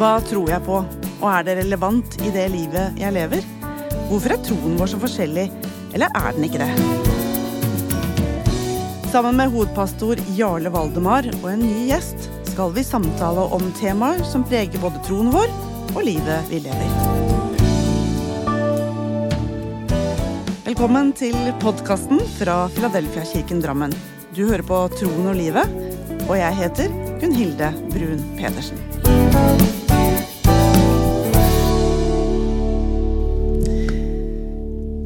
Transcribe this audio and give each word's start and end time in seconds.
Hva 0.00 0.14
tror 0.24 0.48
jeg 0.48 0.64
på, 0.64 0.78
og 1.20 1.24
er 1.28 1.42
det 1.44 1.54
relevant 1.58 2.14
i 2.24 2.30
det 2.32 2.46
livet 2.54 2.94
jeg 2.96 3.12
lever? 3.12 3.42
Hvorfor 4.08 4.32
er 4.32 4.38
troen 4.46 4.78
vår 4.80 4.88
så 4.88 5.00
forskjellig, 5.02 5.42
eller 5.92 6.14
er 6.16 6.30
den 6.32 6.46
ikke 6.46 6.62
det? 6.62 6.70
Sammen 9.12 9.36
med 9.36 9.52
hovedpastor 9.52 10.22
Jarle 10.38 10.72
Valdemar 10.72 11.28
og 11.42 11.44
en 11.50 11.66
ny 11.66 11.82
gjest 11.90 12.30
skal 12.48 12.72
vi 12.72 12.86
samtale 12.86 13.44
om 13.52 13.66
temaer 13.76 14.24
som 14.24 14.46
preger 14.48 14.80
både 14.80 15.02
troen 15.04 15.28
vår 15.34 15.52
og 15.92 16.00
livet 16.06 16.48
vi 16.48 16.62
lever. 16.64 16.96
Velkommen 20.64 21.12
til 21.12 21.36
podkasten 21.60 22.24
fra 22.38 22.62
Filadelfia-kirken 22.72 23.60
Drammen. 23.60 23.92
Du 24.32 24.46
hører 24.46 24.64
på 24.64 24.80
Troen 24.96 25.28
og 25.34 25.36
livet, 25.36 25.76
og 26.24 26.38
jeg 26.40 26.60
heter 26.62 26.88
Gunn 27.20 27.36
Hilde 27.36 27.74
Brun 27.92 28.24
Pedersen. 28.40 28.80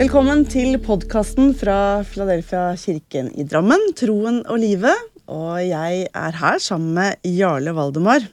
Velkommen 0.05 0.43
til 0.45 0.75
podkasten 0.85 1.55
fra 1.57 2.03
Philadelphia 2.05 2.75
kirken 2.77 3.31
i 3.41 3.47
Drammen, 3.49 3.81
Troen 3.97 4.43
og 4.53 4.59
livet. 4.61 5.07
Og 5.33 5.63
jeg 5.65 6.03
er 6.05 6.37
her 6.43 6.59
sammen 6.61 6.91
med 6.99 7.25
Jarle 7.25 7.73
Valdemar, 7.73 8.27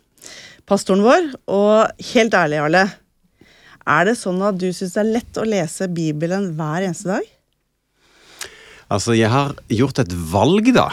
pastoren 0.67 1.05
vår. 1.05 1.29
Og 1.47 2.03
helt 2.09 2.35
ærlig, 2.35 2.57
Jarle, 2.59 2.83
er 3.87 4.09
det 4.09 4.17
sånn 4.19 4.43
at 4.43 4.59
du 4.59 4.67
syns 4.67 4.97
det 4.97 5.03
er 5.05 5.13
lett 5.13 5.39
å 5.39 5.47
lese 5.47 5.87
Bibelen 5.87 6.49
hver 6.59 6.89
eneste 6.89 7.13
dag? 7.13 7.31
Altså, 8.91 9.15
jeg 9.15 9.31
har 9.31 9.55
gjort 9.71 10.03
et 10.03 10.19
valg, 10.33 10.73
da. 10.75 10.89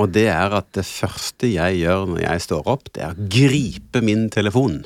Og 0.00 0.16
det 0.16 0.30
er 0.32 0.62
at 0.62 0.72
det 0.80 0.88
første 0.88 1.52
jeg 1.52 1.82
gjør 1.82 2.14
når 2.14 2.24
jeg 2.24 2.46
står 2.48 2.72
opp, 2.72 2.88
det 2.96 3.04
er 3.04 3.12
å 3.12 3.28
gripe 3.36 4.00
min 4.00 4.30
telefon. 4.32 4.80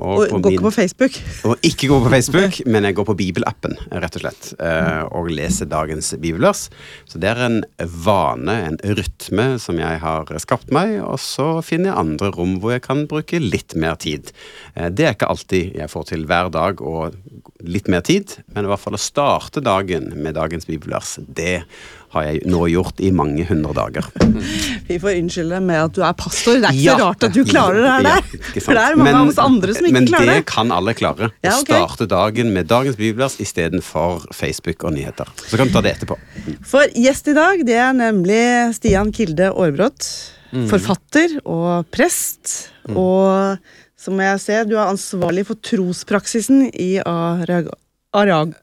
Og, 0.00 0.24
og 0.32 0.42
går 0.42 0.56
ikke 0.56 0.66
på 0.66 0.72
Facebook? 0.74 1.18
Og 1.48 1.66
ikke 1.66 1.90
gå 1.90 1.98
på 2.04 2.12
Facebook, 2.16 2.60
men 2.66 2.88
jeg 2.88 2.96
går 2.98 3.08
på 3.10 3.16
bibelappen, 3.18 3.76
rett 3.92 4.16
og 4.18 4.24
slett. 4.24 4.50
Eh, 4.58 5.02
og 5.16 5.30
leser 5.32 5.68
dagens 5.70 6.12
bibelvers. 6.20 6.66
Så 7.10 7.20
det 7.20 7.30
er 7.32 7.44
en 7.46 7.60
vane, 8.04 8.56
en 8.70 8.80
rytme, 8.98 9.46
som 9.62 9.80
jeg 9.80 10.00
har 10.02 10.32
skapt 10.42 10.72
meg. 10.74 10.96
Og 11.04 11.20
så 11.22 11.48
finner 11.66 11.92
jeg 11.92 12.00
andre 12.04 12.32
rom 12.36 12.58
hvor 12.62 12.74
jeg 12.74 12.84
kan 12.86 13.04
bruke 13.10 13.42
litt 13.42 13.76
mer 13.78 14.00
tid. 14.00 14.32
Eh, 14.74 14.88
det 14.88 15.06
er 15.06 15.16
ikke 15.16 15.30
alltid 15.30 15.76
jeg 15.78 15.92
får 15.92 16.10
til 16.12 16.26
hver 16.30 16.52
dag 16.54 16.80
og 16.80 17.16
litt 17.60 17.90
mer 17.92 18.04
tid, 18.06 18.38
men 18.54 18.64
i 18.64 18.70
hvert 18.70 18.82
fall 18.82 18.96
å 18.96 19.00
starte 19.00 19.62
dagen 19.64 20.10
med 20.16 20.36
dagens 20.38 20.68
bibelvers, 20.68 21.18
det 21.20 21.62
har 22.10 22.24
jeg 22.26 22.40
nå 22.50 22.64
gjort 22.72 23.00
i 23.02 23.12
mange 23.14 23.44
hundre 23.46 23.72
dager. 23.76 24.06
Vi 24.88 24.96
får 24.98 25.18
unnskylde 25.20 25.60
med 25.62 25.78
at 25.84 25.94
du 25.94 26.00
er 26.02 26.16
pastor. 26.18 26.58
Det 26.58 26.70
er 26.70 26.74
ikke 26.74 26.86
ja, 26.88 26.96
så 26.98 27.06
rart 27.06 27.26
at 27.28 27.36
du 27.36 27.42
klarer 27.46 27.78
det 27.84 27.90
her. 27.90 28.08
Ja, 28.50 28.62
for 28.64 28.74
det 28.74 28.82
er 28.82 28.96
mange 28.98 29.06
men, 29.06 29.18
av 29.20 29.30
oss 29.30 29.38
andre 29.42 29.74
som 29.76 29.86
ikke 29.86 29.94
men 29.94 30.08
klarer 30.08 30.26
det. 30.26 30.32
Men 30.32 30.42
det 30.42 30.48
kan 30.50 30.72
alle 30.74 30.94
klare. 30.98 31.28
Ja, 31.46 31.54
okay. 31.54 31.78
Starte 31.78 32.08
dagen 32.10 32.50
med 32.54 32.66
dagens 32.70 32.98
bibelvers 32.98 33.36
istedenfor 33.42 34.26
Facebook 34.34 34.82
og 34.88 34.96
nyheter. 34.96 35.30
Så 35.46 35.60
kan 35.60 35.70
du 35.70 35.74
ta 35.76 35.84
det 35.86 35.94
etterpå. 35.98 36.18
For 36.66 36.90
gjest 36.98 37.30
i 37.30 37.36
dag, 37.38 37.62
det 37.68 37.78
er 37.78 37.94
nemlig 37.96 38.42
Stian 38.78 39.12
Kilde 39.14 39.52
Aarbrot. 39.52 40.08
Mm. 40.50 40.66
Forfatter 40.72 41.36
og 41.44 41.86
prest. 41.94 42.72
Mm. 42.88 42.98
Og 42.98 44.00
som 44.00 44.18
jeg 44.24 44.42
ser, 44.42 44.66
du 44.66 44.74
er 44.78 44.88
ansvarlig 44.88 45.46
for 45.46 45.60
trospraksisen 45.62 46.66
i 46.72 46.96
Arag 47.04 47.70
Arag... 48.10 48.54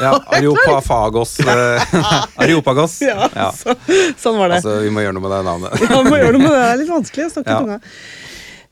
Ja, 0.00 0.22
Areopafagos. 0.36 1.40
Eh, 1.40 1.82
Areopagos. 2.36 3.00
Ja, 3.02 3.28
ja. 3.34 3.48
Så, 3.52 3.74
sånn 4.18 4.38
var 4.38 4.52
det. 4.52 4.60
Altså, 4.60 4.76
vi 4.84 4.92
må 4.94 5.02
gjøre 5.02 5.16
noe 5.16 5.24
med 5.24 5.34
det 5.34 5.40
navnet. 5.48 5.74
ja, 5.82 5.98
vi 5.98 6.12
må 6.12 6.20
gjøre 6.20 6.36
noe 6.36 6.44
med 6.44 6.54
det. 6.54 6.60
Det 6.60 6.68
er 6.68 6.80
litt 6.82 6.92
vanskelig 6.92 7.26
å 7.26 7.32
snakke 7.34 7.56
ja. 7.56 7.58
tunga. 7.64 7.80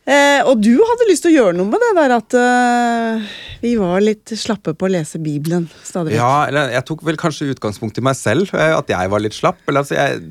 Eh, 0.02 0.40
og 0.50 0.62
du 0.62 0.72
hadde 0.78 1.08
lyst 1.10 1.26
til 1.26 1.32
å 1.32 1.36
gjøre 1.40 1.56
noe 1.58 1.70
med 1.70 1.82
det 1.82 1.90
der 1.94 2.14
at 2.16 2.34
uh, 2.34 3.34
vi 3.62 3.76
var 3.78 4.02
litt 4.02 4.32
slappe 4.34 4.74
på 4.74 4.88
å 4.88 4.90
lese 4.90 5.20
Bibelen 5.22 5.68
stadig 5.86 6.14
vekk. 6.14 6.18
Ja, 6.18 6.32
eller 6.50 6.72
jeg 6.74 6.86
tok 6.88 7.04
vel 7.06 7.18
kanskje 7.20 7.52
utgangspunkt 7.54 7.98
i 7.98 8.06
meg 8.06 8.18
selv, 8.18 8.50
eh, 8.54 8.74
at 8.78 8.90
jeg 8.90 9.12
var 9.12 9.22
litt 9.22 9.38
slapp. 9.38 9.62
Eller 9.66 9.82
altså, 9.82 9.98
jeg 9.98 10.22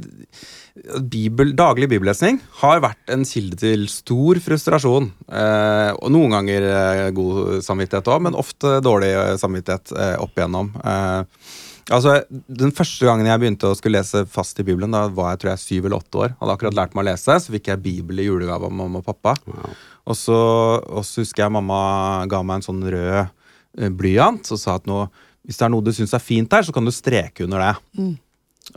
Bibel, 1.11 1.51
daglig 1.57 1.89
bibellesning 1.91 2.37
har 2.61 2.79
vært 2.83 3.11
en 3.11 3.25
kilde 3.27 3.57
til 3.59 3.83
stor 3.91 4.39
frustrasjon. 4.39 5.09
Eh, 5.27 5.89
og 5.97 6.13
noen 6.15 6.31
ganger 6.37 6.67
eh, 6.67 7.07
god 7.15 7.59
samvittighet 7.65 8.07
òg, 8.07 8.21
men 8.27 8.37
ofte 8.39 8.77
dårlig 8.83 9.11
eh, 9.11 9.33
samvittighet 9.41 9.91
eh, 9.91 10.15
opp 10.23 10.39
igjennom. 10.39 10.71
Eh, 10.79 11.51
altså, 11.91 12.15
Den 12.47 12.71
første 12.75 13.09
gangen 13.09 13.27
jeg 13.27 13.43
begynte 13.43 13.67
å 13.67 13.75
skulle 13.75 13.99
lese 13.99 14.23
fast 14.31 14.63
i 14.63 14.67
Bibelen, 14.67 14.95
da 14.95 15.09
var 15.11 15.33
jeg 15.33 15.43
tror 15.43 15.53
jeg 15.53 15.63
syv 15.65 15.89
eller 15.89 15.99
åtte 15.99 16.23
år. 16.23 16.33
Hadde 16.39 16.55
akkurat 16.55 16.79
lært 16.79 16.95
meg 16.95 17.03
å 17.03 17.09
lese, 17.11 17.37
så 17.43 17.57
fikk 17.57 17.67
jeg 17.73 17.83
Bibel 17.83 18.23
i 18.23 18.29
julegave 18.29 18.71
av 18.71 18.79
mamma 18.79 19.03
og 19.03 19.11
pappa. 19.11 19.35
Wow. 19.51 19.75
Og, 20.07 20.17
så, 20.17 20.41
og, 20.79 21.03
så, 21.03 21.25
husker 21.25 21.45
jeg 21.49 21.57
mamma 21.59 21.83
ga 22.31 22.41
meg 22.47 22.61
en 22.61 22.67
sånn 22.71 22.83
rød 22.95 23.13
eh, 23.19 23.91
blyant 23.91 24.55
og 24.55 24.59
sa 24.63 24.79
at 24.79 24.87
nå, 24.89 25.03
hvis 25.43 25.59
det 25.59 25.67
er 25.67 25.75
noe 25.75 25.83
du 25.83 25.91
syns 25.95 26.15
er 26.15 26.23
fint 26.23 26.53
her, 26.55 26.63
så 26.63 26.71
kan 26.71 26.87
du 26.87 26.95
streke 26.95 27.43
under 27.43 27.59
det. 27.59 27.73
Mm. 27.99 28.13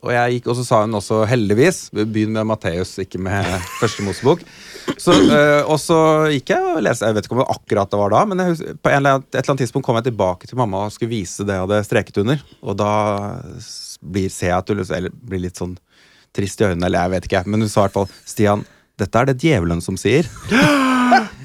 Og 0.03 0.11
jeg 0.11 0.37
gikk, 0.37 0.49
og 0.51 0.57
så 0.59 0.65
sa 0.67 0.81
hun 0.83 0.97
også 0.97 1.21
heldigvis 1.29 1.87
Begynn 1.95 2.35
med 2.35 2.49
Matteus, 2.49 2.97
ikke 3.03 3.21
med 3.23 3.47
Første 3.79 4.05
Mosebok. 4.07 4.43
Så, 5.01 5.15
øh, 5.15 5.63
og 5.71 5.79
så 5.81 5.99
gikk 6.33 6.53
jeg 6.55 6.75
og 6.75 6.83
leste. 6.85 7.09
Jeg 7.09 7.17
vet 7.17 7.29
ikke 7.29 7.37
om 7.37 7.43
det 7.43 7.53
akkurat 7.55 7.93
det 7.93 8.01
var 8.01 8.13
da, 8.13 8.25
men 8.29 8.43
jeg, 8.43 8.75
på 8.83 8.91
eller 8.93 9.19
annen, 9.19 9.29
et 9.29 9.39
eller 9.39 9.55
annet 9.55 9.63
tidspunkt 9.65 9.87
kom 9.87 10.01
jeg 10.01 10.09
tilbake 10.11 10.51
til 10.51 10.61
mamma 10.61 10.85
og 10.87 10.93
skulle 10.93 11.15
vise 11.15 11.47
det 11.47 11.57
jeg 11.57 11.67
hadde 11.67 11.81
streket 11.87 12.21
under. 12.25 12.43
Og 12.65 12.77
da 12.81 12.93
blir, 14.03 14.33
ser 14.33 14.53
jeg 14.53 14.59
at 14.59 14.73
du 14.73 14.83
eller, 14.83 15.15
blir 15.25 15.45
litt 15.47 15.61
sånn 15.61 15.77
trist 16.35 16.61
i 16.61 16.69
øynene, 16.69 16.89
eller 16.89 17.07
jeg 17.07 17.15
vet 17.15 17.31
ikke. 17.31 17.45
Men 17.47 17.65
hun 17.65 17.73
sa 17.73 17.85
i 17.85 17.87
hvert 17.87 18.01
fall 18.01 18.13
Stian, 18.29 18.67
dette 19.01 19.21
er 19.21 19.31
det 19.31 19.39
djevelen 19.41 19.85
som 19.85 20.01
sier. 20.01 20.29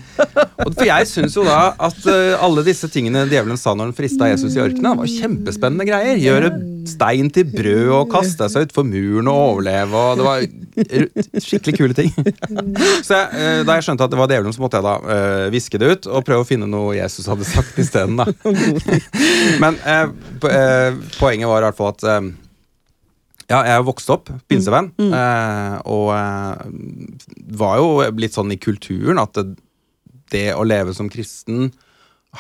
For 0.60 0.86
jeg 0.88 1.08
syns 1.10 1.36
jo 1.38 1.44
da 1.48 1.74
at 1.80 2.00
uh, 2.08 2.42
alle 2.44 2.64
disse 2.68 2.90
tingene 2.92 3.26
djevelen 3.30 3.60
sa 3.60 3.74
når 3.76 3.90
han 3.90 3.96
frista 3.98 4.30
Jesus 4.30 4.58
i 4.58 4.62
ørkenen, 4.64 4.98
var 5.00 5.12
kjempespennende 5.12 5.88
greier. 5.88 6.20
Gjøre 6.20 6.52
stein 6.90 7.30
til 7.34 7.48
brød 7.50 7.92
og 7.96 8.12
kaste 8.12 8.50
seg 8.52 8.68
utfor 8.68 8.88
muren 8.88 9.30
og 9.32 9.40
overleve. 9.54 10.04
og 10.04 10.20
Det 10.20 10.28
var 10.28 11.46
skikkelig 11.46 11.76
kule 11.78 11.98
ting. 11.98 12.12
Så 13.06 13.16
jeg, 13.16 13.30
uh, 13.34 13.62
da 13.68 13.78
jeg 13.78 13.88
skjønte 13.88 14.08
at 14.08 14.14
det 14.14 14.20
var 14.20 14.32
djevelen, 14.32 14.56
så 14.56 14.64
måtte 14.64 14.82
jeg 14.82 14.88
da 14.90 14.98
uh, 15.00 15.48
viske 15.54 15.82
det 15.82 15.94
ut 15.94 16.12
og 16.12 16.28
prøve 16.28 16.46
å 16.46 16.50
finne 16.50 16.70
noe 16.70 16.98
Jesus 16.98 17.30
hadde 17.30 17.48
sagt 17.48 17.80
isteden. 17.82 18.20
Men 19.64 19.80
poenget 21.20 21.50
var 21.50 21.64
i 21.64 21.68
hvert 21.70 21.80
fall 21.80 21.96
at 21.96 22.06
ja, 23.50 23.64
jeg 23.66 23.80
har 23.80 23.86
vokst 23.86 24.12
opp 24.14 24.30
pinsevenn, 24.50 24.92
mm. 24.94 25.10
mm. 25.10 25.80
og 25.90 26.12
var 27.58 27.80
jo 27.82 27.88
litt 28.22 28.36
sånn 28.38 28.54
i 28.54 28.60
kulturen 28.62 29.22
at 29.22 29.34
det, 29.40 29.56
det 30.34 30.50
å 30.56 30.66
leve 30.68 30.96
som 30.98 31.10
kristen 31.12 31.70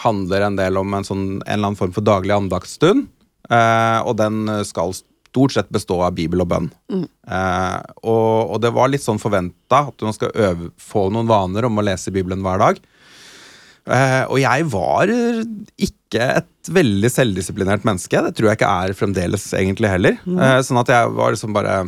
handler 0.04 0.46
en 0.46 0.58
del 0.60 0.78
om 0.78 0.94
en, 0.94 1.06
sånn, 1.06 1.24
en 1.40 1.46
eller 1.46 1.72
annen 1.72 1.80
form 1.80 1.94
for 1.96 2.06
daglig 2.06 2.36
andaktsstund. 2.36 3.08
Eh, 3.50 4.00
og 4.06 4.18
den 4.20 4.44
skal 4.68 4.94
stort 4.94 5.56
sett 5.56 5.72
bestå 5.74 6.00
av 6.06 6.16
bibel 6.18 6.44
og 6.44 6.50
bønn. 6.52 6.70
Mm. 6.92 7.06
Eh, 7.06 7.80
og, 8.04 8.54
og, 8.54 8.58
det 8.64 8.74
var 8.76 8.92
litt 8.92 9.06
sånn 9.06 9.22
forventa 9.22 9.88
at 9.90 10.06
man 10.06 10.16
skal 10.16 10.34
øve, 10.34 10.72
få 10.82 11.08
noen 11.14 11.30
vaner 11.30 11.68
om 11.70 11.82
å 11.82 11.86
lese 11.86 12.14
Bibelen 12.14 12.44
hver 12.46 12.62
dag. 12.62 12.82
Eh, 13.90 14.24
og 14.28 14.38
jeg 14.42 14.68
var 14.70 15.10
ikke 15.10 16.28
et 16.42 16.74
veldig 16.74 17.10
selvdisiplinert 17.10 17.88
menneske. 17.88 18.22
Det 18.26 18.36
tror 18.38 18.52
jeg 18.52 18.60
ikke 18.60 18.76
er 18.84 18.98
fremdeles 18.98 19.48
egentlig 19.58 19.90
heller. 19.94 20.22
Mm. 20.26 20.62
sånn 20.66 20.82
at 20.84 20.94
jeg 20.94 21.18
var 21.18 21.34
liksom 21.34 21.56
bare 21.58 21.82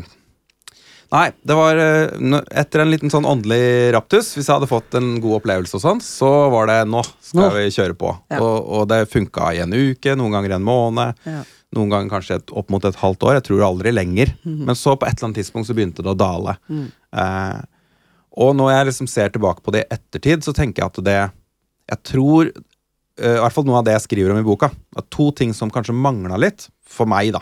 Nei, 1.11 1.25
det 1.44 1.55
var 1.59 1.75
eh, 1.75 2.35
etter 2.55 2.85
en 2.85 2.91
liten 2.91 3.11
sånn 3.11 3.27
åndelig 3.27 3.91
raptus. 3.91 4.29
Hvis 4.38 4.47
jeg 4.47 4.55
hadde 4.55 4.69
fått 4.72 4.95
en 4.95 5.17
god 5.19 5.41
opplevelse, 5.41 5.75
og 5.75 5.83
sånn, 5.83 6.03
så 6.03 6.29
var 6.53 6.69
det 6.72 6.77
nå 6.88 7.01
skal 7.03 7.49
nå. 7.49 7.49
vi 7.57 7.66
kjøre 7.75 7.97
på. 7.99 8.13
Ja. 8.31 8.39
Og, 8.39 8.55
og, 8.63 8.85
det 8.91 9.09
funka 9.11 9.49
i 9.58 9.59
en 9.63 9.75
uke, 9.75 10.16
noen 10.16 10.37
ganger 10.37 10.55
en 10.55 10.67
måned. 10.67 11.19
Ja. 11.28 11.41
Noen 11.75 11.91
ganger 11.91 12.13
kanskje 12.13 12.37
et, 12.40 12.53
opp 12.55 12.72
mot 12.72 12.87
et 12.87 12.99
halvt 12.99 13.28
år. 13.28 13.37
Jeg 13.40 13.47
tror 13.49 13.67
aldri 13.67 13.91
lenger. 13.91 14.31
Mm 14.43 14.53
-hmm. 14.55 14.66
Men 14.72 14.75
så 14.75 14.96
på 14.96 15.05
et 15.05 15.17
eller 15.17 15.28
annet 15.28 15.40
tidspunkt 15.40 15.67
så 15.67 15.75
begynte 15.75 16.03
det 16.03 16.11
å 16.11 16.17
dale. 16.17 16.55
Mm. 16.69 16.87
Eh, 17.16 17.61
og 18.31 18.55
når 18.55 18.72
jeg 18.72 18.85
liksom 18.85 19.07
ser 19.07 19.29
tilbake 19.29 19.61
på 19.61 19.72
det 19.72 19.84
i 19.84 19.93
ettertid, 19.93 20.43
så 20.43 20.53
tenker 20.53 20.81
jeg 20.81 20.87
at 20.87 21.03
det 21.03 21.31
Jeg 21.91 22.03
tror 22.03 22.52
eh, 23.19 23.35
I 23.35 23.40
hvert 23.40 23.53
fall 23.53 23.66
noe 23.66 23.79
av 23.79 23.84
det 23.84 23.91
jeg 23.91 24.02
skriver 24.02 24.31
om 24.31 24.40
i 24.40 24.43
boka, 24.43 24.72
at 24.96 25.09
to 25.09 25.31
ting 25.31 25.53
som 25.53 25.69
kanskje 25.69 25.93
mangla 25.93 26.37
litt, 26.37 26.69
for 26.87 27.05
meg, 27.05 27.34
da, 27.34 27.41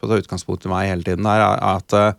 for 0.00 0.06
å 0.06 0.10
ta 0.10 0.18
utgangspunkt 0.18 0.66
i 0.66 0.68
meg 0.68 0.88
hele 0.88 1.02
tiden, 1.02 1.26
er 1.26 1.40
at 1.62 1.92
eh, 1.92 2.12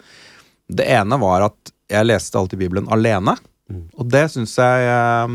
det 0.67 0.87
ene 0.95 1.19
var 1.21 1.49
at 1.49 1.73
jeg 1.91 2.07
leste 2.07 2.39
alltid 2.39 2.59
Bibelen 2.59 2.89
alene. 2.93 3.35
Mm. 3.69 3.87
Og 3.97 4.09
det 4.09 4.27
syns 4.33 4.51
jeg 4.61 4.89
eh, 4.89 5.31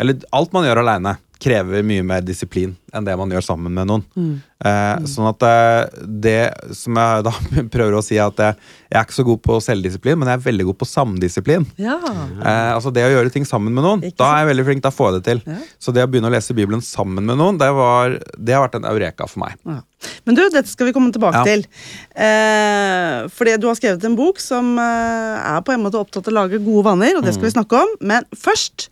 Eller 0.00 0.22
alt 0.32 0.54
man 0.56 0.64
gjør 0.64 0.80
alene 0.80 1.18
krever 1.42 1.84
mye 1.86 2.04
mer 2.06 2.24
disiplin 2.24 2.74
enn 2.94 3.06
det 3.06 3.14
man 3.18 3.32
gjør 3.32 3.42
sammen 3.42 3.74
med 3.74 3.88
noen. 3.90 4.02
Mm. 4.14 4.34
Eh, 4.64 4.90
mm. 5.02 5.06
sånn 5.10 5.26
at 5.26 5.44
eh, 5.48 6.02
det 6.24 6.38
som 6.78 6.98
jeg 7.00 7.24
da 7.26 7.32
prøver 7.74 7.96
å 7.98 8.02
si, 8.04 8.18
at 8.22 8.38
jeg, 8.38 8.58
jeg 8.86 8.98
er 9.00 9.06
ikke 9.06 9.16
så 9.16 9.26
god 9.26 9.40
på 9.42 9.56
selvdisiplin, 9.66 10.18
men 10.20 10.30
jeg 10.30 10.38
er 10.38 10.44
veldig 10.44 10.68
god 10.70 10.78
på 10.80 10.88
samdisiplin. 10.88 11.66
Ja. 11.80 11.96
Eh, 11.98 12.70
altså 12.76 12.92
det 12.94 13.06
å 13.06 13.10
gjøre 13.10 13.32
ting 13.34 13.48
sammen 13.48 13.74
med 13.74 13.86
noen. 13.86 14.04
da 14.14 14.30
er 14.30 14.44
jeg 14.44 14.52
veldig 14.52 14.66
flink 14.68 14.84
til 14.84 14.92
å 14.92 14.96
få 14.96 15.10
det 15.16 15.24
til. 15.26 15.42
Ja. 15.48 15.58
Så 15.82 15.94
det 15.96 16.04
å 16.06 16.10
begynne 16.10 16.30
å 16.30 16.34
lese 16.36 16.56
Bibelen 16.56 16.84
sammen 16.86 17.26
med 17.26 17.40
noen, 17.40 17.58
det, 17.60 17.72
var, 17.74 18.14
det 18.38 18.56
har 18.56 18.64
vært 18.68 18.78
en 18.78 18.88
eureka 18.92 19.28
for 19.30 19.42
meg. 19.42 19.58
Ja. 19.66 19.80
Men 20.28 20.38
du, 20.38 20.44
dette 20.52 20.70
skal 20.70 20.88
vi 20.88 20.94
komme 20.94 21.12
tilbake 21.14 21.42
til. 21.48 21.66
Eh, 22.14 23.26
fordi 23.34 23.58
du 23.58 23.68
har 23.70 23.78
skrevet 23.78 24.06
en 24.06 24.16
bok 24.18 24.40
som 24.42 24.74
eh, 24.78 25.50
er 25.50 25.66
på 25.66 25.74
en 25.74 25.84
måte 25.84 26.00
opptatt 26.00 26.28
av 26.28 26.34
å 26.34 26.38
lage 26.42 26.62
gode 26.62 26.86
vaner, 26.86 27.18
og 27.18 27.26
det 27.26 27.34
skal 27.34 27.48
vi 27.48 27.54
mm. 27.54 27.58
snakke 27.58 27.82
om. 27.82 27.94
Men 28.12 28.28
først 28.38 28.88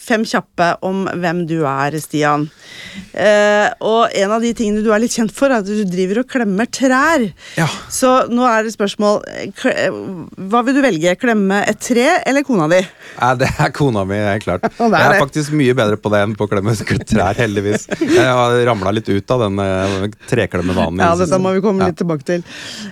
fem 0.00 0.24
kjappe 0.26 0.72
om 0.86 1.04
hvem 1.20 1.44
du 1.48 1.60
er, 1.68 1.96
Stian. 2.02 2.46
Eh, 3.12 3.68
og 3.84 4.14
en 4.16 4.34
av 4.34 4.42
de 4.44 4.52
tingene 4.56 4.84
du 4.84 4.90
er 4.94 5.02
litt 5.02 5.14
kjent 5.14 5.32
for, 5.34 5.52
er 5.52 5.60
at 5.60 5.68
du 5.68 5.84
driver 5.88 6.22
og 6.22 6.30
klemmer 6.30 6.68
trær. 6.70 7.26
Ja. 7.58 7.68
Så 7.92 8.12
nå 8.32 8.46
er 8.48 8.66
det 8.66 8.74
spørsmål 8.74 9.20
eh, 9.30 9.50
eh, 9.70 10.00
Hva 10.50 10.62
vil 10.66 10.78
du 10.78 10.82
velge? 10.84 11.14
Klemme 11.20 11.62
et 11.68 11.80
tre 11.84 12.06
eller 12.28 12.46
kona 12.46 12.68
di? 12.72 12.80
Nei, 13.18 13.32
det 13.40 13.50
er 13.50 13.74
kona 13.76 14.04
mi, 14.08 14.18
helt 14.24 14.46
klart. 14.46 14.66
det 14.78 14.88
er 14.88 14.96
Jeg 14.96 15.16
er 15.16 15.24
faktisk 15.24 15.54
mye 15.60 15.76
bedre 15.78 16.00
på 16.00 16.12
det 16.14 16.24
enn 16.26 16.36
på 16.38 16.48
å 16.48 16.50
klemme 16.50 16.76
trær, 16.80 17.36
heldigvis. 17.38 17.88
Jeg 18.00 18.26
har 18.26 18.56
ramla 18.68 18.94
litt 18.96 19.08
ut 19.10 19.36
av 19.36 19.46
den 19.46 19.60
uh, 19.60 20.08
treklemmevanen. 20.30 21.02
Ja, 21.02 21.14
det 21.18 21.30
dette 21.30 21.40
må 21.42 21.54
vi 21.56 21.62
komme 21.64 21.86
litt 21.90 22.00
tilbake 22.00 22.26
til. 22.26 22.44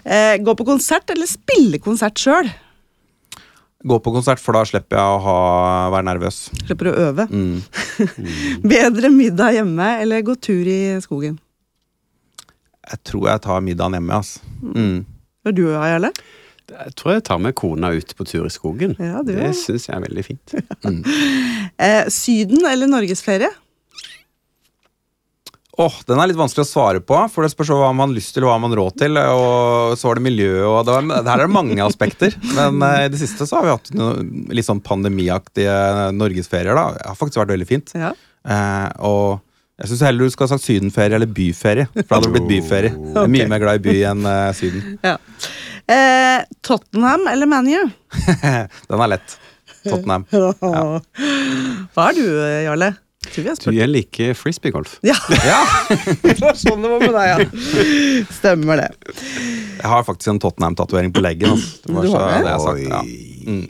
Eh, 0.05 0.37
gå 0.45 0.55
på 0.59 0.67
konsert 0.69 1.11
eller 1.15 1.29
spille 1.31 1.81
konsert 1.83 2.21
sjøl? 2.21 2.51
Gå 3.87 3.99
på 4.03 4.11
konsert, 4.11 4.41
for 4.43 4.57
da 4.59 4.65
slipper 4.67 4.99
jeg 4.99 5.07
å 5.15 5.19
ha, 5.23 5.35
være 5.95 6.07
nervøs. 6.09 6.39
Slipper 6.65 6.91
å 6.91 6.95
øve. 6.99 7.29
Mm. 7.31 7.61
Bedre 8.73 9.11
middag 9.15 9.55
hjemme 9.55 9.87
eller 10.03 10.25
gå 10.27 10.35
tur 10.43 10.67
i 10.67 10.81
skogen? 11.05 11.37
Jeg 12.89 13.01
tror 13.07 13.29
jeg 13.31 13.45
tar 13.45 13.63
middagen 13.63 13.95
hjemme, 13.95 14.19
altså. 14.19 14.43
Mm. 14.65 15.05
Hva 15.45 15.55
du 15.55 15.63
og 15.69 15.87
Jarle? 15.87 16.11
Jeg 16.69 16.95
tror 16.99 17.15
jeg 17.15 17.25
tar 17.29 17.39
med 17.41 17.55
kona 17.57 17.93
ut 17.95 18.11
på 18.19 18.27
tur 18.29 18.49
i 18.49 18.53
skogen. 18.53 18.97
Ja, 19.01 19.23
du 19.23 19.31
det 19.31 19.47
òg. 19.47 19.57
syns 19.57 19.87
jeg 19.89 19.95
er 19.97 20.05
veldig 20.09 20.27
fint. 20.27 20.57
Eh, 21.79 22.09
syden 22.11 22.65
eller 22.67 22.89
norgesferie? 22.91 23.53
Åh, 25.79 25.97
Den 26.09 26.19
er 26.19 26.27
litt 26.27 26.39
vanskelig 26.39 26.65
å 26.65 26.69
svare 26.69 27.01
på, 27.07 27.17
for 27.31 27.47
det 27.47 27.53
spørs 27.53 27.71
hva 27.71 27.93
man 27.95 28.09
har 28.11 28.17
lyst 28.17 28.33
til 28.35 28.43
og 28.43 28.51
hva 28.51 28.57
man 28.59 28.73
har 28.75 28.81
råd 28.81 28.97
til. 28.99 29.19
Og 29.21 29.93
så 29.99 30.09
var 30.09 30.19
det 30.19 30.25
miljø, 30.27 30.55
og 30.67 30.81
det 30.89 30.97
var, 30.97 31.05
her 31.23 31.35
er 31.37 31.45
det 31.47 31.55
mange 31.55 31.85
aspekter. 31.85 32.35
Men 32.57 32.83
eh, 32.83 33.05
i 33.07 33.13
det 33.13 33.21
siste 33.21 33.47
så 33.47 33.61
har 33.61 33.69
vi 33.69 33.75
hatt 33.77 33.93
noe, 33.95 34.25
litt 34.59 34.67
sånn 34.67 34.83
pandemiaktige 34.83 35.77
norgesferier. 36.19 36.75
da. 36.75 36.89
Det 36.97 37.07
har 37.13 37.21
faktisk 37.21 37.43
vært 37.45 37.55
veldig 37.55 37.71
fint. 37.71 37.95
Ja. 37.95 38.11
Eh, 38.43 38.89
og 39.07 39.39
jeg 39.79 39.93
syns 39.93 40.03
heller 40.09 40.27
du 40.27 40.35
skal 40.35 40.49
ha 40.49 40.57
sagt 40.57 40.67
sydenferie 40.67 41.15
eller 41.21 41.31
byferie. 41.31 41.87
For 41.95 42.03
det 42.03 42.17
hadde 42.17 42.35
blitt 42.35 42.51
byferie. 42.51 42.95
Jeg 42.99 43.23
er 43.23 43.35
mye 43.39 43.51
mer 43.55 43.63
glad 43.63 43.79
i 43.79 43.85
by 43.87 43.99
enn 44.11 44.27
uh, 44.27 44.51
Syden. 44.59 44.97
ja. 45.07 45.15
Eh, 45.89 46.43
Tottenham 46.67 47.31
eller 47.31 47.47
ManU? 47.49 47.87
Den 48.91 49.05
er 49.07 49.13
lett. 49.15 49.39
Tottenham. 49.87 50.27
Hva 51.95 52.09
er 52.11 52.19
du, 52.19 52.25
Jarle? 52.67 52.91
Har 53.37 53.73
Du 53.73 53.77
jeg 53.77 53.89
liker 53.91 54.35
frisbeegolf. 54.35 54.99
Ja, 55.07 55.15
Ja, 55.45 55.61
det 56.23 56.39
var 56.41 56.55
sånn 56.59 56.83
det 56.83 56.91
var 56.91 57.01
med 57.01 57.15
deg, 57.15 57.27
ja. 57.29 57.39
Stemmer 58.39 58.77
det. 58.83 58.89
Jeg 59.79 59.89
har 59.93 60.03
faktisk 60.07 60.29
en 60.33 60.41
Tottenham-tatovering 60.43 61.13
på 61.15 61.21
leggen. 61.23 61.51
Altså. 61.55 61.83
Det 61.87 61.95
var 61.95 62.07
så 62.07 62.19
har 62.19 62.43
det? 62.43 62.51
jeg 62.51 62.61
sagt, 62.67 62.81
ja. 62.89 63.01
Mm. 63.49 63.67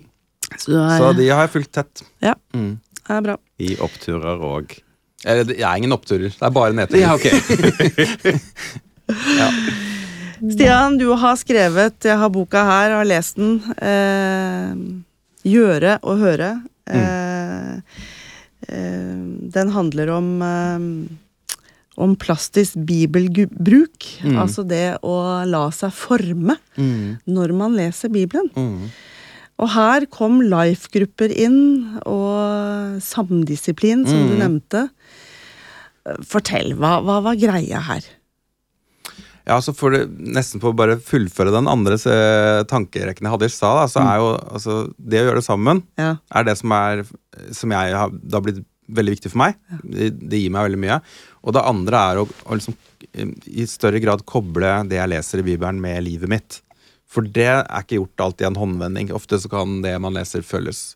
Så, 0.58 0.72
er, 0.80 0.98
så 0.98 1.12
de 1.18 1.26
har 1.28 1.40
jeg 1.46 1.52
fulgt 1.58 1.72
tett. 1.76 2.04
Ja, 2.24 2.34
Mm. 2.54 2.78
det 3.08 3.16
er 3.18 3.22
bra. 3.28 3.36
I 3.60 3.74
oppturer 3.84 4.40
og 4.52 4.76
Eller, 5.24 5.44
det- 5.44 5.58
er 5.60 5.76
ingen 5.76 5.92
oppturer, 5.92 6.28
det 6.30 6.42
er 6.46 6.50
bare 6.54 6.72
nedturer. 6.72 7.00
Ja, 7.02 7.14
ok. 7.14 7.26
Stian, 10.52 10.98
du 11.00 11.08
har 11.18 11.34
skrevet, 11.40 11.96
jeg 12.06 12.16
har 12.20 12.30
boka 12.30 12.62
her, 12.62 12.92
og 12.94 13.00
har 13.02 13.08
lest 13.10 13.36
den. 13.40 13.56
Eh, 13.82 14.74
'Gjøre 15.48 15.98
og 16.02 16.18
høre'. 16.20 16.62
Eh, 16.86 16.98
eh, 17.00 17.80
den 18.68 19.70
handler 19.74 20.10
om 20.16 20.28
eh, 20.42 21.16
om 21.98 22.12
plastisk 22.14 22.76
bibelbruk. 22.86 24.04
Mm. 24.22 24.36
Altså 24.38 24.62
det 24.68 24.98
å 25.02 25.14
la 25.48 25.64
seg 25.74 25.90
forme 25.92 26.54
Mm. 26.78 27.18
når 27.26 27.52
man 27.58 27.74
leser 27.74 28.08
Bibelen. 28.14 28.50
Mm. 28.54 28.90
Og 29.58 29.68
her 29.74 30.06
kom 30.06 30.36
life-grupper 30.40 31.32
inn, 31.34 31.98
og 32.06 33.00
samdisiplin, 33.02 34.06
som 34.06 34.28
du 34.28 34.34
Mm. 34.36 34.38
nevnte. 34.38 34.84
Fortell, 36.24 36.72
hva, 36.78 37.00
hva 37.02 37.18
var 37.22 37.34
greia 37.36 37.80
her? 37.82 38.04
Ja, 39.48 39.56
så 39.64 39.72
for 39.76 39.94
det, 39.94 40.02
Nesten 40.20 40.60
for 40.60 40.74
å 40.74 40.76
bare 40.76 40.98
fullføre 41.00 41.52
den 41.54 41.68
andre 41.70 41.96
eh, 41.96 42.62
tankerekken 42.68 43.24
jeg 43.24 43.32
hadde 43.34 43.48
i 43.48 43.54
stad, 43.54 43.80
så 43.88 44.02
er 44.04 44.18
jo 44.20 44.26
altså, 44.36 44.74
det 45.00 45.22
å 45.22 45.28
gjøre 45.30 45.40
det 45.40 45.46
sammen 45.48 45.80
Ja. 46.00 46.10
er 46.36 46.44
det 46.50 46.58
som, 46.60 46.74
er, 46.76 47.04
som 47.56 47.72
jeg 47.72 47.96
har, 47.96 48.12
det 48.12 48.36
har 48.36 48.44
blitt 48.44 48.60
veldig 48.88 49.14
viktig 49.16 49.32
for 49.32 49.42
meg. 49.42 49.56
Det, 49.84 50.10
det 50.30 50.42
gir 50.42 50.52
meg 50.52 50.68
veldig 50.68 50.80
mye. 50.84 51.00
Og 51.44 51.56
det 51.56 51.64
andre 51.72 52.04
er 52.12 52.20
å, 52.22 52.26
å 52.28 52.56
liksom, 52.60 52.76
eh, 53.12 53.32
i 53.62 53.66
større 53.68 54.00
grad 54.04 54.26
koble 54.28 54.74
det 54.88 55.00
jeg 55.00 55.12
leser 55.14 55.40
i 55.42 55.46
Bibelen, 55.48 55.80
med 55.80 56.04
livet 56.04 56.32
mitt. 56.32 56.60
For 57.08 57.24
det 57.24 57.48
er 57.48 57.64
ikke 57.80 58.02
gjort 58.02 58.20
alltid 58.26 58.44
i 58.44 58.50
en 58.50 58.60
håndvending. 58.60 59.12
Ofte 59.16 59.40
så 59.40 59.48
kan 59.52 59.78
det 59.84 59.94
man 60.04 60.16
leser, 60.16 60.44
føles 60.44 60.90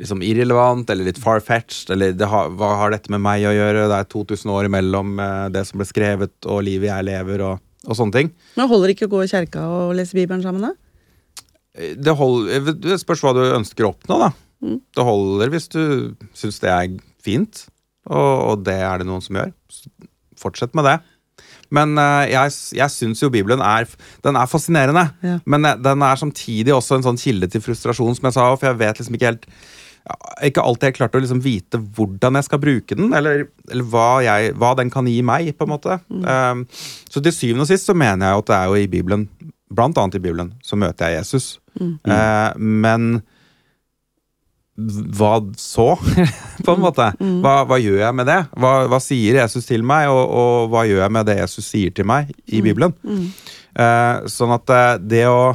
liksom 0.00 0.22
irrelevant 0.26 0.88
eller 0.90 1.06
litt 1.08 1.20
far-fetched. 1.22 1.92
Eller 1.94 2.14
det 2.18 2.28
har, 2.30 2.50
hva 2.58 2.72
har 2.80 2.94
dette 2.94 3.12
med 3.14 3.22
meg 3.24 3.44
å 3.46 3.52
gjøre? 3.54 3.86
Det 3.90 3.98
er 4.00 4.08
2000 4.14 4.54
år 4.54 4.68
imellom 4.70 5.18
eh, 5.22 5.44
det 5.54 5.64
som 5.68 5.80
ble 5.80 5.86
skrevet, 5.88 6.34
og 6.50 6.64
livet 6.66 6.90
jeg 6.90 7.08
lever, 7.10 7.44
og, 7.46 7.62
og 7.86 7.98
sånne 7.98 8.16
ting. 8.18 8.32
Men 8.58 8.70
holder 8.70 8.90
det 8.90 8.96
ikke 8.98 9.10
å 9.10 9.14
gå 9.16 9.22
i 9.26 9.30
kjerka 9.30 9.66
og 9.70 9.94
lese 9.98 10.16
Bibelen 10.18 10.42
sammen, 10.44 10.66
da? 10.66 10.72
Eh, 11.78 11.94
Det, 11.94 12.16
hold, 12.18 12.50
eh, 12.50 12.72
det 12.88 12.98
spørs 13.02 13.22
hva 13.24 13.34
du 13.36 13.44
ønsker 13.46 13.86
å 13.86 13.92
oppnå, 13.94 14.18
da. 14.26 14.32
Det 14.64 15.04
holder 15.04 15.50
hvis 15.52 15.66
du 15.74 15.80
syns 16.32 16.58
det 16.62 16.70
er 16.72 16.92
fint, 17.24 17.66
og, 18.08 18.30
og 18.54 18.62
det 18.64 18.78
er 18.80 19.02
det 19.02 19.08
noen 19.08 19.22
som 19.24 19.36
gjør. 19.36 19.50
Fortsett 20.40 20.74
med 20.76 20.86
det. 20.88 20.98
Men 21.74 21.96
jeg, 22.30 22.52
jeg 22.76 22.92
syns 22.92 23.22
jo 23.22 23.30
Bibelen 23.32 23.62
er 23.64 23.88
Den 24.22 24.36
er 24.38 24.46
fascinerende. 24.48 25.02
Ja. 25.24 25.38
Men 25.48 25.64
den 25.82 26.04
er 26.06 26.20
samtidig 26.20 26.74
også 26.76 26.98
en 26.98 27.06
sånn 27.06 27.18
kilde 27.18 27.48
til 27.50 27.64
frustrasjon, 27.64 28.14
som 28.16 28.28
jeg 28.28 28.36
sa, 28.36 28.44
for 28.54 28.68
jeg 28.68 28.78
vet 28.82 29.00
liksom 29.00 29.16
ikke 29.18 29.30
helt 29.32 29.48
Ikke 30.44 30.60
alltid 30.60 30.90
jeg 30.90 30.96
klarte 30.98 31.16
å 31.16 31.22
liksom 31.24 31.40
vite 31.44 31.78
hvordan 31.96 32.36
jeg 32.36 32.46
skal 32.48 32.60
bruke 32.60 32.96
den, 32.98 33.14
eller, 33.16 33.46
eller 33.70 33.86
hva, 33.88 34.08
jeg, 34.24 34.52
hva 34.60 34.74
den 34.76 34.92
kan 34.92 35.08
gi 35.08 35.20
meg, 35.24 35.52
på 35.56 35.64
en 35.64 35.72
måte. 35.72 35.96
Um, 36.12 36.66
så 37.08 37.22
til 37.24 37.32
syvende 37.32 37.64
og 37.64 37.70
sist 37.70 37.88
så 37.88 37.96
mener 37.96 38.28
jeg 38.28 38.42
at 38.42 38.50
det 38.50 38.58
er 38.58 38.68
jo 38.68 38.82
i 38.82 38.90
Bibelen, 38.92 39.28
blant 39.72 39.98
annet 40.00 40.18
i 40.18 40.24
Bibelen, 40.24 40.52
så 40.64 40.76
møter 40.76 41.08
jeg 41.08 41.22
Jesus. 41.22 41.54
Eh, 41.80 42.50
men 42.60 43.22
hva 44.74 45.36
så, 45.60 45.92
på 46.66 46.74
en 46.74 46.82
måte? 46.82 47.08
Hva, 47.44 47.60
hva 47.68 47.78
gjør 47.78 48.00
jeg 48.02 48.16
med 48.18 48.26
det? 48.26 48.40
Hva, 48.58 48.72
hva 48.90 48.98
sier 49.02 49.38
Jesus 49.38 49.68
til 49.68 49.86
meg, 49.86 50.10
og, 50.10 50.24
og 50.26 50.72
hva 50.72 50.82
gjør 50.88 51.04
jeg 51.04 51.14
med 51.14 51.28
det 51.30 51.38
Jesus 51.38 51.68
sier 51.70 51.94
til 51.94 52.08
meg 52.10 52.32
i 52.46 52.62
Bibelen? 52.64 52.94
Eh, 53.74 54.26
sånn 54.30 54.54
at 54.54 54.74
eh, 54.74 54.96
det 55.02 55.24
å 55.30 55.54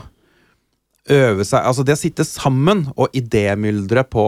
øve 1.10 1.46
seg 1.48 1.66
Altså 1.66 1.84
det 1.86 1.96
å 1.98 2.00
sitte 2.00 2.26
sammen 2.28 2.88
og 2.96 3.14
idémyldre 3.18 4.04
på 4.10 4.26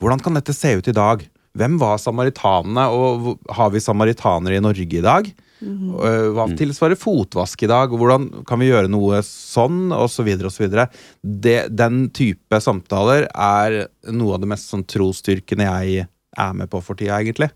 hvordan 0.00 0.20
kan 0.20 0.36
dette 0.36 0.52
se 0.52 0.74
ut 0.76 0.88
i 0.90 0.94
dag? 0.96 1.22
Hvem 1.56 1.78
var 1.80 1.96
samaritanene, 1.96 2.82
og 2.92 3.38
har 3.56 3.70
vi 3.72 3.80
samaritanere 3.80 4.58
i 4.58 4.60
Norge 4.60 4.84
i 4.98 5.04
dag? 5.04 5.30
Eh, 5.64 6.26
Hva 6.36 6.44
tilsvarer 6.52 6.98
fotvask 7.00 7.62
i 7.64 7.70
dag? 7.70 7.94
Hvordan 7.96 8.26
kan 8.44 8.60
vi 8.60 8.68
gjøre 8.68 8.90
noe 8.92 9.22
sånn? 9.24 9.86
Og 9.96 10.10
så 10.12 10.26
videre 10.26 10.50
og 10.50 10.52
så 10.52 10.66
videre. 10.66 10.84
Det, 11.24 11.70
den 11.72 12.10
type 12.12 12.60
samtaler 12.60 13.24
er 13.32 13.78
noe 14.12 14.36
av 14.36 14.44
det 14.44 14.50
mest 14.52 14.68
sånn 14.68 14.84
trosstyrkende 14.84 15.64
jeg 15.64 16.04
er 16.36 16.52
med 16.60 16.68
på 16.68 16.82
for 16.84 17.00
tida, 17.00 17.16
egentlig. 17.24 17.48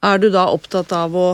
Er 0.00 0.16
du 0.24 0.30
da 0.32 0.46
opptatt 0.48 0.96
av 0.96 1.12
å 1.12 1.28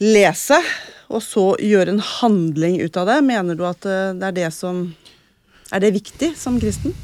lese, 0.00 0.58
og 1.08 1.22
så 1.24 1.48
gjøre 1.62 1.94
en 1.94 2.02
handling 2.02 2.80
ut 2.82 2.96
av 2.98 3.10
det? 3.10 3.20
Mener 3.26 3.58
du 3.58 3.66
at 3.68 3.86
eh, 3.86 4.14
det 4.16 4.30
er 4.30 4.38
det 4.42 4.52
som 4.54 4.88
Er 5.74 5.82
det 5.82 5.96
viktig 5.96 6.32
som 6.38 6.60
kristen? 6.62 6.94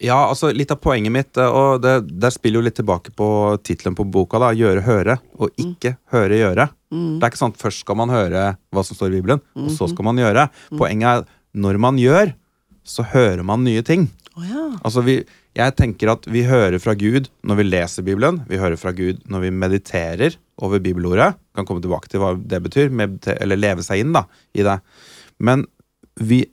Ja, 0.00 0.16
altså 0.28 0.48
litt 0.52 0.70
av 0.72 0.78
poenget 0.80 1.12
mitt, 1.12 1.36
eh, 1.36 1.48
og 1.48 1.82
det, 1.84 1.94
der 2.20 2.32
spiller 2.32 2.60
jo 2.60 2.66
litt 2.68 2.78
tilbake 2.80 3.12
på 3.16 3.28
tittelen 3.64 3.96
på 3.96 4.06
boka, 4.08 4.40
da, 4.40 4.52
gjøre, 4.56 4.84
høre, 4.84 5.18
og 5.36 5.52
ikke 5.60 5.94
høre, 6.12 6.38
gjøre. 6.40 6.68
Det 6.90 7.22
er 7.22 7.30
ikke 7.30 7.38
sånn 7.38 7.52
at 7.54 7.60
først 7.60 7.84
skal 7.84 7.98
man 8.00 8.10
høre 8.10 8.44
hva 8.74 8.82
som 8.82 8.96
står 8.98 9.12
i 9.12 9.20
Bibelen, 9.20 9.42
og 9.54 9.68
så 9.76 9.86
skal 9.92 10.08
man 10.08 10.18
gjøre. 10.18 10.48
Poenget 10.74 11.20
er 11.20 11.28
når 11.54 11.78
man 11.82 12.00
gjør, 12.00 12.32
så 12.82 13.04
hører 13.12 13.44
man 13.46 13.62
nye 13.66 13.84
ting. 13.86 14.08
Oh, 14.36 14.46
ja. 14.46 14.64
Altså 14.80 15.04
vi, 15.06 15.20
jeg 15.58 15.74
tenker 15.78 16.12
at 16.12 16.26
vi 16.30 16.44
hører 16.46 16.78
fra 16.82 16.94
Gud 16.98 17.26
når 17.46 17.58
vi 17.58 17.66
leser 17.66 18.06
Bibelen, 18.06 18.40
vi 18.46 18.60
hører 18.60 18.78
fra 18.78 18.92
Gud 18.94 19.24
når 19.30 19.46
vi 19.46 19.50
mediterer 19.50 20.36
over 20.62 20.82
bibelordet. 20.82 21.32
Kan 21.56 21.66
komme 21.66 21.82
tilbake 21.82 22.10
til 22.10 22.22
hva 22.22 22.34
det 22.38 22.60
betyr, 22.62 22.92
eller 22.92 23.58
leve 23.58 23.82
seg 23.82 24.04
inn 24.04 24.14
da, 24.14 24.26
i 24.54 24.64
det. 24.66 24.78
Men 25.42 25.64
vi, 26.20 26.44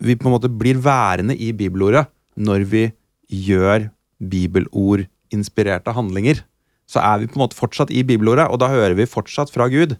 vi 0.00 0.16
på 0.16 0.28
en 0.28 0.36
måte 0.38 0.52
blir 0.52 0.80
værende 0.80 1.36
i 1.36 1.52
bibelordet 1.56 2.06
når 2.36 2.64
vi 2.70 2.86
gjør 3.28 3.90
bibelordinspirerte 4.22 5.92
handlinger. 5.96 6.40
Så 6.88 7.02
er 7.02 7.20
vi 7.20 7.28
på 7.28 7.36
en 7.36 7.44
måte 7.44 7.58
fortsatt 7.58 7.92
i 7.92 8.06
bibelordet, 8.06 8.46
og 8.48 8.60
da 8.62 8.70
hører 8.72 8.96
vi 8.96 9.08
fortsatt 9.10 9.52
fra 9.52 9.66
Gud. 9.68 9.96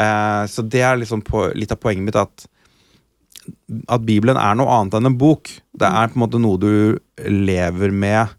Eh, 0.00 0.42
så 0.50 0.64
det 0.66 0.82
er 0.82 0.98
liksom 0.98 1.22
på, 1.26 1.46
litt 1.54 1.74
av 1.74 1.78
poenget 1.82 2.08
mitt 2.08 2.18
at 2.18 2.46
at 3.88 4.04
Bibelen 4.06 4.38
er 4.40 4.56
noe 4.58 4.72
annet 4.78 4.96
enn 4.98 5.10
en 5.10 5.18
bok. 5.18 5.50
Det 5.74 5.88
er 5.88 6.10
på 6.10 6.18
en 6.18 6.24
måte 6.24 6.40
noe 6.42 6.60
du 6.60 6.98
lever 7.28 7.94
med 7.94 8.34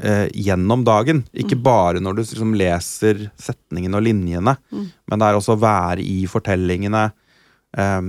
eh, 0.00 0.26
gjennom 0.34 0.84
dagen. 0.86 1.24
Ikke 1.36 1.58
bare 1.58 2.02
når 2.02 2.16
du 2.16 2.24
liksom 2.24 2.56
leser 2.58 3.28
setningene 3.40 3.98
og 3.98 4.06
linjene, 4.06 4.56
men 4.70 5.20
det 5.20 5.28
er 5.28 5.38
også 5.38 5.56
å 5.56 5.62
være 5.62 6.04
i 6.04 6.24
fortellingene. 6.30 7.08
Eh, 7.76 8.02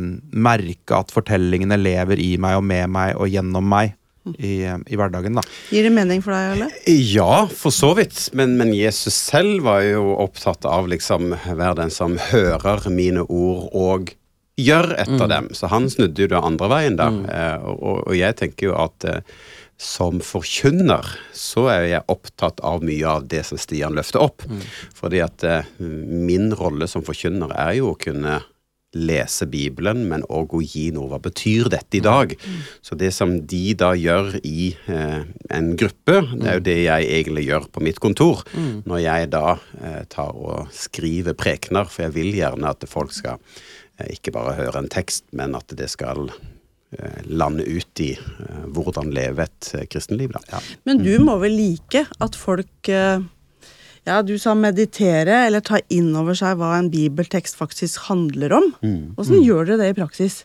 merke 0.48 1.00
at 1.00 1.14
fortellingene 1.16 1.80
lever 1.80 2.22
i 2.24 2.36
meg 2.42 2.60
og 2.60 2.68
med 2.68 2.92
meg 2.98 3.16
og 3.18 3.32
gjennom 3.32 3.74
meg. 3.76 3.96
i, 4.44 4.66
i 4.68 4.98
hverdagen. 5.00 5.38
da. 5.40 5.44
Gir 5.72 5.86
det 5.88 5.92
mening 5.96 6.20
for 6.20 6.36
deg, 6.36 6.58
eller? 6.58 6.74
Ja, 6.92 7.46
for 7.48 7.72
så 7.72 7.94
vidt. 7.96 8.26
Men, 8.36 8.58
men, 8.60 8.74
Jesus 8.76 9.16
selv 9.16 9.64
var 9.64 9.86
jo 9.86 10.18
opptatt 10.20 10.68
av 10.68 10.90
liksom 10.92 11.32
Vær 11.32 11.78
den 11.80 11.94
som 11.94 12.18
hører 12.20 12.90
mine 12.92 13.24
ord 13.24 13.70
og 13.72 14.12
gjør 14.58 14.92
etter 14.98 15.24
mm. 15.26 15.32
dem. 15.32 15.48
Så 15.58 15.70
han 15.72 15.88
snudde 15.92 16.26
jo 16.26 16.32
det 16.34 16.42
andre 16.42 16.72
veien, 16.72 16.98
da. 17.00 17.12
Mm. 17.14 17.24
Eh, 17.30 17.70
og, 17.72 18.04
og, 18.08 18.12
jeg 18.18 18.38
tenker 18.42 18.72
jo 18.72 18.76
at 18.82 19.08
eh, 19.08 19.38
som 19.78 20.18
forkynner 20.26 21.06
så 21.38 21.68
er 21.70 21.84
jeg 21.92 22.10
opptatt 22.10 22.62
av 22.66 22.82
mye 22.86 23.06
av 23.06 23.28
det 23.30 23.44
som 23.46 23.62
Stian 23.62 23.98
løfter 23.98 24.24
opp. 24.26 24.46
Mm. 24.50 24.62
Fordi 24.98 25.24
at 25.24 25.46
eh, 25.46 25.74
min 25.80 26.50
rolle 26.58 26.90
som 26.90 27.06
forkynner 27.06 27.54
er 27.54 27.78
jo 27.80 27.94
å 27.94 28.00
kunne 28.02 28.42
lese 28.98 29.46
Bibelen, 29.52 30.06
men 30.10 30.24
òg 30.32 30.56
å 30.58 30.62
gi 30.64 30.88
noe. 30.96 31.10
Hva 31.12 31.20
betyr 31.22 31.70
dette 31.72 32.00
i 32.00 32.04
dag? 32.04 32.34
Mm. 32.34 32.60
Så 32.82 32.98
det 33.00 33.12
som 33.16 33.34
de 33.50 33.64
da 33.78 33.92
gjør 33.98 34.38
i 34.48 34.72
eh, 34.90 35.24
en 35.54 35.72
gruppe, 35.80 36.22
det 36.34 36.48
er 36.48 36.60
jo 36.60 36.66
det 36.66 36.78
jeg 36.80 37.10
egentlig 37.20 37.48
gjør 37.50 37.68
på 37.74 37.84
mitt 37.86 38.00
kontor. 38.04 38.46
Mm. 38.56 38.86
Når 38.90 39.04
jeg 39.04 39.32
da 39.36 39.46
eh, 39.82 40.04
tar 40.10 40.34
og 40.34 40.72
skriver 40.76 41.38
prekener, 41.38 41.92
for 41.92 42.08
jeg 42.08 42.16
vil 42.18 42.32
gjerne 42.40 42.72
at 42.74 42.88
folk 42.90 43.14
skal 43.16 43.44
ikke 44.14 44.34
bare 44.36 44.58
høre 44.60 44.84
en 44.84 44.92
tekst, 44.92 45.26
men 45.34 45.56
at 45.58 45.74
det 45.78 45.90
skal 45.90 46.28
Eh, 46.92 47.24
lande 47.24 47.66
ut 47.68 48.00
i 48.00 48.14
eh, 48.16 48.60
hvordan 48.72 49.10
leve 49.12 49.44
et 49.44 49.72
eh, 49.76 49.84
kristenliv. 49.92 50.32
Da. 50.32 50.40
Ja. 50.54 50.60
Men 50.88 51.02
du 51.04 51.18
må 51.20 51.34
vel 51.42 51.52
like 51.60 52.06
at 52.24 52.36
folk 52.40 52.88
ja, 52.88 54.22
du 54.24 54.38
sa 54.40 54.54
meditere, 54.56 55.42
eller 55.50 55.60
ta 55.60 55.82
inn 55.92 56.14
over 56.16 56.38
seg 56.40 56.56
hva 56.56 56.78
en 56.78 56.88
bibeltekst 56.88 57.60
faktisk 57.60 58.06
handler 58.08 58.56
om. 58.56 58.70
Mm. 58.80 59.02
Hvordan 59.18 59.36
mm. 59.36 59.44
gjør 59.50 59.68
dere 59.68 59.82
det 59.82 59.90
i 59.92 59.98
praksis? 59.98 60.38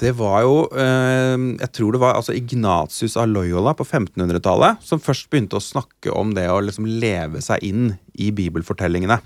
Det 0.00 0.12
var 0.14 0.44
jo 0.44 0.68
Jeg 0.70 1.70
tror 1.74 1.96
det 1.96 2.00
var 2.02 2.14
altså 2.14 2.36
Ignatius 2.36 3.16
av 3.18 3.26
Loyola 3.32 3.72
på 3.74 3.86
1500-tallet 3.88 4.84
som 4.86 5.00
først 5.02 5.30
begynte 5.32 5.58
å 5.58 5.64
snakke 5.64 6.12
om 6.12 6.36
det 6.36 6.44
å 6.46 6.60
liksom 6.62 6.84
leve 6.86 7.40
seg 7.42 7.64
inn 7.66 7.88
i 8.20 8.28
bibelfortellingene. 8.36 9.16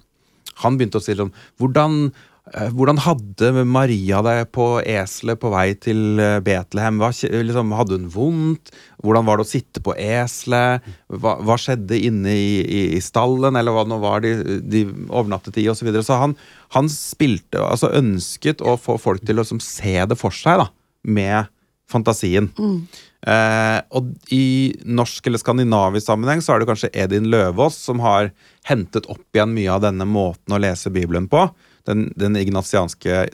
Han 0.63 0.79
begynte 0.79 1.03
å 1.03 1.05
si 1.05 1.19
sånn 1.19 1.35
Hvordan 1.59 2.15
Eh, 2.15 2.34
hvordan 2.53 2.99
hadde 3.01 3.65
Maria 3.65 4.19
det 4.21 4.51
på 4.53 4.67
eselet 4.85 5.41
på 5.41 5.49
vei 5.49 5.71
til 5.81 6.21
eh, 6.21 6.43
Betlehem? 6.45 6.99
Hva, 7.01 7.09
liksom, 7.09 7.73
hadde 7.73 7.97
hun 7.97 8.11
vondt? 8.13 8.75
Hvordan 9.01 9.25
var 9.25 9.41
det 9.41 9.47
å 9.47 9.49
sitte 9.49 9.81
på 9.85 9.95
eselet? 9.97 10.85
Hva, 11.09 11.39
hva, 11.41 11.57
skjedde 11.61 11.97
inne 11.97 12.35
i, 12.37 12.53
i, 12.61 12.83
i, 12.99 13.01
stallen, 13.05 13.57
eller 13.57 13.73
hva 13.73 13.87
nå 13.89 13.97
var 14.05 14.21
de, 14.27 14.61
de 14.61 14.85
overnattet 15.09 15.57
i, 15.63 15.67
osv. 15.73 15.81
Så, 15.81 15.89
videre. 15.89 16.05
så 16.05 16.21
han, 16.21 16.37
han, 16.77 16.93
spilte, 16.93 17.65
altså 17.65 17.95
ønsket 17.97 18.61
å 18.61 18.77
få 18.77 19.01
folk 19.01 19.25
til 19.25 19.41
å 19.41 19.43
liksom, 19.43 19.65
se 19.65 19.97
det 20.05 20.21
for 20.21 20.37
seg 20.37 20.61
da, 20.61 20.71
med 21.09 21.49
fantasien. 21.91 22.53
Mm. 22.61 22.79
Eh, 23.25 23.81
og 23.97 24.15
i 24.37 24.47
norsk 24.85 25.31
eller 25.31 25.41
skandinavisk 25.41 26.11
sammenheng 26.11 26.45
så 26.45 26.53
er 26.53 26.61
det 26.61 26.69
kanskje 26.69 26.93
Edin 26.93 27.33
Løvaas 27.33 27.81
som 27.89 28.05
har 28.05 28.35
hentet 28.69 29.09
opp 29.09 29.25
igjen 29.33 29.57
mye 29.57 29.73
av 29.73 29.87
denne 29.89 30.05
måten 30.05 30.53
å 30.53 30.61
lese 30.61 30.93
Bibelen 30.93 31.31
på 31.33 31.49
den, 31.89 32.09
den 32.19 32.39
ignatianske 32.41 33.27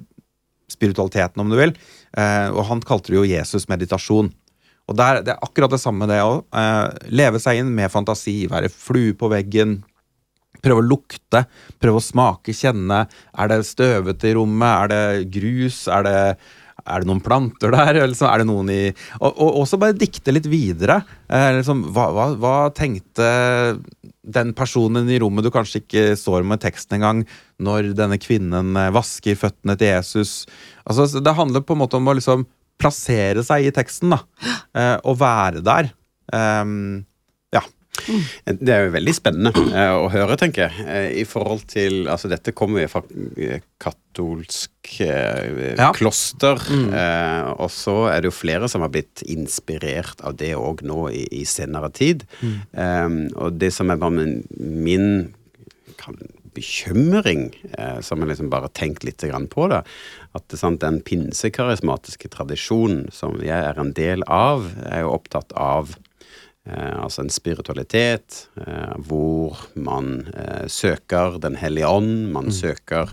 spiritualiteten, 0.70 1.42
om 1.42 1.50
du 1.50 1.58
vil. 1.58 1.74
Eh, 2.16 2.48
og 2.50 2.64
han 2.70 2.82
kalte 2.86 3.12
det 3.12 3.18
jo 3.18 3.28
Jesus 3.28 3.68
meditasjon. 3.70 4.30
Og 4.90 4.96
der, 4.98 5.22
Det 5.22 5.34
er 5.34 5.44
akkurat 5.44 5.70
det 5.70 5.82
samme, 5.82 6.08
det 6.10 6.22
òg. 6.22 6.42
Eh, 6.50 7.10
leve 7.14 7.40
seg 7.42 7.60
inn 7.60 7.74
med 7.74 7.92
fantasi, 7.92 8.44
være 8.50 8.72
flue 8.72 9.14
på 9.14 9.30
veggen. 9.30 9.80
Prøve 10.60 10.82
å 10.82 10.86
lukte, 10.86 11.44
prøve 11.80 12.00
å 12.00 12.04
smake, 12.04 12.52
kjenne. 12.56 13.04
Er 13.38 13.52
det 13.52 13.62
støvete 13.68 14.28
i 14.28 14.34
rommet? 14.36 14.68
Er 14.68 14.90
det 14.90 15.30
grus? 15.32 15.86
Er 15.88 16.04
det, 16.04 16.16
er 16.84 17.00
det 17.00 17.08
noen 17.08 17.22
planter 17.24 17.72
der? 17.72 18.02
Liksom, 18.10 18.28
er 18.28 18.42
det 18.42 18.48
noen 18.50 18.72
i 18.74 18.80
Og, 19.20 19.30
og 19.30 19.62
også 19.62 19.78
bare 19.80 19.96
dikte 19.96 20.34
litt 20.34 20.50
videre. 20.50 21.00
Eh, 21.30 21.52
liksom, 21.60 21.86
hva, 21.94 22.10
hva, 22.16 22.26
hva, 22.40 22.56
tenkte 22.76 23.30
den 24.26 24.52
personen 24.56 25.08
i 25.08 25.18
rommet 25.22 25.46
du 25.46 25.50
kanskje 25.52 25.80
ikke 25.82 26.04
står 26.18 26.44
med 26.46 26.60
teksten 26.62 26.98
engang, 26.98 27.22
når 27.62 27.92
denne 27.96 28.18
kvinnen 28.20 28.76
eh, 28.76 28.92
vasker 28.94 29.38
føttene 29.40 29.76
til 29.80 29.94
Jesus. 29.94 30.44
Altså, 30.84 31.08
Det 31.20 31.36
handler 31.36 31.64
på 31.64 31.76
en 31.76 31.82
måte 31.84 32.00
om 32.00 32.10
å 32.10 32.16
liksom 32.18 32.46
plassere 32.80 33.44
seg 33.44 33.68
i 33.68 33.72
teksten, 33.76 34.12
da. 34.12 34.22
Eh, 34.76 34.96
og 35.04 35.20
være 35.20 35.64
der. 35.64 35.92
Um. 36.32 37.06
Det 38.44 38.74
er 38.74 38.86
jo 38.86 38.94
veldig 38.94 39.14
spennende 39.16 39.64
eh, 39.68 39.94
å 39.94 40.08
høre, 40.12 40.36
tenker 40.40 40.68
jeg. 40.68 40.86
Eh, 40.86 41.08
I 41.22 41.26
forhold 41.28 41.66
til 41.70 42.08
Altså, 42.10 42.30
dette 42.32 42.54
kommer 42.56 42.84
jo 42.84 42.90
fra 42.92 43.02
eh, 43.38 43.62
katolsk 43.80 44.94
ja. 45.00 45.90
kloster. 45.96 46.60
Mm. 46.68 46.88
Og 47.62 47.70
så 47.72 47.96
er 48.10 48.22
det 48.22 48.30
jo 48.30 48.34
flere 48.34 48.68
som 48.70 48.82
har 48.84 48.90
blitt 48.92 49.22
inspirert 49.30 50.20
av 50.26 50.34
det 50.40 50.52
òg 50.58 50.82
nå 50.86 51.04
i, 51.14 51.22
i, 51.40 51.44
senere 51.48 51.92
tid. 51.94 52.26
Mm. 52.42 52.56
Um, 52.74 53.20
og 53.38 53.60
det 53.60 53.70
som 53.76 53.92
er 53.92 54.00
bare 54.00 54.26
min 54.58 55.08
bekymring, 56.54 57.54
eh, 57.78 58.00
som 58.00 58.20
jeg 58.20 58.32
liksom 58.32 58.50
bare 58.50 58.70
tenkt 58.74 59.04
litt 59.04 59.22
på 59.50 59.68
det, 59.70 59.82
at 60.34 60.56
sant, 60.58 60.80
den 60.80 61.00
pinsekarismatiske 61.00 62.30
tradisjonen 62.32 63.08
som 63.12 63.38
jeg 63.42 63.58
er 63.70 63.78
en 63.78 63.92
del 63.96 64.24
av, 64.26 64.66
er 64.86 65.04
jo 65.04 65.14
opptatt 65.14 65.52
av 65.52 65.96
altså 66.70 67.24
en 67.24 67.32
spiritualitet 67.32 68.44
eh, 68.60 68.92
hvor 69.08 69.58
man 69.74 70.28
eh, 70.34 70.66
søker 70.70 71.38
Den 71.42 71.56
hellige 71.56 71.88
ånd, 71.88 72.30
man 72.32 72.50
mm. 72.50 72.54
søker 72.54 73.12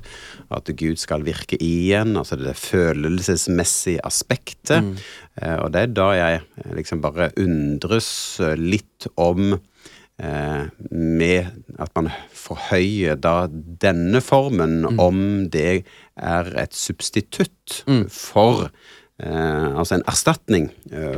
at 0.54 0.70
Gud 0.80 1.00
skal 1.02 1.26
virke 1.28 1.58
igjen, 1.64 2.16
altså 2.18 2.38
det 2.40 2.56
følelsesmessige 2.60 4.04
aspektet. 4.06 4.84
Mm. 4.84 4.94
Eh, 5.42 5.58
og 5.62 5.72
det 5.74 5.82
er 5.82 5.96
da 5.96 6.12
jeg 6.18 6.44
eh, 6.44 6.76
liksom 6.78 7.02
bare 7.04 7.32
undres 7.40 8.10
litt 8.58 9.10
om 9.20 9.56
eh, 9.56 10.64
med 10.92 11.50
at 11.78 11.92
man 11.98 12.12
forhøyer 12.34 13.20
da 13.22 13.48
denne 13.50 14.22
formen, 14.24 14.80
mm. 14.86 15.02
om 15.02 15.20
det 15.54 15.84
er 16.16 16.54
et 16.58 16.78
substitutt 16.78 17.84
mm. 17.88 18.06
for 18.12 18.70
Altså 19.18 19.96
en 19.96 20.04
erstatning 20.06 20.68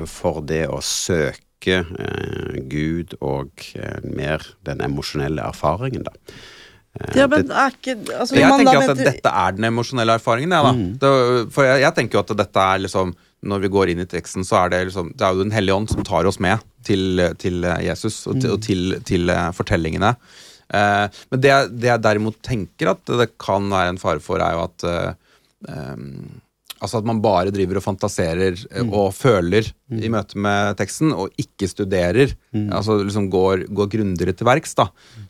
for 0.08 0.38
det 0.48 0.62
å 0.72 0.78
søke 0.80 1.49
bruke 1.60 1.86
eh, 2.00 2.64
Gud 2.70 3.16
og 3.22 3.52
eh, 3.76 4.00
mer 4.04 4.44
den 4.66 4.82
emosjonelle 4.82 5.42
erfaringen, 5.42 6.04
da. 6.04 6.14
Eh, 7.00 7.18
ja, 7.18 7.28
men 7.28 7.52
er 7.52 7.74
ikke 7.76 7.96
altså, 8.18 8.36
Jeg 8.36 8.52
tenker 8.58 8.82
at 8.82 8.98
dette 8.98 9.30
er 9.30 9.52
den 9.56 9.66
emosjonelle 9.66 10.14
erfaringen, 10.14 10.52
ja, 10.52 10.64
da. 10.64 10.74
Mm. 10.74 10.98
Det, 11.00 11.52
for 11.54 11.64
jeg, 11.68 11.82
jeg, 11.82 11.96
tenker 11.96 12.18
jo 12.18 12.24
at 12.24 12.38
dette 12.38 12.60
er 12.60 12.80
liksom 12.86 13.16
Når 13.42 13.60
vi 13.64 13.70
går 13.70 13.90
inn 13.90 14.02
i 14.02 14.10
teksten, 14.10 14.44
så 14.44 14.64
er 14.64 14.70
det 14.70 14.86
liksom 14.90 15.14
Det 15.16 15.26
er 15.26 15.34
jo 15.34 15.44
Den 15.44 15.54
hellige 15.54 15.76
ånd 15.76 15.90
som 15.90 16.04
tar 16.04 16.26
oss 16.26 16.40
med 16.40 16.60
til, 16.84 17.22
til 17.38 17.64
Jesus 17.84 18.26
og, 18.28 18.40
til, 18.40 18.50
mm. 18.50 18.54
og 18.54 18.62
til, 18.64 19.00
til 19.06 19.32
fortellingene. 19.54 20.14
Eh, 20.74 21.06
men 21.30 21.42
det, 21.42 21.54
det, 21.76 21.90
jeg 21.90 22.02
derimot 22.06 22.38
tenker 22.46 22.94
at 22.94 23.16
det 23.20 23.34
kan 23.42 23.68
være 23.70 23.94
en 23.94 24.00
fare 24.02 24.22
for, 24.24 24.42
er 24.42 24.56
jo 24.56 24.64
at 24.64 24.86
eh, 24.88 25.12
Altså 26.80 27.02
at 27.02 27.08
man 27.08 27.20
bare 27.24 27.52
driver 27.54 27.80
og 27.80 27.86
fantaserer 27.86 28.56
eh, 28.56 28.84
mm. 28.86 28.94
og 28.96 29.12
føler 29.16 29.68
mm. 29.92 30.00
i 30.00 30.12
møte 30.14 30.40
med 30.40 30.80
teksten, 30.80 31.12
og 31.12 31.34
ikke 31.42 31.70
studerer. 31.72 32.34
Mm. 32.56 32.70
Altså 32.76 33.00
liksom 33.04 33.30
går, 33.34 33.68
går 33.76 33.92
grundigere 33.98 34.36
til 34.36 34.48
verks. 34.48 34.76
da. 34.80 34.90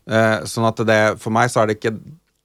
Eh, 0.10 0.48
sånn 0.50 0.70
at 0.70 0.84
det, 0.86 1.02
For 1.22 1.34
meg 1.34 1.52
så 1.52 1.64
er 1.64 1.72
det 1.72 1.80
ikke, 1.80 1.96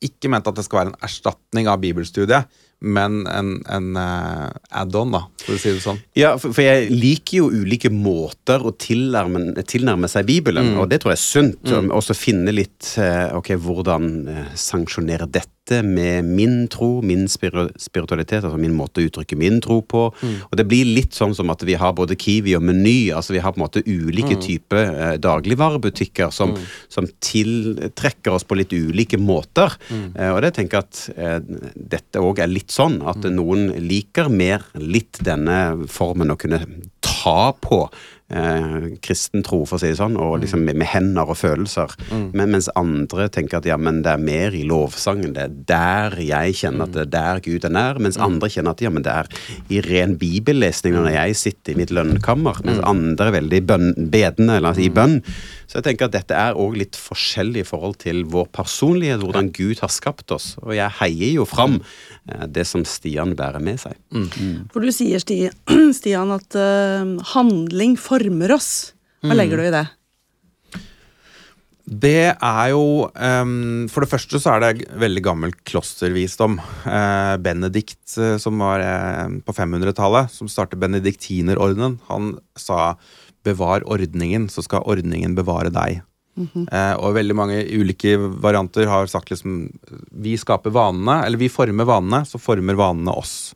ikke 0.05 0.33
ment 0.33 0.49
at 0.49 0.57
det 0.57 0.67
skal 0.67 0.83
være 0.83 0.95
en 0.95 1.03
erstatning 1.05 1.69
av 1.71 1.83
bibelstudiet, 1.85 2.49
men 2.85 3.23
en, 3.31 3.55
en 3.71 3.97
uh, 3.97 4.51
add-on, 4.77 5.15
da, 5.15 5.23
for 5.41 5.57
å 5.57 5.61
si 5.61 5.71
det 5.73 5.81
sånn. 5.81 6.01
Ja, 6.19 6.35
for, 6.37 6.53
for, 6.53 6.65
jeg 6.67 6.91
liker 6.93 7.39
jo 7.39 7.47
ulike 7.63 7.89
måter 7.89 8.61
å 8.61 8.75
tilnærme, 8.77 9.55
tilnærme 9.65 10.11
seg 10.11 10.27
Bibelen, 10.29 10.75
mm. 10.75 10.81
og 10.83 10.91
det 10.93 11.01
tror 11.01 11.15
jeg 11.15 11.21
er 11.21 11.25
sunt. 11.25 11.63
Mm. 11.71 11.93
Også 11.97 12.17
finne 12.19 12.53
litt 12.53 12.91
uh, 13.01 13.33
ok, 13.39 13.55
hvordan 13.65 14.11
uh, 14.29 14.45
sanksjonere 14.59 15.31
dette 15.33 15.54
med 15.71 16.25
min 16.25 16.69
tro, 16.69 17.01
min 17.03 17.25
spiritualitet, 17.29 18.45
altså 18.45 18.59
min 18.61 18.75
måte 18.77 19.01
å 19.01 19.09
uttrykke 19.09 19.37
min 19.41 19.61
tro 19.65 19.81
på. 19.81 20.07
Mm. 20.21 20.35
Og 20.51 20.57
det 20.61 20.67
blir 20.69 20.91
litt 20.97 21.17
sånn 21.17 21.35
som 21.37 21.51
at 21.53 21.65
vi 21.65 21.77
har 21.81 21.95
både 21.97 22.17
Kiwi 22.21 22.57
og 22.59 22.65
Meny, 22.69 23.11
altså 23.17 23.37
vi 23.37 23.43
har 23.45 23.55
på 23.55 23.61
en 23.61 23.65
måte 23.65 23.85
ulike 23.87 24.37
mm. 24.37 24.43
typer 24.45 24.83
eh, 24.93 25.15
dagligvarebutikker 25.25 26.33
som, 26.35 26.55
mm. 26.55 26.67
som, 26.93 27.09
tiltrekker 27.25 28.35
oss 28.35 28.45
på 28.45 28.59
litt 28.59 28.75
ulike 28.77 29.19
måter. 29.21 29.73
Mm. 29.89 30.09
Eh, 30.13 30.33
og 30.35 30.43
det 30.45 30.55
tenker 30.59 30.81
jeg 30.81 30.89
at 30.89 31.03
eh, 31.17 31.71
dette 31.97 32.23
òg 32.23 32.45
er 32.45 32.53
litt 32.53 32.75
sånn, 32.75 33.01
at 33.03 33.25
mm. 33.25 33.33
noen 33.39 33.71
liker 33.89 34.29
mer 34.33 34.67
litt 34.81 35.23
denne 35.25 35.89
formen 35.91 36.35
å 36.35 36.39
kunne 36.41 36.65
ta 37.25 37.55
på 37.65 37.87
eh, 38.33 38.87
kristen 39.05 39.45
tro, 39.47 39.63
for 39.69 39.79
å 39.79 39.83
si 39.83 39.91
det 39.91 39.99
sånn, 39.99 40.17
og 40.21 40.39
liksom 40.43 40.65
med, 40.67 40.79
med 40.81 40.91
hender 40.91 41.31
og 41.31 41.39
følelser. 41.39 41.95
Men, 42.37 42.53
mens 42.53 42.69
andre 42.79 43.29
tenker 43.33 43.61
at 43.61 43.69
ja, 43.69 43.79
men 43.81 44.03
det 44.05 44.15
er 44.15 44.23
mer 44.23 44.57
i 44.57 44.65
lovsangen. 44.69 45.35
Det 45.37 45.47
er 45.47 45.57
der 45.71 46.19
jeg 46.25 46.59
kjenner 46.61 46.89
at 46.89 46.95
det 46.97 47.05
er 47.07 47.13
der 47.15 47.43
Gud 47.45 47.67
er 47.67 47.75
nær. 47.75 48.01
Mens 48.03 48.21
andre 48.21 48.51
kjenner 48.53 48.77
at 48.77 48.85
ja, 48.85 48.93
men 48.93 49.07
det 49.07 49.15
er 49.15 49.31
i 49.73 49.83
ren 49.85 50.17
bibellesning 50.21 50.97
når 50.99 51.13
jeg 51.17 51.41
sitter 51.43 51.75
i 51.75 51.81
mitt 51.83 51.95
lønnkammer. 51.95 52.63
Mens 52.67 52.83
andre 52.87 53.31
er 53.31 53.39
veldig 53.41 53.63
bønn, 53.71 53.93
bedende, 54.13 54.59
eller 54.59 54.73
altså, 54.73 54.87
i 54.87 54.93
bønn. 54.95 55.21
Så 55.69 55.81
jeg 55.81 55.89
tenker 55.89 56.11
at 56.11 56.17
dette 56.17 56.39
er 56.39 56.59
òg 56.61 56.77
litt 56.79 56.99
forskjellig 56.99 57.65
i 57.65 57.69
forhold 57.69 57.97
til 58.05 58.25
vår 58.31 58.51
personlighet, 58.55 59.23
hvordan 59.25 59.51
Gud 59.55 59.81
har 59.83 59.93
skapt 59.93 60.35
oss. 60.35 60.55
Og 60.63 60.75
jeg 60.77 60.93
heier 61.01 61.39
jo 61.41 61.49
fram 61.49 61.81
det 62.25 62.65
som 62.69 62.85
Stian 62.89 63.35
bærer 63.37 63.61
med 63.61 63.81
seg. 63.83 63.99
For 64.73 64.81
du 64.85 64.93
sier, 64.95 65.21
Stian, 65.99 66.33
at 66.35 66.57
eh, 66.57 67.13
handling 67.35 67.99
former 68.01 68.57
oss. 68.57 68.71
Hva 69.25 69.37
legger 69.37 69.61
du 69.61 69.69
i 69.69 69.75
det? 69.75 69.87
Det 71.85 72.33
er 72.33 72.69
jo 72.73 73.11
um, 73.13 73.85
For 73.93 74.05
det 74.05 74.09
første 74.09 74.39
så 74.41 74.55
er 74.55 74.63
det 74.63 74.87
veldig 75.01 75.23
gammel 75.25 75.53
klostervisdom. 75.69 76.57
Uh, 76.87 77.37
Benedikt, 77.45 78.07
uh, 78.17 78.39
som 78.41 78.57
var 78.63 78.81
uh, 78.81 79.29
på 79.45 79.53
500-tallet, 79.53 80.33
som 80.33 80.49
startet 80.49 80.81
benediktinerordenen, 80.81 81.99
han 82.09 82.39
sa 82.57 82.97
'bevar 83.45 83.85
ordningen, 83.85 84.49
så 84.49 84.65
skal 84.65 84.87
ordningen 84.89 85.37
bevare 85.37 85.69
deg'. 85.69 86.01
Eh, 86.37 86.95
og 86.99 87.15
veldig 87.17 87.37
mange 87.39 87.59
ulike 87.71 88.17
varianter 88.43 88.89
har 88.91 89.07
sagt 89.11 89.31
liksom 89.31 89.69
Vi 90.25 90.35
skaper 90.41 90.75
vanene, 90.75 91.21
eller 91.27 91.39
vi 91.41 91.51
former 91.53 91.87
vanene, 91.89 92.25
så 92.27 92.41
former 92.43 92.79
vanene 92.79 93.15
oss. 93.15 93.55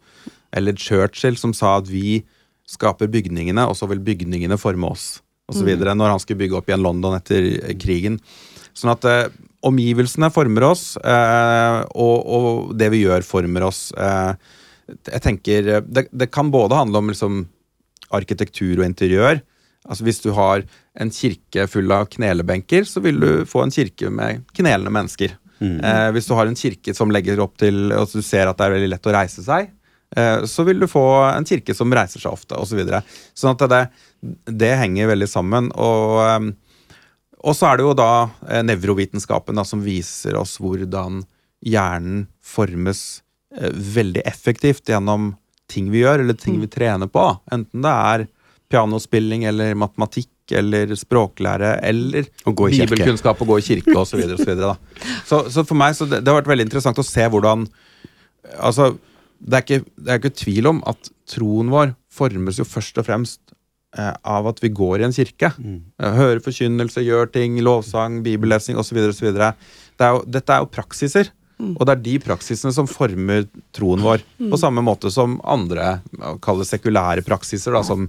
Eller 0.55 0.77
Churchill 0.79 1.37
som 1.37 1.55
sa 1.57 1.79
at 1.79 1.91
vi 1.91 2.23
skaper 2.69 3.09
bygningene, 3.11 3.65
og 3.69 3.77
så 3.79 3.89
vil 3.91 4.03
bygningene 4.05 4.59
forme 4.61 4.93
oss. 4.93 5.19
Og 5.49 5.57
så 5.57 5.65
videre, 5.65 5.95
Når 5.97 6.11
han 6.13 6.21
skulle 6.21 6.43
bygge 6.43 6.59
opp 6.59 6.69
igjen 6.69 6.85
London 6.85 7.17
etter 7.17 7.45
eh, 7.57 7.77
krigen. 7.81 8.19
Sånn 8.77 8.93
at 8.93 9.05
eh, 9.09 9.31
omgivelsene 9.65 10.29
former 10.31 10.69
oss, 10.69 10.97
eh, 11.01 11.79
og, 11.97 12.17
og 12.29 12.75
det 12.79 12.91
vi 12.93 13.03
gjør, 13.07 13.25
former 13.27 13.65
oss. 13.71 13.89
Eh, 13.97 14.35
jeg 15.09 15.23
tenker 15.25 15.71
eh, 15.73 15.87
det, 15.87 16.09
det 16.13 16.29
kan 16.35 16.53
både 16.53 16.77
handle 16.77 17.01
om 17.01 17.09
liksom, 17.13 17.47
arkitektur 18.15 18.83
og 18.83 18.87
interiør. 18.87 19.41
Altså 19.88 20.04
Hvis 20.04 20.21
du 20.21 20.30
har 20.37 20.64
en 21.00 21.11
kirke 21.14 21.66
full 21.71 21.92
av 21.95 22.11
knelebenker, 22.12 22.85
så 22.85 23.00
vil 23.04 23.21
du 23.23 23.30
få 23.49 23.64
en 23.64 23.73
kirke 23.73 24.11
med 24.12 24.45
knelende 24.57 24.92
mennesker. 24.92 25.37
Eh, 25.61 26.11
hvis 26.14 26.28
du 26.28 26.35
har 26.38 26.47
en 26.47 26.59
kirke 26.59 26.95
som 26.95 27.11
legger 27.11 27.40
opp 27.42 27.57
til 27.59 27.90
og 27.90 28.07
du 28.12 28.23
ser 28.23 28.47
at 28.47 28.59
det 28.59 28.66
er 28.66 28.76
veldig 28.76 28.90
lett 28.92 29.09
å 29.11 29.14
reise 29.16 29.42
seg, 29.42 29.73
eh, 30.16 30.45
så 30.47 30.64
vil 30.68 30.85
du 30.85 30.87
få 30.90 31.04
en 31.33 31.49
kirke 31.49 31.75
som 31.75 31.92
reiser 31.95 32.23
seg 32.23 32.37
ofte, 32.37 32.54
osv. 32.54 32.75
Så 32.75 32.78
videre. 32.78 33.02
sånn 33.35 33.57
at 33.57 33.66
det, 33.73 33.83
det 34.62 34.75
henger 34.78 35.11
veldig 35.14 35.30
sammen. 35.30 35.73
Og, 35.75 36.21
eh, 36.26 37.35
og 37.42 37.57
så 37.57 37.71
er 37.71 37.78
det 37.78 37.88
jo 37.88 37.97
da 37.99 38.12
eh, 38.49 38.62
nevrovitenskapen 38.66 39.59
da, 39.59 39.66
som 39.66 39.83
viser 39.83 40.38
oss 40.38 40.59
hvordan 40.62 41.25
hjernen 41.64 42.26
formes 42.45 43.23
eh, 43.57 43.73
veldig 43.73 44.23
effektivt 44.28 44.90
gjennom 44.90 45.33
ting 45.68 45.90
vi 45.92 46.04
gjør, 46.04 46.23
eller 46.23 46.38
ting 46.38 46.61
vi 46.62 46.71
trener 46.71 47.11
på. 47.12 47.25
Enten 47.52 47.85
det 47.85 47.92
er 47.92 48.28
pianospilling 48.73 49.45
eller 49.49 49.77
matematikk 49.79 50.53
eller 50.59 50.95
språklære 50.97 51.75
eller 51.85 52.29
bibelkunnskap 52.47 53.41
og 53.45 53.53
gå 53.53 53.59
i 53.61 53.67
kirke 53.67 53.95
osv. 53.97 54.15
Så, 54.15 54.21
videre, 54.21 54.39
og 54.39 54.43
så, 54.43 54.49
videre, 54.53 54.75
så, 55.29 55.43
så 55.53 55.65
for 55.69 55.79
meg 55.81 55.97
så 55.97 56.09
det, 56.09 56.23
det 56.25 56.33
har 56.33 56.41
vært 56.41 56.53
veldig 56.53 56.69
interessant 56.69 57.01
å 57.01 57.07
se 57.07 57.29
hvordan 57.29 57.69
Altså, 58.65 58.95
det 59.45 59.59
er, 59.59 59.65
ikke, 59.65 59.93
det 60.01 60.13
er 60.13 60.21
ikke 60.23 60.39
tvil 60.41 60.69
om 60.71 60.79
at 60.89 61.11
troen 61.29 61.69
vår 61.69 61.91
formes 62.15 62.57
jo 62.57 62.65
først 62.65 62.97
og 63.03 63.05
fremst 63.05 63.41
eh, 63.99 64.15
av 64.25 64.49
at 64.49 64.63
vi 64.63 64.71
går 64.73 65.03
i 65.03 65.05
en 65.09 65.13
kirke. 65.13 65.51
Mm. 65.59 65.83
hører 66.17 66.41
forkynnelse, 66.41 67.05
gjør 67.05 67.29
ting, 67.35 67.59
lovsang, 67.67 68.23
bibellesning 68.25 68.81
osv. 68.81 69.03
osv. 69.11 69.29
Det 69.37 70.09
Dette 70.33 70.55
er 70.55 70.65
jo 70.65 70.71
praksiser. 70.73 71.29
Og 71.59 71.83
det 71.83 71.95
er 71.97 72.03
de 72.05 72.17
praksisene 72.23 72.73
som 72.75 72.87
former 72.87 73.47
troen 73.75 74.03
vår. 74.03 74.23
På 74.51 74.61
samme 74.61 74.83
måte 74.87 75.11
som 75.11 75.41
andre 75.43 75.99
ja, 76.15 76.37
kall 76.43 76.63
det 76.63 76.69
sekulære 76.71 77.25
praksiser, 77.27 77.75
da, 77.75 77.83
som, 77.87 78.07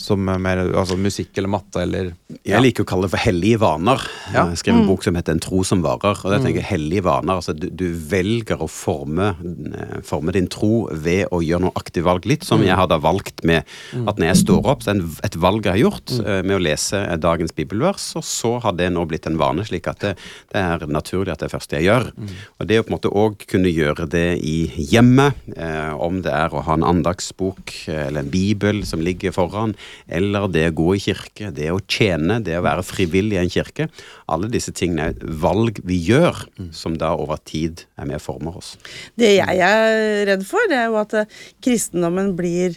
som 0.00 0.28
er 0.32 0.40
mer, 0.42 0.62
altså 0.80 0.96
musikk 1.00 1.36
eller 1.38 1.52
matte 1.52 1.82
eller 1.84 2.12
Jeg 2.46 2.62
liker 2.62 2.86
å 2.86 2.88
kalle 2.88 3.06
det 3.06 3.12
for 3.14 3.22
hellige 3.22 3.60
vaner. 3.60 4.02
Ja. 4.32 4.46
Jeg 4.50 4.60
skrev 4.62 4.78
en 4.80 4.88
bok 4.88 5.04
som 5.04 5.16
heter 5.18 5.36
En 5.36 5.42
tro 5.42 5.62
som 5.66 5.82
varer. 5.84 6.16
og 6.24 6.32
det 6.32 6.40
tenker 6.42 6.62
jeg 6.62 6.70
hellige 6.70 7.04
vaner, 7.06 7.40
altså 7.40 7.54
du, 7.56 7.68
du 7.68 7.86
velger 7.92 8.62
å 8.62 8.68
forme, 8.70 9.32
eh, 9.74 9.98
forme 10.06 10.34
din 10.36 10.48
tro 10.50 10.88
ved 10.90 11.28
å 11.30 11.42
gjøre 11.44 11.66
noe 11.66 11.76
aktivt 11.78 12.06
valg. 12.08 12.28
Litt 12.30 12.46
som 12.48 12.64
jeg 12.64 12.78
hadde 12.78 13.00
valgt 13.02 13.44
med 13.46 13.68
at 13.94 14.20
når 14.20 14.30
jeg 14.32 14.42
står 14.44 14.70
opp, 14.72 14.84
så 14.84 14.94
er 14.94 15.00
det 15.00 15.10
et 15.28 15.38
valg 15.40 15.66
jeg 15.66 15.76
har 15.76 15.82
gjort 15.84 16.14
eh, 16.20 16.40
med 16.46 16.56
å 16.56 16.62
lese 16.64 17.02
dagens 17.20 17.54
bibelvers, 17.56 18.10
og 18.18 18.26
så 18.26 18.56
har 18.64 18.76
det 18.78 18.90
nå 18.94 19.04
blitt 19.10 19.28
en 19.28 19.38
vane, 19.40 19.64
slik 19.66 19.88
at 19.90 20.04
det, 20.04 20.14
det 20.52 20.64
er 20.64 20.86
naturlig 20.90 21.34
at 21.34 21.42
det 21.42 21.48
er 21.48 21.50
det 21.50 21.56
første 21.56 21.78
jeg 21.78 21.88
gjør. 21.90 22.10
Og 22.58 22.68
det 22.70 22.80
å 22.80 22.86
på 22.86 22.92
en 22.92 22.96
måte 22.96 23.12
òg 23.20 23.44
kunne 23.50 23.72
gjøre 23.72 24.06
det 24.10 24.26
i 24.46 24.56
hjemmet, 24.90 25.38
eh, 25.56 25.92
om 25.94 26.20
det 26.24 26.32
er 26.34 26.54
å 26.54 26.64
ha 26.66 26.76
en 26.78 26.86
andagsbok 26.86 27.74
eh, 27.90 28.06
eller 28.08 28.24
en 28.24 28.32
bibel 28.32 28.82
som 28.88 29.02
ligger 29.04 29.34
foran, 29.36 29.74
eller 30.08 30.48
det 30.52 30.66
å 30.70 30.74
gå 30.80 30.88
i 30.96 31.02
kirke, 31.02 31.50
det 31.54 31.70
å 31.74 31.80
tjene, 31.90 32.40
det 32.44 32.58
å 32.58 32.64
være 32.66 32.84
frivillig 32.86 33.36
i 33.38 33.42
en 33.44 33.52
kirke. 33.52 33.88
Alle 34.30 34.50
disse 34.52 34.72
tingene 34.76 35.10
er 35.10 35.36
valg 35.42 35.80
vi 35.84 35.98
gjør, 36.08 36.44
som 36.76 36.96
da 37.00 37.12
over 37.18 37.40
tid 37.46 37.84
er 37.98 38.06
med 38.10 38.20
og 38.20 38.24
former 38.26 38.58
oss. 38.60 38.74
Det 39.18 39.34
jeg 39.38 39.62
er 39.66 40.26
redd 40.30 40.44
for, 40.48 40.62
det 40.70 40.78
er 40.80 40.90
jo 40.92 40.98
at 41.00 41.14
eh, 41.22 41.38
kristendommen 41.64 42.32
blir, 42.38 42.76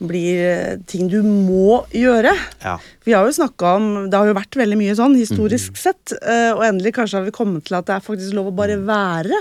blir 0.00 0.40
eh, 0.44 0.76
ting 0.90 1.08
du 1.12 1.20
må 1.24 1.80
gjøre. 1.96 2.32
Ja. 2.64 2.76
Vi 3.06 3.14
har 3.16 3.24
jo 3.26 3.32
snakka 3.34 3.74
om 3.78 3.86
Det 4.12 4.18
har 4.20 4.28
jo 4.28 4.36
vært 4.36 4.58
veldig 4.60 4.76
mye 4.78 4.94
sånn 4.98 5.16
historisk 5.18 5.78
sett. 5.80 6.12
eh, 6.20 6.50
Og 6.52 6.62
endelig 6.66 6.92
kanskje 6.98 7.18
har 7.20 7.26
vi 7.26 7.34
kommet 7.34 7.64
til 7.68 7.78
at 7.78 7.88
det 7.88 7.96
er 7.96 8.04
faktisk 8.04 8.36
lov 8.36 8.50
å 8.52 8.56
bare 8.60 8.76
være 8.86 9.40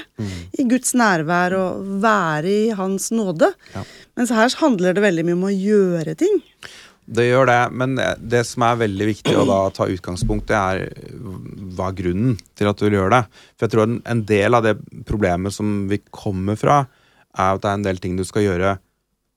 i 0.60 0.66
Guds 0.70 0.96
nærvær 0.98 1.56
og 1.60 1.84
være 2.04 2.50
i 2.50 2.70
Hans 2.80 3.10
nåde. 3.16 3.52
Ja. 3.76 3.84
Mens 4.20 4.32
her 4.36 4.52
handler 4.60 4.96
det 4.98 5.04
veldig 5.06 5.26
mye 5.28 5.38
om 5.38 5.48
å 5.48 5.54
gjøre 5.54 6.16
ting. 6.20 6.40
Det 7.10 7.26
gjør 7.26 7.48
det, 7.50 7.58
men 7.74 7.96
det 8.22 8.44
som 8.46 8.64
er 8.68 8.76
veldig 8.84 9.06
viktig 9.10 9.34
å 9.34 9.46
da 9.50 9.58
ta 9.74 9.88
utgangspunkt 9.90 10.52
i, 10.54 10.58
er 10.58 10.82
hva 11.74 11.88
er 11.90 11.96
grunnen 11.98 12.36
til 12.60 12.70
at 12.70 12.78
du 12.78 12.86
vil 12.86 13.00
gjøre 13.00 13.16
det. 13.16 13.22
For 13.58 13.66
jeg 13.66 13.74
tror 13.74 13.86
en- 14.06 14.26
del 14.30 14.54
av 14.54 14.64
det 14.68 14.76
problemet 15.10 15.56
som 15.56 15.88
vi 15.90 15.98
kommer 16.14 16.56
fra, 16.60 16.84
er 17.34 17.56
at 17.56 17.62
det 17.64 17.70
er 17.72 17.74
en 17.80 17.88
del 17.88 17.98
ting 17.98 18.16
du 18.16 18.24
skal 18.24 18.44
gjøre 18.46 18.76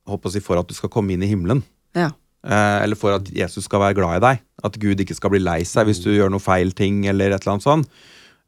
håper 0.09 0.29
å 0.29 0.33
si, 0.33 0.41
for 0.41 0.59
at 0.59 0.69
du 0.69 0.75
skal 0.75 0.91
komme 0.91 1.13
inn 1.15 1.23
i 1.23 1.31
himmelen. 1.31 1.63
Ja. 1.95 2.11
Eh, 2.45 2.83
eller 2.83 2.97
for 2.99 3.15
at 3.15 3.31
Jesus 3.31 3.65
skal 3.65 3.81
være 3.81 3.95
glad 3.95 4.17
i 4.19 4.25
deg. 4.27 4.41
At 4.65 4.79
Gud 4.83 4.99
ikke 4.99 5.15
skal 5.15 5.31
bli 5.31 5.39
lei 5.41 5.63
seg 5.63 5.87
hvis 5.87 6.03
du 6.03 6.11
gjør 6.11 6.31
noe 6.31 6.43
feil 6.43 6.73
ting. 6.73 7.07
eller 7.07 7.31
et 7.31 7.41
eller 7.47 7.55
annet 7.55 7.63
sånt. 7.69 7.89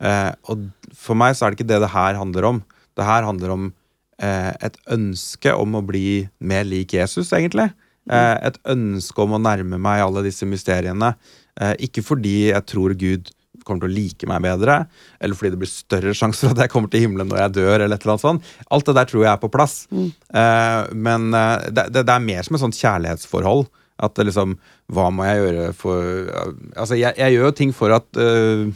Eh, 0.00 0.32
og 0.50 0.68
for 0.92 1.14
meg 1.14 1.34
så 1.34 1.46
er 1.46 1.50
det 1.54 1.60
ikke 1.60 1.68
det 1.70 1.80
det 1.87 1.90
her 1.94 2.14
handler 2.18 2.44
om. 2.44 2.64
Det 2.96 3.04
her 3.06 3.22
handler 3.22 3.50
om 3.54 3.72
eh, 4.18 4.52
et 4.62 4.76
ønske 4.90 5.54
om 5.56 5.72
å 5.74 5.87
bli 5.87 6.28
mer 6.40 6.64
lik 6.64 6.92
Jesus, 6.92 7.30
egentlig. 7.30 7.72
Eh, 8.10 8.36
et 8.50 8.58
ønske 8.68 9.24
om 9.24 9.36
å 9.36 9.40
nærme 9.40 9.78
meg 9.80 10.02
alle 10.04 10.24
disse 10.26 10.46
mysteriene. 10.48 11.14
Eh, 11.60 11.74
ikke 11.88 12.04
fordi 12.04 12.50
jeg 12.50 12.66
tror 12.68 12.96
Gud 13.00 13.30
kommer 13.64 13.86
til 13.86 13.92
å 13.92 13.96
like 13.96 14.28
meg 14.28 14.42
bedre, 14.44 14.80
eller 15.24 15.38
fordi 15.38 15.54
det 15.54 15.60
blir 15.62 15.70
større 15.70 16.12
sjanse 16.16 16.42
for 16.42 16.52
at 16.52 16.66
jeg 16.66 16.72
kommer 16.72 16.90
til 16.92 17.06
himmelen 17.06 17.30
når 17.30 17.46
jeg 17.46 17.54
dør. 17.60 17.78
eller 17.78 17.96
et 17.96 18.02
eller 18.02 18.16
annet 18.16 18.26
sånt. 18.26 18.50
Alt 18.68 18.90
det 18.90 18.96
der 18.98 19.08
tror 19.08 19.24
jeg 19.24 19.32
er 19.32 19.40
på 19.40 19.52
plass. 19.54 19.76
Eh, 19.94 20.80
men 20.92 21.30
det, 21.32 21.88
det, 21.94 22.04
det 22.04 22.12
er 22.12 22.28
mer 22.28 22.44
som 22.44 22.58
et 22.58 22.64
sånt 22.66 22.80
kjærlighetsforhold. 22.80 23.66
At 24.04 24.16
det 24.18 24.24
liksom 24.26 24.56
Hva 24.90 25.04
må 25.14 25.22
jeg 25.22 25.38
gjøre 25.38 25.66
for 25.78 26.30
Altså, 26.74 26.96
jeg, 26.98 27.14
jeg 27.14 27.36
gjør 27.36 27.44
jo 27.46 27.50
ting 27.60 27.70
for 27.70 27.94
at 27.94 28.18
eh, 28.18 28.66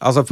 Altså, 0.00 0.22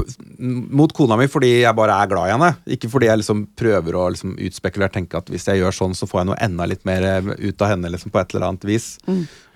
Mot 0.41 0.93
kona 0.97 1.17
mi 1.21 1.27
fordi 1.29 1.51
jeg 1.61 1.77
bare 1.77 1.97
er 2.01 2.09
glad 2.09 2.29
i 2.29 2.33
henne. 2.33 2.51
Ikke 2.73 2.89
fordi 2.89 3.09
jeg 3.11 3.21
liksom 3.21 3.43
prøver 3.59 3.97
å 3.99 4.07
liksom 4.15 4.37
utspekulere 4.49 4.93
tenke 4.95 5.19
at 5.21 5.29
hvis 5.29 5.45
jeg 5.51 5.61
gjør 5.61 5.75
sånn, 5.77 5.97
så 5.99 6.07
får 6.09 6.23
jeg 6.23 6.29
noe 6.31 6.39
enda 6.47 6.65
litt 6.71 6.85
mer 6.89 7.05
eh, 7.05 7.29
ut 7.51 7.65
av 7.65 7.73
henne 7.75 7.91
liksom 7.93 8.13
på 8.15 8.21
et 8.23 8.33
eller 8.33 8.47
annet 8.49 8.65
vis. 8.69 8.87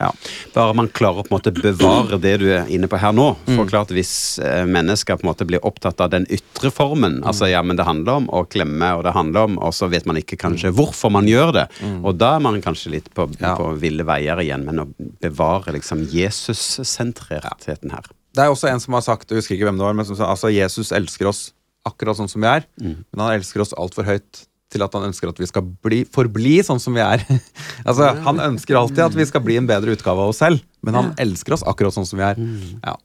Ja. 0.03 0.11
Bare 0.53 0.75
man 0.77 0.91
klarer 0.93 1.23
å 1.23 1.25
på 1.25 1.33
en 1.33 1.39
måte 1.39 1.53
bevare 1.57 2.19
det 2.21 2.35
du 2.43 2.47
er 2.53 2.69
inne 2.75 2.91
på 2.93 2.99
her 3.01 3.15
nå. 3.17 3.29
For 3.55 3.69
klart 3.71 3.93
Hvis 3.95 4.13
eh, 4.43 4.65
mennesker 4.69 5.17
på 5.17 5.25
en 5.27 5.31
måte 5.31 5.47
blir 5.49 5.65
opptatt 5.65 6.01
av 6.05 6.11
den 6.13 6.27
ytre 6.33 6.73
formen 6.75 7.21
altså 7.23 7.49
ja, 7.49 7.63
men 7.63 7.79
Det 7.79 7.87
handler 7.89 8.21
om 8.23 8.29
å 8.35 8.45
klemme, 8.53 8.93
og 8.99 9.05
det 9.07 9.15
handler 9.17 9.49
om, 9.49 9.59
og 9.63 9.73
så 9.77 9.89
vet 9.93 10.05
man 10.09 10.19
ikke 10.21 10.37
kanskje 10.41 10.73
hvorfor 10.77 11.13
man 11.15 11.29
gjør 11.31 11.55
det. 11.63 11.67
Og 12.03 12.19
da 12.21 12.35
er 12.37 12.45
man 12.45 12.61
kanskje 12.65 12.93
litt 12.99 13.09
på, 13.17 13.31
Ja. 13.41 13.55
på 13.57 13.71
ville 13.81 14.05
veier 14.05 14.41
igjen, 14.45 14.65
men 14.69 14.83
å 14.83 14.91
bevare 15.23 15.73
liksom 15.79 16.05
Jesus-sentrertheten 16.13 17.95
her. 17.97 18.11
Det 18.33 18.45
er 18.45 18.53
også 18.53 18.71
en 18.71 18.81
som 18.81 18.97
har 18.97 19.05
sagt, 19.05 19.29
jeg 19.31 19.43
husker 19.43 19.57
ikke 19.57 19.69
hvem 19.69 19.81
det 19.81 19.85
var, 19.85 19.97
men 19.99 20.09
som 20.09 20.17
sa 20.19 20.31
altså 20.33 20.53
Jesus 20.53 20.93
elsker 20.97 21.29
oss 21.29 21.51
akkurat 21.89 22.17
sånn 22.17 22.31
som 22.31 22.43
vi 22.45 22.49
er, 22.49 22.65
men 22.79 23.21
han 23.21 23.37
elsker 23.37 23.65
oss 23.65 23.75
altfor 23.75 24.07
høyt 24.07 24.45
til 24.73 24.85
at 24.87 24.95
han 24.97 25.07
ønsker 25.11 25.29
at 25.29 25.41
vi 25.41 25.49
skal 25.51 25.67
bli, 25.85 26.03
forbli 26.09 26.57
sånn 26.65 26.81
som 26.81 26.97
vi 26.97 27.03
er. 27.05 27.25
altså, 27.89 28.13
Han 28.25 28.41
ønsker 28.41 28.79
alltid 28.79 29.05
at 29.05 29.17
vi 29.19 29.27
skal 29.29 29.45
bli 29.45 29.59
en 29.61 29.69
bedre 29.69 29.97
utgave 29.97 30.23
av 30.23 30.33
oss 30.33 30.41
selv, 30.41 30.63
men 30.81 30.97
han 30.97 31.13
elsker 31.21 31.59
oss 31.59 31.67
akkurat 31.69 31.95
sånn 31.95 32.09
som 32.09 32.23
vi 32.23 32.29
er. 32.31 32.41
Ja. 32.81 32.97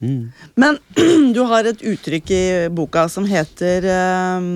Men 0.00 0.78
du 1.36 1.42
har 1.50 1.68
et 1.68 1.82
uttrykk 1.84 2.32
i 2.32 2.44
boka 2.72 3.04
som 3.12 3.26
heter 3.28 3.84
eh, 3.84 4.50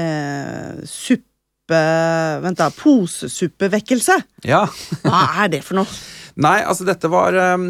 eh, 0.00 0.84
suppe 0.84 1.24
Vent, 1.68 2.56
da. 2.56 2.70
Posesuppevekkelse. 2.72 4.14
Ja. 4.48 4.62
Hva 5.02 5.18
er 5.44 5.50
det 5.52 5.58
for 5.66 5.76
noe? 5.76 5.98
Nei, 6.46 6.62
altså 6.64 6.86
dette 6.88 7.10
var 7.12 7.36
eh, 7.36 7.66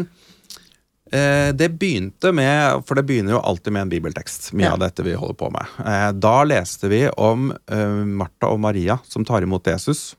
Det 1.09 1.69
begynte 1.79 2.31
med 2.35 2.83
For 2.85 2.95
det 2.99 3.05
begynner 3.09 3.33
jo 3.37 3.41
alltid 3.41 3.73
med 3.73 3.87
en 3.87 3.89
bibeltekst. 3.95 4.51
Mye 4.53 4.67
Ja. 4.69 4.73
av 4.75 4.79
dette 4.83 5.03
vi 5.03 5.15
holder 5.17 5.37
på 5.39 5.49
med. 5.51 5.65
Eh, 5.85 6.11
da 6.13 6.35
leste 6.45 6.87
vi 6.91 7.03
om 7.17 7.51
eh, 7.51 7.99
Martha 8.05 8.51
og 8.53 8.59
Maria 8.61 8.99
som 9.09 9.25
tar 9.25 9.41
imot 9.47 9.65
Jesus. 9.67 10.15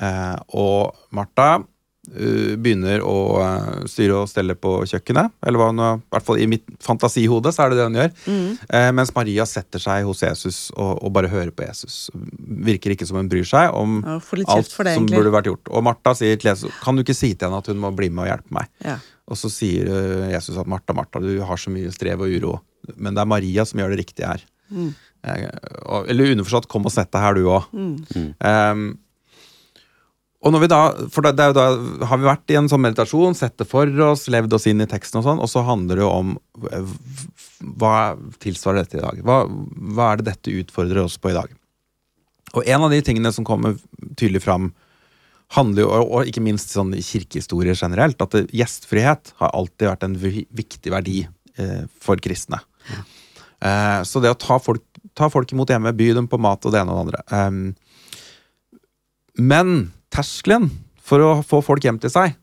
Eh, 0.00 0.36
og 0.54 0.94
Martha 1.10 1.56
eh, 2.14 2.54
begynner 2.54 3.02
å 3.02 3.16
eh, 3.42 3.80
styre 3.90 4.20
og 4.22 4.28
stelle 4.30 4.54
på 4.54 4.76
kjøkkenet. 4.86 5.32
Eller 5.46 5.58
hun, 5.64 5.82
I 5.82 5.88
hvert 6.14 6.26
fall 6.28 6.38
i 6.38 6.46
mitt 6.50 6.70
fantasihode 6.82 7.50
så 7.54 7.64
er 7.64 7.72
det 7.74 7.80
det 7.80 7.88
hun 7.88 7.98
gjør. 7.98 8.12
Mm. 8.26 8.58
mens 8.94 9.10
Maria 9.16 9.46
setter 9.48 9.82
seg 9.82 10.04
hos 10.06 10.22
Jesus 10.22 10.60
og, 10.76 11.02
og 11.02 11.12
bare 11.18 11.30
hører 11.32 11.50
på 11.50 11.66
Jesus. 11.66 12.10
Virker 12.62 12.94
ikke 12.94 13.08
som 13.10 13.18
hun 13.18 13.30
bryr 13.32 13.48
seg 13.48 13.74
om 13.74 13.98
alt 14.06 14.30
det, 14.30 14.94
som 14.94 15.08
burde 15.10 15.34
vært 15.34 15.50
gjort. 15.50 15.66
Og 15.74 15.82
Martha 15.88 16.14
sier 16.18 16.38
til 16.38 16.52
Jesus 16.52 16.70
kan 16.84 16.94
du 16.94 17.02
ikke 17.02 17.16
si 17.18 17.32
til 17.34 17.48
henne 17.50 17.58
at 17.58 17.72
hun 17.72 17.82
må 17.82 17.90
bli 17.96 18.10
med 18.12 18.28
og 18.28 18.30
hjelpe 18.36 18.54
meg. 18.60 18.70
Ja. 18.86 19.00
Og 19.30 19.38
så 19.38 19.50
sier 19.52 19.88
eh, 19.92 20.32
Jesus 20.34 20.58
at 20.58 20.70
Martha, 20.70 20.96
Martha, 20.96 21.22
du 21.22 21.36
har 21.46 21.60
så 21.60 21.72
mye 21.72 21.92
strev 21.94 22.24
og 22.24 22.32
uro. 22.32 22.56
Men 22.96 23.14
det 23.14 23.22
er 23.22 23.30
Maria 23.30 23.66
som 23.68 23.82
gjør 23.82 23.94
det 23.94 24.02
riktige 24.02 24.32
her. 24.34 24.44
Mm. 24.72 24.92
eller 26.08 26.32
underforstått, 26.32 26.66
kom 26.72 26.86
og 26.88 26.94
sett 26.94 27.12
deg 27.12 27.22
her, 27.22 27.36
du 27.36 27.44
òg. 27.52 27.66
og 30.42 30.50
når 30.50 30.62
vi 30.64 30.68
da, 30.72 30.80
for 31.14 31.22
det, 31.22 31.36
det 31.38 31.44
er 31.44 31.52
jo 31.52 31.56
da 31.58 32.06
har 32.10 32.18
vi 32.18 32.26
vært 32.26 32.50
i 32.50 32.56
en 32.58 32.70
sånn 32.70 32.82
meditasjon, 32.82 33.36
sett 33.38 33.54
det 33.60 33.66
for 33.70 33.86
oss, 34.08 34.24
levd 34.32 34.56
oss 34.56 34.66
inn 34.70 34.82
i 34.82 34.88
teksten 34.90 35.20
og 35.20 35.26
sånn, 35.28 35.42
og 35.44 35.50
så 35.50 35.62
handler 35.66 36.00
det 36.00 36.02
jo 36.02 36.10
om 36.10 36.32
eh, 36.72 36.94
hva 37.78 37.96
tilsvarer 38.42 38.82
dette 38.82 38.98
i 38.98 39.04
dag? 39.04 39.20
Hva, 39.22 39.44
hva 39.46 40.08
er 40.10 40.22
det 40.22 40.32
dette 40.32 40.56
utfordrer 40.64 41.04
oss 41.04 41.18
på 41.22 41.30
i 41.30 41.36
dag? 41.36 41.52
Og 42.58 42.66
en 42.66 42.88
av 42.88 42.90
de 42.90 42.98
tingene 43.06 43.30
som 43.32 43.46
kommer 43.46 43.78
tydelig 44.18 44.42
fram, 44.42 44.72
handler 45.56 45.84
jo, 45.84 45.90
og, 46.02 46.28
ikke 46.28 46.42
minst 46.44 46.72
sånn 46.74 46.94
i 46.96 47.02
kirkehistorie 47.04 47.74
generelt, 47.78 48.20
at 48.24 48.36
gjestfrihet 48.52 49.34
har 49.40 49.52
alltid 49.52 49.90
vært 49.90 50.06
en 50.06 50.16
viktig 50.16 50.92
verdi 50.92 51.22
eh, 51.60 51.82
for 52.02 52.20
kristne. 52.22 52.62
Eh, 53.62 54.00
så 54.08 54.22
det 54.22 54.32
å 54.32 54.38
ta 54.38 54.58
folk, 54.62 54.84
ta 55.18 55.28
folk 55.32 55.52
imot 55.52 55.70
hjemme, 55.72 55.92
by 55.96 56.12
dem 56.16 56.30
på 56.30 56.40
mat 56.40 56.64
og 56.64 56.74
det 56.74 56.82
ene 56.82 56.94
og 56.94 56.98
det 56.98 57.04
andre. 57.06 57.24
eh, 57.36 58.78
men 59.40 59.92
terskelen 60.12 60.68
for 61.00 61.24
å 61.24 61.30
få 61.46 61.62
folk 61.64 61.84
hjem 61.84 62.00
til 62.02 62.12
seg, 62.12 62.34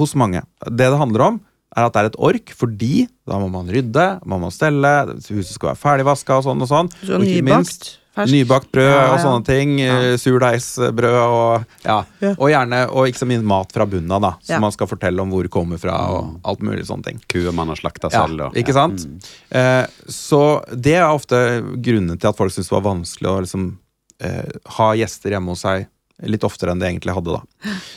hos 0.00 0.14
mange, 0.18 0.40
det 0.66 0.88
det 0.90 0.98
handler 0.98 1.28
om, 1.28 1.42
er 1.74 1.86
at 1.86 1.94
det 1.94 2.00
er 2.00 2.08
et 2.10 2.22
ork, 2.22 2.52
fordi 2.54 3.06
da 3.26 3.38
må 3.42 3.48
man 3.50 3.68
rydde, 3.70 4.06
man 4.30 4.42
må 4.42 4.50
stelle, 4.54 4.90
huset 5.18 5.54
skal 5.56 5.72
være 5.72 5.80
ferdigvaska 5.80 6.38
og 6.38 6.46
sånn 6.48 6.64
og 6.64 6.70
sånn. 6.70 6.90
Så 7.02 7.18
Og 7.18 7.26
ikke 7.26 7.42
nybakt, 7.42 7.50
minst 7.50 7.86
ferskt. 8.14 8.32
Nybakt 8.34 8.70
brød 8.74 8.88
Ja, 8.90 9.12
og 9.12 9.18
sånne 9.22 9.44
ting. 9.46 9.78
Ja. 9.82 9.96
Surdeigsbrød 10.20 11.16
og 11.20 11.64
ja. 11.84 11.98
Ja. 12.22 12.34
Og 12.38 12.48
gjerne, 12.52 12.82
og 12.90 13.08
ikke 13.10 13.22
så 13.22 13.28
mye 13.30 13.42
mat 13.42 13.72
fra 13.74 13.86
bunnen 13.90 14.12
av, 14.14 14.20
da. 14.22 14.32
Som 14.42 14.54
Ja. 14.56 14.60
man 14.60 14.72
skal 14.72 14.86
fortelle 14.90 15.20
om 15.20 15.30
hvor 15.30 15.42
det 15.42 15.50
kommer 15.54 15.78
fra, 15.78 15.96
og 16.10 16.40
alt 16.44 16.60
mulig 16.60 16.86
sånne 16.86 17.04
ting. 17.04 17.20
Kuer 17.28 17.52
man 17.52 17.68
har 17.68 17.76
slakta 17.76 18.10
Ja, 18.12 18.26
selv. 18.26 18.40
og- 18.48 18.54
ikke 18.54 18.72
sant? 18.72 19.06
Eh, 19.50 19.86
så 20.08 20.64
det 20.74 20.94
er 20.96 21.08
ofte 21.10 21.62
grunnen 21.82 22.18
til 22.18 22.28
at 22.28 22.36
folk 22.36 22.52
syns 22.52 22.68
det 22.68 22.78
var 22.82 22.94
vanskelig 22.94 23.28
å 23.30 23.40
liksom, 23.42 23.76
eh, 24.20 24.50
ha 24.66 24.92
gjester 24.94 25.30
hjemme 25.30 25.48
hos 25.48 25.62
seg 25.62 25.86
litt 26.22 26.44
oftere 26.44 26.70
enn 26.70 26.78
de 26.78 26.86
egentlig 26.86 27.12
hadde. 27.12 27.32
da. 27.32 27.42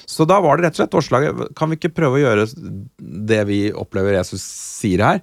Så 0.08 0.26
da 0.28 0.42
var 0.42 0.58
det 0.58 0.64
rett 0.66 0.80
og 0.80 0.90
slett 0.90 0.92
forslaget 0.92 1.56
Kan 1.56 1.70
vi 1.70 1.76
ikke 1.78 1.94
prøve 1.94 2.18
å 2.18 2.24
gjøre 2.26 3.26
det 3.28 3.46
vi 3.46 3.72
opplever 3.72 4.14
Jesus 4.18 4.42
sier 4.42 4.98
her? 5.04 5.22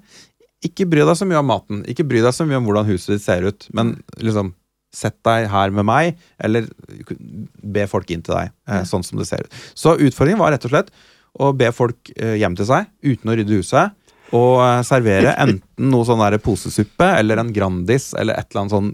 Ikke 0.65 0.89
bry 0.89 1.01
deg 1.01 1.17
så 1.17 1.27
mye 1.27 1.41
om 1.41 1.47
maten, 1.47 1.85
ikke 1.85 2.07
bry 2.09 2.21
deg 2.23 2.33
så 2.33 2.47
mye 2.47 2.57
om 2.57 2.65
hvordan 2.65 2.87
huset 2.87 3.09
ditt 3.19 3.23
ser 3.23 3.43
ut, 3.45 3.67
men 3.75 4.03
liksom 4.19 4.55
Sett 4.95 5.17
deg 5.27 5.49
her 5.51 5.73
med 5.75 5.85
meg, 5.89 6.15
eller 6.39 6.69
be 7.63 7.87
folk 7.91 8.11
inn 8.15 8.23
til 8.23 8.37
deg, 8.39 8.53
Ja. 8.71 8.83
sånn 8.87 9.03
som 9.05 9.19
det 9.19 9.27
ser 9.27 9.43
ut. 9.43 9.53
Så 9.75 9.97
utfordringen 9.99 10.39
var 10.39 10.53
rett 10.55 10.65
og 10.69 10.71
slett 10.71 10.93
å 11.43 11.51
be 11.57 11.73
folk 11.75 12.13
eh, 12.17 12.37
hjem 12.39 12.55
til 12.57 12.69
seg 12.69 12.87
uten 13.03 13.31
å 13.33 13.35
rydde 13.37 13.59
huset. 13.59 13.91
Og 14.35 14.61
eh, 14.63 14.83
servere 14.87 15.35
enten 15.45 15.91
noe 15.91 16.07
sånn 16.07 16.23
der 16.23 16.39
posesuppe 16.43 17.11
eller 17.19 17.43
en 17.43 17.51
Grandis 17.55 18.13
eller 18.15 18.39
et 18.39 18.47
eller 18.53 18.63
annet 18.65 18.77
sånn 18.79 18.93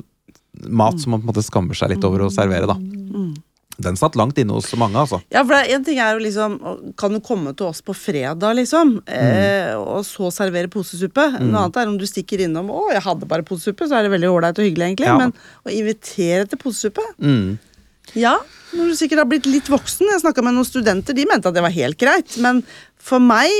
mat 0.73 0.99
som 0.99 1.13
man 1.13 1.21
på 1.21 1.29
en 1.29 1.33
måte 1.35 1.45
skammer 1.47 1.77
seg 1.79 1.93
litt 1.93 2.05
over 2.09 2.25
å 2.27 2.33
servere. 2.33 2.67
da. 2.67 2.75
Den 3.81 3.97
satt 3.99 4.17
langt 4.19 4.39
inne 4.41 4.57
hos 4.57 4.69
mange, 4.79 4.99
altså. 5.01 5.21
Ja, 5.33 5.43
for 5.45 5.55
det, 5.57 5.71
En 5.75 5.85
ting 5.87 5.99
er 6.03 6.15
jo 6.15 6.25
liksom 6.25 6.59
Kan 7.01 7.17
du 7.17 7.21
komme 7.25 7.55
til 7.57 7.67
oss 7.71 7.81
på 7.85 7.95
fredag, 7.97 8.55
liksom? 8.59 8.99
Eh, 9.09 9.73
og 9.79 10.05
så 10.09 10.31
servere 10.35 10.71
posesuppe? 10.73 11.25
Noe 11.41 11.65
annet 11.65 11.81
er 11.81 11.89
om 11.89 11.99
du 11.99 12.07
stikker 12.09 12.45
innom 12.47 12.71
'Å, 12.71 12.93
jeg 12.93 13.03
hadde 13.03 13.29
bare 13.31 13.47
posesuppe', 13.47 13.89
så 13.89 13.99
er 13.99 14.07
det 14.07 14.13
veldig 14.13 14.31
ålreit 14.31 14.59
og 14.59 14.67
hyggelig, 14.67 14.87
egentlig. 14.91 15.11
Ja. 15.11 15.19
Men 15.19 15.33
å 15.67 15.71
invitere 15.73 16.49
til 16.49 16.59
posesuppe 16.59 17.05
Mm. 17.21 17.59
Ja, 18.15 18.39
når 18.75 18.91
du 18.91 18.95
sikkert 18.99 19.23
har 19.23 19.29
blitt 19.31 19.47
litt 19.47 19.69
voksen. 19.71 20.09
Jeg 20.11 20.23
snakka 20.23 20.43
med 20.43 20.57
noen 20.57 20.67
studenter, 20.67 21.15
de 21.15 21.27
mente 21.31 21.51
at 21.51 21.55
det 21.55 21.63
var 21.63 21.75
helt 21.75 21.99
greit. 22.01 22.37
Men 22.43 22.63
for 22.99 23.23
meg 23.23 23.51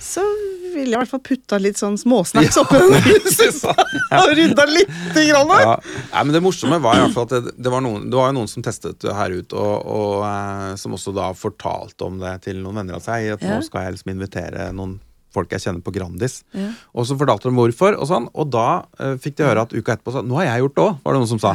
så 0.00 0.22
ville 0.70 0.86
jeg 0.86 0.94
i 0.94 1.00
hvert 1.00 1.10
fall 1.10 1.22
putta 1.26 1.58
litt 1.60 1.76
sånn 1.80 1.96
småsnacks 2.00 2.56
oppi 2.62 2.78
den 2.78 2.94
og 4.20 4.32
rydda 4.38 4.64
lite 4.70 5.24
grann. 5.28 5.50
Ja. 5.60 5.74
Nei, 6.12 6.22
men 6.24 6.32
det 6.36 6.42
morsomme 6.44 6.78
var 6.82 6.96
i 6.96 7.02
hvert 7.04 7.16
fall 7.16 7.26
at 7.28 7.34
det, 7.36 7.54
det, 7.58 7.72
var 7.74 7.82
noen, 7.84 8.06
det 8.10 8.16
var 8.18 8.32
noen 8.36 8.48
som 8.50 8.64
testet 8.64 9.00
det 9.02 9.14
her 9.16 9.34
ut, 9.34 9.52
og, 9.52 9.86
og 9.90 10.24
eh, 10.28 10.72
som 10.80 10.94
også 10.96 11.12
da 11.16 11.30
fortalte 11.36 12.06
om 12.06 12.18
det 12.22 12.36
til 12.46 12.60
noen 12.62 12.80
venner 12.82 12.98
av 13.00 13.04
seg. 13.06 13.32
At 13.36 13.44
Ja. 13.44 13.56
nå 13.58 13.66
skal 13.66 13.88
jeg 13.88 13.98
liksom 13.98 14.12
invitere 14.14 14.70
noen 14.76 14.98
folk 15.30 15.52
jeg 15.54 15.62
kjenner 15.62 15.82
på 15.86 15.92
Grandis. 15.94 16.40
Ja. 16.58 16.72
Og 16.98 17.04
så 17.06 17.14
fortalte 17.18 17.46
de 17.46 17.54
hvorfor, 17.54 17.94
og 18.02 18.08
sånn, 18.10 18.24
og 18.34 18.48
da 18.50 18.64
eh, 18.98 19.12
fikk 19.22 19.36
de 19.38 19.46
høre 19.46 19.62
at 19.66 19.74
uka 19.76 19.94
etterpå 19.94 20.14
sa 20.16 20.22
Nå 20.26 20.40
har 20.40 20.48
jeg 20.48 20.64
gjort 20.64 20.74
det 20.78 20.84
òg, 20.88 20.96
var 21.04 21.14
det 21.14 21.20
noen 21.22 21.30
som 21.36 21.42
sa. 21.44 21.52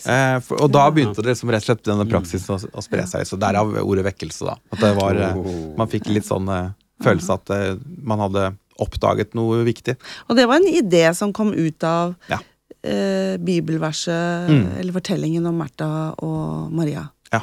eh, 0.00 0.38
for, 0.46 0.62
og 0.64 0.70
da 0.72 0.86
begynte 0.92 1.20
det 1.24 1.34
liksom 1.34 1.52
rett 1.52 1.64
og 1.66 1.72
slett 1.72 1.84
denne 1.90 2.06
praksisen 2.08 2.54
å, 2.56 2.60
å 2.72 2.84
spre 2.84 3.04
seg. 3.10 3.26
Så 3.28 3.36
derav 3.40 3.74
ordet 3.82 4.06
vekkelse, 4.12 4.48
da. 4.48 4.56
At 4.72 4.80
det 4.86 4.94
var, 4.96 5.20
eh, 5.26 5.36
Oh. 5.38 5.74
man 5.76 5.90
fikk 5.92 6.08
litt 6.08 6.24
sånn 6.28 6.48
eh, 6.54 6.70
følelse 7.04 7.36
at 7.38 7.50
eh, 7.54 7.76
man 8.02 8.22
hadde 8.26 8.48
oppdaget 8.78 9.34
noe 9.34 9.64
viktig. 9.66 9.96
Og 10.28 10.36
det 10.38 10.46
var 10.46 10.60
en 10.60 10.70
idé 10.70 11.08
som 11.18 11.32
kom 11.34 11.50
ut 11.54 11.82
av 11.84 12.14
Ja. 12.30 12.38
eh, 12.84 13.36
bibelverset, 13.42 14.48
Mm. 14.50 14.78
eller 14.78 14.92
fortellingen 14.92 15.46
om 15.46 15.58
Märtha 15.58 16.14
og 16.22 16.70
Maria. 16.72 17.08
Ja. 17.32 17.40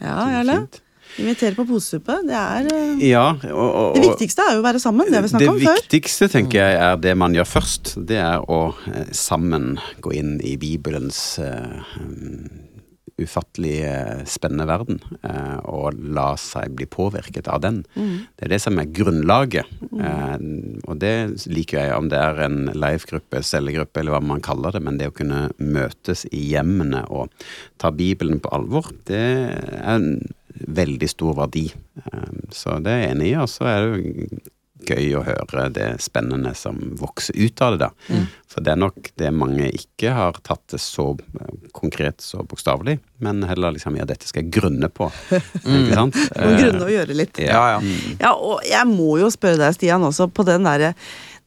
Ja, 0.00 0.30
Jarle. 0.32 0.54
Inviterer 0.62 0.86
Invitere 1.18 1.54
på 1.58 1.64
posesuppe. 1.66 2.14
Det 2.24 2.36
er 2.38 2.68
eh, 2.70 3.08
Ja, 3.10 3.24
og, 3.50 3.70
og, 3.74 3.94
Det 3.96 4.04
viktigste 4.06 4.44
er 4.46 4.54
jo 4.54 4.60
å 4.62 4.64
være 4.64 4.80
sammen. 4.80 5.08
Det 5.10 5.18
har 5.18 5.24
vi 5.24 5.28
det 5.28 5.32
snakka 5.34 5.50
om 5.52 5.60
før. 5.60 5.80
viktigste 5.82 6.28
tenker 6.30 6.60
jeg 6.62 6.76
er 6.86 7.00
det 7.02 7.16
man 7.18 7.34
gjør 7.34 7.48
først. 7.50 8.06
Det 8.06 8.20
er 8.22 8.44
å 8.46 8.60
eh, 8.88 9.10
sammen 9.12 9.74
gå 10.00 10.14
inn 10.16 10.36
i 10.46 10.54
Bibelens 10.60 11.38
eh, 11.42 11.82
ufattelig 13.24 13.76
eh, 13.86 14.22
spennende 14.28 14.66
verden. 14.70 15.00
eh, 15.22 15.58
og 15.70 15.94
la 16.16 16.32
seg 16.40 16.74
bli 16.78 16.86
påvirket 16.90 17.48
av 17.48 17.60
den. 17.64 17.82
Det 17.94 18.46
er 18.46 18.52
det 18.54 18.60
som 18.64 18.78
er 18.80 18.90
grunnlaget. 18.96 19.68
Eh, 19.92 20.36
og 20.88 20.98
det 21.02 21.14
liker 21.50 21.80
jeg, 21.82 21.94
om 21.96 22.08
det 22.12 22.18
er 22.18 22.42
en 22.46 22.70
live-gruppe, 22.74 23.42
cellegruppe 23.46 24.00
eller 24.02 24.16
hva 24.16 24.22
man 24.32 24.40
kaller 24.44 24.72
det. 24.76 24.82
Men 24.86 24.98
det 25.00 25.10
å 25.10 25.16
kunne 25.16 25.50
møtes 25.58 26.26
i 26.32 26.42
hjemmene 26.52 27.04
og 27.10 27.30
ta 27.78 27.90
Bibelen 27.90 28.40
på 28.40 28.52
alvor, 28.56 28.90
det 29.10 29.20
er 29.20 29.94
en 29.96 30.10
veldig 30.66 31.08
stor 31.08 31.36
verdi. 31.44 31.68
Eh, 32.04 32.30
Så 32.50 32.80
det 32.82 32.90
er 32.90 33.04
jeg 33.04 33.12
enig 33.16 33.28
i. 33.32 33.36
Og 33.38 33.48
så 33.48 33.68
er 33.70 33.84
det 33.84 34.00
jo 34.00 34.40
gøy 34.88 35.14
å 35.18 35.24
høre 35.26 35.68
det 35.74 35.88
spennende 36.02 36.54
som 36.58 36.78
vokser 37.00 37.36
ut 37.36 37.62
av 37.64 37.76
det. 37.78 37.88
da. 37.88 38.20
For 38.50 38.64
det 38.66 38.74
er 38.74 38.80
nok 38.82 39.10
det 39.20 39.30
mange 39.36 39.68
ikke 39.76 40.12
har 40.16 40.40
tatt 40.46 40.64
det 40.72 40.80
så 40.82 41.12
eh, 41.14 41.54
konkret, 41.76 42.20
så 42.24 42.44
bokstavelig, 42.46 42.98
men 43.24 43.42
heller 43.46 43.76
liksom 43.76 43.98
ja, 44.00 44.06
dette 44.08 44.28
skal 44.28 44.44
jeg 44.44 44.54
grunne 44.58 44.90
på. 44.90 45.10
Ikke 45.36 45.96
sant? 45.96 46.18
Må 46.34 46.52
grunne 46.58 46.84
og 46.84 46.88
å 46.88 46.94
gjøre 46.94 47.18
litt. 47.18 47.42
Ja, 47.42 47.64
ja. 47.76 47.82
Ja, 48.18 48.34
og 48.34 48.64
jeg 48.66 48.86
må 48.90 49.16
jo 49.20 49.30
spørre 49.32 49.60
deg, 49.60 49.76
Stian, 49.76 50.06
også 50.06 50.30
på 50.32 50.46
den 50.48 50.66
derre 50.66 50.94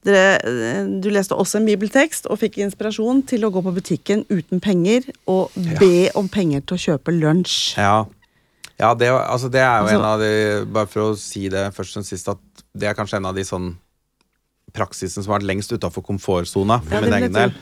dere, 0.03 0.39
eh, 0.43 0.83
du 1.03 1.09
leste 1.13 1.35
også 1.35 1.59
en 1.59 1.67
bibeltekst 1.67 2.27
og 2.31 2.41
fikk 2.41 2.59
inspirasjon 2.63 3.23
til 3.29 3.45
å 3.47 3.51
gå 3.53 3.63
på 3.63 3.75
butikken 3.75 4.25
uten 4.31 4.61
penger 4.63 5.07
og 5.31 5.53
be 5.79 6.09
om 6.19 6.27
penger 6.31 6.63
til 6.67 6.77
å 6.77 6.83
kjøpe 6.87 7.15
lunsj. 7.15 7.77
Ja, 7.79 8.03
ja 8.81 8.93
det, 8.97 9.11
altså 9.13 9.51
det 9.53 9.61
er 9.63 9.79
jo 9.79 9.85
Altså- 9.85 9.95
en 9.99 10.05
av 10.05 10.19
de 10.19 10.65
Bare 10.65 10.87
for 10.87 11.13
å 11.13 11.17
si 11.17 11.47
det 11.49 11.73
først 11.75 11.97
og 11.97 12.05
sist, 12.05 12.27
at 12.27 12.39
det 12.73 12.89
er 12.89 12.97
kanskje 12.97 13.19
en 13.19 13.29
av 13.29 13.37
de 13.37 13.45
sånn 13.45 13.73
praksisen 14.73 15.21
som 15.21 15.31
har 15.31 15.41
vært 15.41 15.49
lengst 15.51 15.73
utafor 15.73 16.05
komfortsona 16.05 16.79
for 16.81 16.97
Ja, 16.97 17.03
min 17.03 17.17
egen 17.19 17.35
del. 17.35 17.53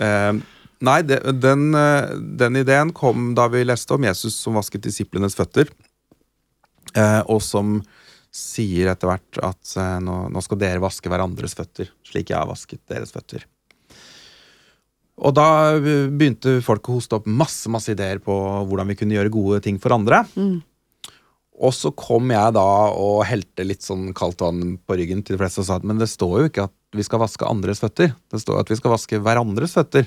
Uh, 0.00 0.40
nei, 0.84 1.00
det, 1.04 1.20
den, 1.42 1.68
eh, 1.76 2.14
den 2.40 2.60
ideen 2.60 2.92
kom 2.96 3.32
da 3.36 3.48
vi 3.52 3.64
leste 3.66 3.96
om 3.96 4.06
Jesus 4.06 4.38
som 4.38 4.56
vasket 4.56 4.84
disiplenes 4.86 5.36
føtter, 5.36 5.68
uh, 6.94 7.22
og 7.26 7.42
som 7.44 7.80
sier 8.34 8.92
etter 8.92 9.10
hvert 9.10 9.40
at 9.42 9.74
uh, 9.76 9.98
nå, 10.04 10.18
nå 10.32 10.42
skal 10.44 10.60
dere 10.62 10.84
vaske 10.84 11.10
hverandres 11.10 11.56
føtter, 11.58 11.90
slik 12.06 12.32
jeg 12.32 12.38
har 12.38 12.48
vasket 12.48 12.84
deres 12.88 13.12
føtter. 13.12 13.44
Og 15.18 15.34
da 15.34 15.74
begynte 15.82 16.60
folk 16.62 16.88
å 16.88 17.00
hoste 17.00 17.18
opp 17.18 17.26
masse 17.26 17.68
masse 17.72 17.90
ideer 17.90 18.20
på 18.22 18.32
hvordan 18.70 18.92
vi 18.92 18.96
kunne 19.00 19.16
gjøre 19.16 19.34
gode 19.34 19.58
ting 19.64 19.80
for 19.82 19.96
andre. 19.96 20.22
Og 21.58 21.74
så 21.74 21.90
kom 21.98 22.30
jeg 22.30 22.54
da 22.54 22.66
og 22.94 23.24
helte 23.26 23.66
litt 23.66 23.82
sånn 23.82 24.12
kaldt 24.16 24.44
vann 24.44 24.76
på 24.86 24.98
ryggen 25.00 25.24
til 25.26 25.34
de 25.36 25.42
fleste 25.42 25.64
og 25.64 25.68
sa 25.68 25.78
at 25.80 25.86
men 25.88 25.98
det 25.98 26.10
står 26.10 26.34
jo 26.38 26.50
ikke 26.50 26.68
at 26.68 26.74
vi 26.96 27.04
skal 27.04 27.20
vaske 27.20 27.48
andres 27.48 27.82
føtter. 27.82 28.14
Det 28.30 28.40
står 28.40 28.62
at 28.62 28.72
vi 28.72 28.78
skal 28.78 28.94
vaske 28.94 29.20
hverandres 29.24 29.74
føtter. 29.76 30.06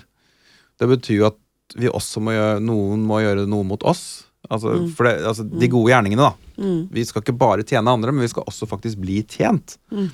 Det 0.80 0.90
betyr 0.90 1.18
jo 1.20 1.30
at 1.30 1.40
vi 1.78 1.92
også 1.92 2.24
må 2.24 2.34
gjøre, 2.36 2.64
noen 2.64 3.04
må 3.08 3.22
gjøre 3.24 3.46
noe 3.50 3.68
mot 3.68 3.84
oss. 3.88 4.26
Altså, 4.50 4.74
for 4.98 5.08
det, 5.08 5.22
altså, 5.28 5.46
De 5.46 5.70
gode 5.72 5.92
gjerningene, 5.92 6.32
da. 6.32 6.52
Mm. 6.58 6.82
Vi 6.92 7.06
skal 7.08 7.24
ikke 7.24 7.38
bare 7.38 7.66
tjene 7.68 7.94
andre, 7.94 8.14
men 8.16 8.26
vi 8.26 8.32
skal 8.32 8.48
også 8.50 8.68
faktisk 8.70 9.00
bli 9.04 9.22
tjent. 9.30 9.78
Mm. 9.94 10.10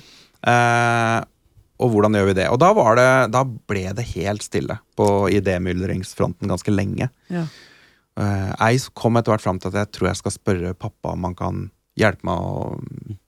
Eh, 0.52 1.18
og 1.78 1.94
hvordan 1.94 2.18
gjør 2.18 2.28
vi 2.30 2.36
det? 2.40 2.48
Og 2.52 2.58
da, 2.60 2.72
var 2.76 2.98
det, 2.98 3.08
da 3.34 3.44
ble 3.46 3.86
det 3.96 4.06
helt 4.12 4.44
stille 4.44 4.78
på 4.98 5.08
idémyldringsfronten 5.38 6.50
ganske 6.50 6.74
lenge. 6.74 7.08
Ja. 7.32 7.46
Eh, 8.18 8.52
jeg 8.74 8.84
kom 8.98 9.16
etter 9.18 9.34
hvert 9.34 9.44
fram 9.44 9.58
til 9.62 9.70
at 9.72 9.80
jeg 9.84 9.92
tror 9.94 10.10
jeg 10.10 10.20
skal 10.22 10.34
spørre 10.34 10.74
pappa 10.74 11.14
om 11.14 11.26
han 11.28 11.36
kan 11.38 11.64
hjelpe 11.98 12.26
meg 12.26 12.38
å 12.38 12.78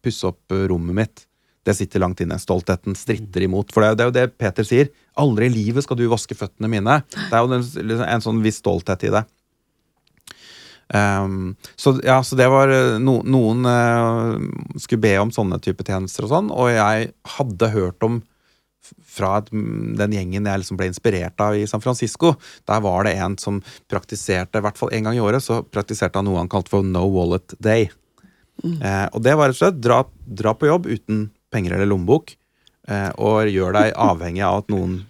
pusse 0.03 0.27
opp 0.31 0.55
eh, 0.55 0.67
rommet 0.71 0.97
mitt. 0.99 1.27
Det 1.67 1.75
sitter 1.77 2.01
langt 2.03 2.23
inne. 2.25 2.39
Stoltheten 2.41 2.97
stritter 2.97 3.45
imot. 3.45 3.71
For 3.75 3.85
det, 3.85 4.01
er 4.01 4.09
jo- 4.09 4.15
det 4.17 4.23
er 4.25 4.33
Peter 4.33 4.65
sier. 4.67 4.89
Aldri 5.21 5.47
i 5.51 5.55
livet 5.55 5.85
skal 5.85 5.99
du 6.01 6.07
vaske 6.09 6.35
føttene 6.39 6.71
mine. 6.73 7.03
Det 7.13 7.35
er 7.37 7.45
jo 7.45 7.53
en, 7.53 7.61
liksom 7.93 8.07
en 8.09 8.25
sånn 8.25 8.41
viss 8.43 8.63
stolthet 8.63 9.05
i 9.07 9.13
det. 9.19 9.25
Um, 10.91 11.53
så, 11.79 11.93
ja, 12.03 12.17
så 12.27 12.35
det 12.35 12.49
var 12.51 12.67
eh, 12.75 12.97
no, 12.99 13.21
Noen 13.23 13.63
uh, 13.63 14.41
skulle 14.81 15.05
be 15.05 15.13
om 15.23 15.31
sånne 15.31 15.61
type 15.63 15.85
tjenester 15.87 16.27
og 16.27 16.33
sånn, 16.33 16.49
og 16.51 16.67
jeg 16.73 17.13
hadde 17.37 17.69
hørt 17.71 18.03
om 18.03 18.17
fra 19.07 19.37
mm, 19.53 19.95
den 19.99 20.17
gjengen 20.17 20.49
jeg 20.49 20.63
liksom 20.63 20.79
ble 20.81 20.89
inspirert 20.91 21.41
av 21.43 21.57
i 21.59 21.67
San 21.71 21.83
Francisco. 21.85 22.35
Der 22.69 22.83
var 22.85 23.07
det 23.07 23.15
en 23.21 23.37
som 23.41 23.61
praktiserte, 23.91 24.61
i 24.61 24.65
hvert 24.65 24.81
fall 24.81 24.93
en 24.97 25.09
gang 25.09 25.19
i 25.19 25.25
året, 25.25 25.45
så 25.45 25.61
praktiserte 25.63 26.21
han 26.21 26.29
noe 26.29 26.41
han 26.41 26.51
kalte 26.51 26.73
for 26.73 26.87
no 26.87 27.05
wallet 27.13 27.55
day. 27.63 27.91
Eh, 28.61 29.07
og 29.15 29.23
det 29.25 29.37
var 29.39 29.49
rett 29.49 29.57
og 29.57 29.63
slett 29.63 29.81
dra, 29.81 30.03
dra 30.43 30.53
på 30.57 30.69
jobb 30.69 30.91
uten 30.91 31.29
penger 31.53 31.77
eller 31.77 31.89
lommebok, 31.89 32.35
eh, 32.89 33.09
og 33.17 33.49
gjør 33.51 33.77
deg 33.79 33.95
avhengig 33.97 34.45
av 34.47 34.63
at 34.63 34.73
noen 34.73 35.01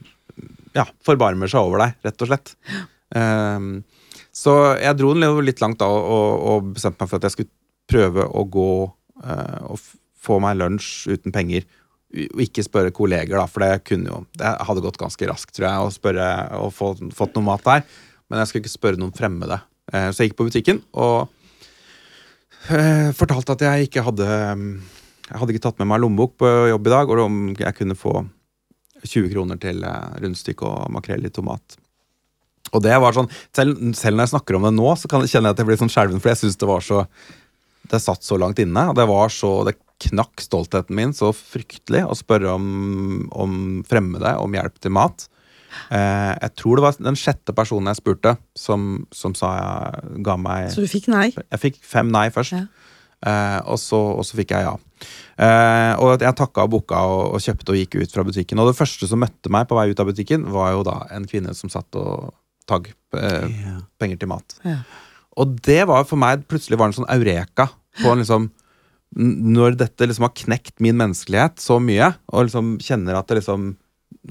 ja, 0.77 0.87
forbarmer 1.07 1.51
seg 1.51 1.67
over 1.67 1.85
deg, 1.85 1.97
rett 2.07 2.23
og 2.23 2.31
slett. 2.31 2.53
Ehm, 3.19 3.73
så 4.31 4.55
jeg 4.79 4.99
dro 4.99 5.13
den 5.17 5.27
litt 5.43 5.63
langt 5.63 5.81
da 5.81 5.89
og, 5.91 6.29
og, 6.53 6.71
bestemte 6.77 7.03
meg 7.03 7.11
for 7.11 7.19
at 7.19 7.27
jeg 7.27 7.37
skulle 7.37 7.55
prøve 7.91 8.27
å 8.27 8.45
gå 8.47 8.71
eh, 9.25 9.59
og 9.67 9.83
få 10.21 10.39
meg 10.43 10.61
lunsj 10.61 11.11
uten 11.11 11.35
penger. 11.35 11.67
Og 12.11 12.43
ikke 12.43 12.65
spørre 12.67 12.95
kolleger, 12.95 13.37
da, 13.39 13.47
for 13.47 13.63
det 13.63 13.85
kunne 13.87 14.11
jo 14.11 14.17
Det 14.35 14.55
hadde 14.67 14.83
gått 14.83 14.99
ganske 14.99 15.29
raskt, 15.31 15.55
tror 15.55 15.69
jeg, 15.69 15.83
å 15.83 15.93
spørre 15.95 16.31
og 16.59 16.73
få, 16.75 16.95
fått 17.15 17.37
noe 17.39 17.47
mat 17.47 17.67
der. 17.67 17.85
Men 18.31 18.41
jeg 18.41 18.51
skulle 18.51 18.65
ikke 18.65 18.79
spørre 18.79 19.01
noen 19.01 19.15
fremmede. 19.15 19.61
Eh, 19.93 20.09
så 20.11 20.23
jeg 20.23 20.31
gikk 20.31 20.41
på 20.41 20.47
butikken 20.49 20.81
og 20.93 21.31
eh, 22.71 23.11
fortalte 23.17 23.57
at 23.57 23.65
jeg 23.67 23.89
ikke 23.89 24.05
hadde 24.07 24.27
Jeg 24.27 25.39
hadde 25.39 25.55
ikke 25.55 25.65
tatt 25.69 25.81
med 25.83 25.91
meg 25.91 26.03
lommebok 26.03 26.37
på 26.43 26.51
jobb 26.71 26.91
i 26.91 26.95
dag, 26.95 27.11
og 27.11 27.25
om 27.27 27.41
jeg 27.59 27.77
kunne 27.79 27.99
få 27.99 28.17
20 29.07 29.31
kroner 29.33 29.61
til 29.61 29.85
eh, 29.87 30.17
rundstykke 30.23 30.67
og 30.67 30.91
makrell 30.95 31.27
i 31.27 31.33
tomat. 31.33 31.79
Og 32.71 32.83
det 32.85 32.95
var 33.03 33.17
sånn, 33.17 33.31
selv, 33.57 33.79
selv 33.99 34.19
når 34.19 34.27
jeg 34.27 34.35
snakker 34.35 34.57
om 34.57 34.67
det 34.69 34.75
nå, 34.77 34.89
så 34.99 35.11
kan 35.11 35.25
jeg 35.25 35.33
kjenne 35.35 35.53
at 35.55 35.59
jeg 35.59 35.69
blir 35.69 35.79
sånn 35.81 35.91
skjelven, 35.91 36.23
for 36.23 36.33
jeg 36.33 36.43
syns 36.43 36.59
det 36.61 36.69
var 36.71 36.85
så 36.85 37.05
Det 37.91 37.99
satt 37.99 38.23
så 38.23 38.37
langt 38.39 38.61
inne, 38.63 38.91
og 38.91 38.95
det 38.99 39.07
var 39.11 39.33
så 39.35 39.65
Det 39.67 39.75
knakk 40.01 40.41
stoltheten 40.43 40.97
min 40.97 41.13
så 41.17 41.33
fryktelig 41.37 42.05
å 42.09 42.17
spørre 42.19 42.55
om, 42.57 42.67
om 43.33 43.59
fremmede 43.89 44.33
om 44.41 44.55
hjelp 44.57 44.79
til 44.81 44.95
mat. 44.97 45.27
Eh, 45.95 46.33
jeg 46.43 46.55
tror 46.59 46.79
det 46.81 46.85
var 46.87 46.97
den 46.99 47.19
sjette 47.19 47.55
personen 47.55 47.93
jeg 47.93 48.01
spurte, 48.01 48.33
som, 48.59 49.05
som 49.15 49.37
sa 49.39 49.53
jeg 49.61 50.23
ga 50.27 50.35
meg 50.41 50.71
Så 50.75 50.83
du 50.83 50.89
fikk 50.91 51.07
nei? 51.13 51.29
jeg 51.37 51.63
fikk 51.63 51.79
fem 51.87 52.11
nei 52.11 52.25
først, 52.35 52.57
Ja. 52.59 52.65
eh, 53.23 53.59
og, 53.71 53.79
så, 53.79 54.01
og 54.19 54.25
så 54.27 54.41
fikk 54.41 54.57
jeg 54.57 54.67
ja. 54.67 54.73
Eh, 55.41 55.93
og 56.03 56.17
jeg 56.21 56.35
takka 56.37 56.65
og 56.67 56.73
booka 56.75 56.99
og, 57.09 57.37
og 57.37 57.45
kjøpte 57.45 57.73
og 57.73 57.79
gikk 57.79 58.01
ut 58.03 58.13
fra 58.17 58.25
butikken. 58.27 58.59
Og 58.61 58.73
det 58.73 58.79
første 58.81 59.07
som 59.09 59.23
møtte 59.23 59.53
meg 59.53 59.69
på 59.71 59.79
vei 59.79 59.87
ut 59.93 60.03
av 60.03 60.11
butikken, 60.11 60.49
var 60.53 60.75
jo 60.75 60.83
da 60.91 60.97
en 61.15 61.29
kvinne 61.31 61.55
som 61.57 61.71
satt 61.73 61.97
og 62.01 62.33
tagg 62.71 62.91
eh, 63.17 63.79
penger 64.01 64.21
til 64.21 64.31
mat. 64.33 64.59
Ja. 64.67 64.81
Og 65.41 65.55
det 65.65 65.85
var 65.89 66.03
for 66.11 66.19
meg 66.21 66.43
plutselig 66.51 66.77
var 66.81 66.91
en 66.91 66.97
sånn 66.99 67.09
eureka 67.15 67.71
på 68.03 68.11
en 68.11 68.21
liksom 68.25 68.51
Når 69.19 69.75
dette 69.81 70.07
liksom 70.07 70.29
har 70.29 70.37
knekt 70.39 70.77
min 70.85 70.99
menneskelighet 71.01 71.59
så 71.63 71.81
mye, 71.83 72.13
og 72.31 72.47
liksom 72.47 72.77
kjenner 72.83 73.19
at 73.19 73.31
det 73.31 73.41
liksom 73.41 73.73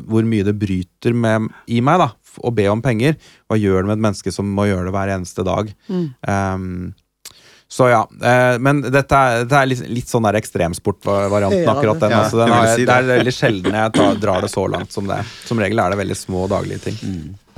hvor 0.07 0.25
mye 0.27 0.45
det 0.45 0.53
bryter 0.59 1.15
med, 1.17 1.49
i 1.71 1.79
meg 1.81 1.99
da, 2.01 2.09
å 2.45 2.51
be 2.53 2.67
om 2.69 2.81
penger. 2.83 3.15
Hva 3.49 3.57
gjør 3.57 3.81
det 3.81 3.89
med 3.89 3.97
et 3.97 4.05
menneske 4.05 4.33
som 4.35 4.49
må 4.53 4.67
gjøre 4.69 4.85
det 4.87 4.93
hver 4.93 5.11
eneste 5.15 5.45
dag? 5.47 5.71
Mm. 5.89 6.03
Um, 6.29 6.91
så 7.69 7.85
ja, 7.91 7.99
eh, 8.25 8.55
men 8.65 8.79
dette 8.81 9.13
er, 9.13 9.43
dette 9.43 9.57
er 9.59 9.67
litt, 9.69 9.81
litt 9.93 10.09
sånn 10.09 10.25
der 10.25 10.39
ekstremsportvarianten, 10.39 11.67
Ja, 11.67 11.75
akkurat 11.75 11.99
den. 12.01 12.15
ja, 12.15 12.21
altså, 12.23 12.39
den 12.41 12.53
er, 12.55 12.71
si 12.73 12.87
det 12.87 12.95
er 12.95 13.05
det. 13.05 13.11
veldig 13.19 13.33
sjelden 13.35 13.77
jeg 13.77 13.93
tar, 13.93 14.15
drar 14.23 14.41
det 14.41 14.49
så 14.49 14.63
langt 14.73 14.95
som 14.95 15.05
det. 15.09 15.19
Som 15.45 15.61
regel 15.61 15.81
er 15.83 15.93
det 15.93 15.99
veldig 16.01 16.17
små 16.17 16.47
daglige 16.49 16.81
ting. 16.87 16.97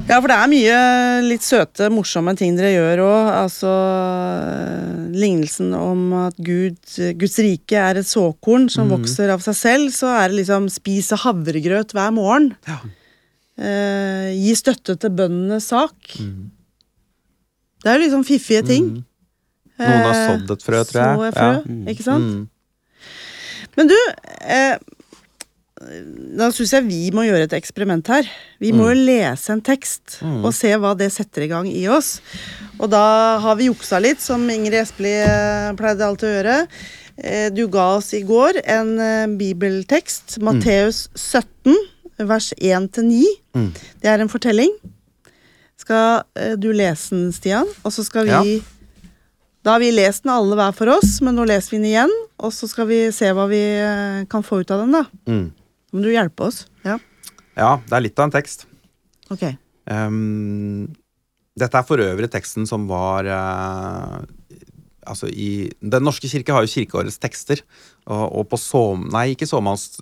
Ja, 0.10 0.18
for 0.20 0.28
det 0.28 0.36
er 0.36 0.50
mye 0.52 0.78
litt 1.24 1.44
søte, 1.46 1.88
morsomme 1.94 2.34
ting 2.40 2.58
dere 2.58 2.72
gjør 2.74 3.02
òg. 3.06 3.28
Altså 3.46 3.72
eh, 3.72 5.04
lignelsen 5.16 5.70
om 5.78 6.02
at 6.26 6.40
Gud, 6.42 6.80
Guds 7.20 7.38
rike 7.44 7.80
er 7.80 8.02
et 8.02 8.10
såkorn 8.10 8.68
som 8.72 8.90
mm. 8.90 8.96
vokser 8.98 9.32
av 9.32 9.44
seg 9.46 9.58
selv. 9.60 9.94
Så 9.96 10.10
er 10.12 10.32
det 10.32 10.42
liksom 10.42 10.68
spise 10.74 11.20
havregrøt 11.24 11.96
hver 11.96 12.12
morgen. 12.16 12.52
Ja. 12.68 12.80
Eh, 13.62 14.32
gi 14.36 14.56
støtte 14.58 14.98
til 15.00 15.14
bøndenes 15.16 15.70
sak. 15.72 15.96
Mm. 16.20 16.50
Det 17.82 17.90
er 17.90 17.98
jo 17.98 18.06
liksom 18.06 18.28
fiffige 18.28 18.66
ting. 18.68 18.92
Noen 19.82 20.04
har 20.06 20.12
Eh, 20.14 20.26
sådd 20.28 20.52
et 20.54 20.64
frø, 20.66 20.80
tror 20.86 21.02
jeg. 21.02 21.18
Så 21.18 21.28
et 21.28 21.38
frø, 21.38 21.54
Ja. 21.54 21.92
ikke 21.94 22.04
sant? 22.06 22.34
Mm. 22.36 22.50
Men 23.78 23.88
du, 23.88 23.96
eh, 24.42 24.76
da 26.38 26.48
syns 26.54 26.72
jeg 26.76 26.86
vi 26.88 27.00
må 27.16 27.24
gjøre 27.26 27.48
et 27.48 27.54
eksperiment 27.58 28.08
her. 28.14 28.28
Vi 28.62 28.72
må 28.76 28.90
jo 28.92 29.00
lese 29.08 29.50
en 29.56 29.62
tekst 29.66 30.20
Mm. 30.22 30.44
og 30.46 30.54
se 30.54 30.70
hva 30.78 30.92
det 30.98 31.12
setter 31.12 31.44
i 31.44 31.48
gang 31.52 31.68
i 31.68 31.88
oss. 31.90 32.20
Og 32.80 32.90
da 32.90 33.40
har 33.42 33.56
vi 33.58 33.68
juksa 33.70 34.00
litt, 34.02 34.22
som 34.22 34.44
Ingrid 34.50 34.74
Espelid 34.82 35.26
eh, 35.28 35.72
pleide 35.80 36.06
alltid 36.06 36.28
å 36.30 36.34
gjøre. 36.36 36.58
Eh, 37.18 37.50
Du 37.50 37.68
ga 37.68 37.98
oss 37.98 38.14
i 38.14 38.22
går 38.24 38.62
en 38.66 38.94
eh, 39.00 39.28
bibeltekst, 39.38 40.38
Matteus 40.42 41.08
17, 41.16 41.76
vers 42.20 42.52
1-9. 42.62 43.24
Mm. 43.58 43.72
Det 44.02 44.10
er 44.10 44.20
en 44.22 44.30
fortelling. 44.30 44.72
Skal 45.82 46.22
du 46.62 46.70
lese 46.78 47.10
den, 47.16 47.32
Stian? 47.34 47.66
Og 47.84 47.92
så 47.92 48.04
skal 48.06 48.28
vi 48.30 48.62
Da 49.64 49.72
har 49.76 49.80
vi 49.80 49.92
lest 49.92 50.24
den 50.24 50.32
alle 50.34 50.56
hver 50.58 50.74
for 50.74 50.90
oss, 50.90 51.20
men 51.22 51.36
nå 51.38 51.44
leser 51.46 51.72
vi 51.72 51.78
den 51.78 51.90
igjen. 51.92 52.14
Og 52.42 52.50
så 52.54 52.68
skal 52.70 52.88
vi 52.90 53.12
se 53.14 53.26
hva 53.34 53.48
vi 53.50 53.62
kan 54.30 54.42
få 54.46 54.62
ut 54.62 54.72
av 54.74 54.80
den, 54.86 54.92
da. 54.92 55.04
Mm. 55.30 55.52
Må 55.92 56.04
du 56.06 56.12
hjelpe 56.14 56.48
oss? 56.50 56.66
Ja, 56.88 57.00
Ja, 57.58 57.76
det 57.84 57.96
er 57.98 58.06
litt 58.06 58.20
av 58.20 58.30
en 58.30 58.36
tekst. 58.38 58.66
ok. 59.32 59.50
Um, 59.92 60.86
dette 61.58 61.76
er 61.80 61.84
for 61.88 62.00
øvrig 62.00 62.30
teksten 62.32 62.68
som 62.70 62.86
var 62.88 63.26
uh, 63.28 64.22
Altså 65.10 65.26
i 65.28 65.72
Den 65.82 66.06
norske 66.06 66.30
kirke 66.30 66.54
har 66.54 66.64
jo 66.64 66.70
kirkeårets 66.70 67.18
tekster. 67.20 67.64
Og, 68.06 68.26
og 68.38 68.46
på 68.52 68.60
som... 68.62 69.08
Nei, 69.12 69.32
ikke 69.34 69.50
såmanns... 69.50 69.98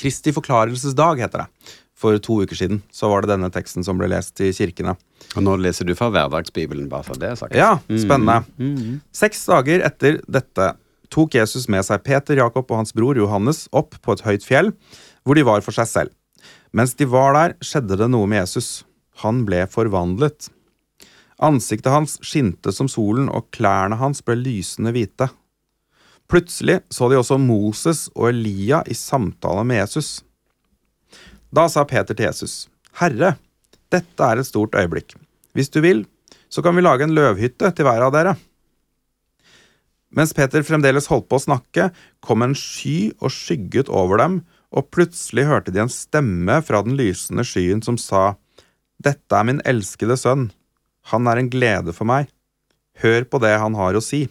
Kristi 0.00 0.32
forklarelsesdag 0.32 1.20
heter 1.20 1.44
det. 1.44 1.74
For 1.94 2.16
to 2.18 2.40
uker 2.42 2.56
siden 2.58 2.80
så 2.90 3.10
var 3.12 3.22
det 3.22 3.34
denne 3.34 3.52
teksten 3.54 3.84
som 3.86 4.00
ble 4.00 4.08
lest 4.10 4.40
i 4.42 4.48
kirkene. 4.56 4.96
Og 5.36 5.44
nå 5.44 5.58
leser 5.60 5.86
du 5.86 5.92
fra 5.94 6.08
hverdagsbibelen, 6.10 6.88
bare 6.90 7.06
for 7.06 7.20
det 7.20 7.30
er 7.30 7.38
sagt. 7.38 7.54
Ja, 7.54 7.76
spennende. 7.84 8.40
Mm. 8.58 8.98
Seks 9.14 9.44
dager 9.46 9.84
etter 9.86 10.18
dette 10.24 10.72
tok 11.14 11.36
Jesus 11.38 11.68
med 11.70 11.86
seg 11.86 12.02
Peter, 12.06 12.36
Jakob 12.40 12.70
og 12.70 12.82
hans 12.82 12.94
bror 12.96 13.18
Johannes 13.18 13.64
opp 13.70 13.94
på 14.02 14.16
et 14.16 14.24
høyt 14.26 14.46
fjell, 14.46 14.72
hvor 15.22 15.38
de 15.38 15.46
var 15.46 15.62
for 15.64 15.76
seg 15.76 15.88
selv. 15.90 16.14
Mens 16.74 16.96
de 16.98 17.06
var 17.06 17.36
der, 17.36 17.54
skjedde 17.62 17.98
det 18.00 18.10
noe 18.10 18.26
med 18.30 18.42
Jesus. 18.42 18.82
Han 19.22 19.44
ble 19.46 19.62
forvandlet. 19.70 20.50
Ansiktet 21.42 21.92
hans 21.94 22.18
skinte 22.26 22.74
som 22.74 22.90
solen, 22.90 23.28
og 23.30 23.50
klærne 23.54 23.98
hans 24.00 24.24
ble 24.26 24.36
lysende 24.40 24.94
hvite. 24.94 25.30
Plutselig 26.30 26.80
så 26.92 27.10
de 27.10 27.18
også 27.20 27.38
Moses 27.38 28.06
og 28.14 28.30
Elia 28.32 28.80
i 28.90 28.96
samtale 28.96 29.62
med 29.68 29.82
Jesus. 29.82 30.16
Da 31.54 31.68
sa 31.70 31.84
Peter 31.86 32.16
til 32.16 32.26
Jesus, 32.26 32.64
Herre, 32.98 33.36
dette 33.92 34.26
er 34.26 34.40
et 34.40 34.48
stort 34.48 34.74
øyeblikk. 34.74 35.14
Hvis 35.54 35.70
du 35.70 35.78
vil, 35.84 36.02
så 36.50 36.62
kan 36.64 36.74
vi 36.74 36.82
lage 36.82 37.06
en 37.06 37.14
løvhytte 37.14 37.70
til 37.70 37.86
hver 37.86 38.02
av 38.08 38.14
dere. 38.14 38.34
Mens 40.14 40.34
Peter 40.36 40.62
fremdeles 40.62 41.08
holdt 41.10 41.26
på 41.30 41.40
å 41.40 41.42
snakke, 41.42 41.88
kom 42.22 42.44
en 42.46 42.54
sky 42.58 43.10
og 43.18 43.32
skygget 43.34 43.90
over 43.90 44.20
dem, 44.22 44.38
og 44.74 44.90
plutselig 44.94 45.46
hørte 45.48 45.74
de 45.74 45.82
en 45.82 45.92
stemme 45.92 46.60
fra 46.66 46.82
den 46.86 46.96
lysende 46.98 47.44
skyen 47.46 47.82
som 47.84 47.98
sa, 48.00 48.34
Dette 49.02 49.36
er 49.36 49.46
min 49.46 49.60
elskede 49.66 50.16
sønn, 50.16 50.48
han 51.10 51.26
er 51.28 51.40
en 51.40 51.50
glede 51.52 51.92
for 51.92 52.08
meg, 52.08 52.30
hør 53.02 53.26
på 53.28 53.40
det 53.42 53.56
han 53.60 53.74
har 53.76 53.98
å 53.98 54.02
si. 54.02 54.24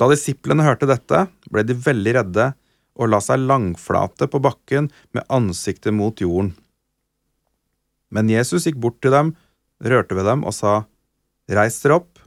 Da 0.00 0.08
disiplene 0.08 0.64
hørte 0.64 0.88
dette, 0.88 1.26
ble 1.50 1.66
de 1.66 1.76
veldig 1.76 2.14
redde 2.16 2.46
og 3.00 3.10
la 3.10 3.20
seg 3.24 3.42
langflate 3.42 4.28
på 4.30 4.40
bakken 4.42 4.88
med 5.16 5.26
ansiktet 5.32 5.94
mot 5.96 6.16
jorden. 6.20 6.54
Men 8.10 8.30
Jesus 8.30 8.66
gikk 8.66 8.80
bort 8.80 8.98
til 9.02 9.14
dem, 9.14 9.34
rørte 9.84 10.16
ved 10.16 10.26
dem 10.28 10.46
og 10.46 10.54
sa, 10.56 10.84
Reis 11.50 11.78
dere 11.82 12.00
opp, 12.00 12.18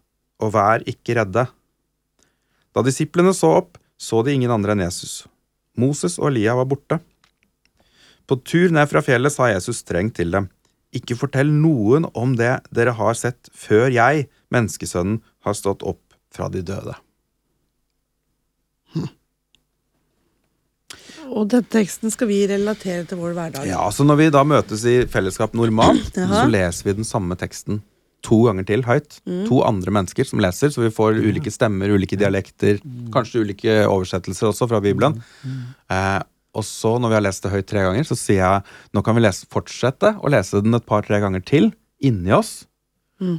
og 0.43 0.53
vær 0.55 0.83
ikke 0.89 1.15
redde. 1.19 1.45
Da 2.73 2.83
disiplene 2.85 3.33
så 3.37 3.51
opp, 3.61 3.77
så 3.97 4.23
de 4.25 4.33
ingen 4.33 4.51
andre 4.51 4.73
enn 4.73 4.83
Jesus. 4.85 5.23
Moses 5.79 6.17
og 6.19 6.31
Elia 6.31 6.55
var 6.57 6.67
borte. 6.69 6.99
På 8.29 8.37
tur 8.39 8.73
ned 8.73 8.89
fra 8.89 9.03
fjellet 9.05 9.33
sa 9.33 9.49
Jesus 9.51 9.83
strengt 9.83 10.17
til 10.19 10.33
dem, 10.33 10.49
ikke 10.93 11.17
fortell 11.17 11.49
noen 11.49 12.05
om 12.13 12.35
det 12.37 12.55
dere 12.73 12.93
har 12.97 13.17
sett, 13.17 13.49
før 13.53 13.89
jeg, 13.93 14.27
menneskesønnen, 14.53 15.21
har 15.45 15.57
stått 15.57 15.85
opp 15.85 16.01
fra 16.33 16.49
de 16.53 16.61
døde. 16.65 16.93
Og 21.33 21.47
den 21.49 21.65
teksten 21.65 22.11
skal 22.13 22.29
vi 22.29 22.43
relatere 22.49 23.07
til 23.09 23.17
vår 23.17 23.33
hverdag. 23.33 23.65
Ja, 23.65 23.81
så 23.91 24.05
Når 24.05 24.19
vi 24.19 24.29
da 24.33 24.43
møtes 24.45 24.83
i 24.85 24.99
fellesskap 25.09 25.55
normalt, 25.57 26.13
så 26.37 26.45
leser 26.49 26.89
vi 26.89 26.97
den 26.99 27.07
samme 27.07 27.37
teksten 27.39 27.81
to 28.23 28.41
ganger 28.47 28.65
til 28.67 28.83
høyt. 28.87 29.17
To 29.49 29.61
andre 29.67 29.93
mennesker 29.99 30.27
som 30.27 30.41
leser, 30.43 30.71
så 30.73 30.83
vi 30.85 30.91
får 30.93 31.19
ulike 31.21 31.51
stemmer, 31.53 31.91
ulike 31.91 32.17
dialekter, 32.19 32.79
kanskje 33.13 33.43
ulike 33.43 33.79
oversettelser 33.89 34.49
også 34.51 34.69
fra 34.71 34.79
Bibelen. 34.83 35.19
Eh, 35.91 36.21
og 36.53 36.65
så, 36.67 36.95
når 37.01 37.09
vi 37.09 37.17
har 37.17 37.25
lest 37.25 37.43
det 37.43 37.51
høyt 37.53 37.67
tre 37.69 37.81
ganger, 37.87 38.05
så 38.05 38.17
sier 38.19 38.43
jeg 38.43 38.93
nå 38.93 39.01
kan 39.05 39.17
vi 39.17 39.23
lese, 39.25 39.47
fortsette 39.51 40.15
å 40.21 40.29
lese 40.31 40.61
den 40.61 40.77
et 40.77 40.85
par-tre 40.85 41.19
ganger 41.23 41.41
til 41.41 41.71
inni 42.03 42.33
oss. 42.35 42.65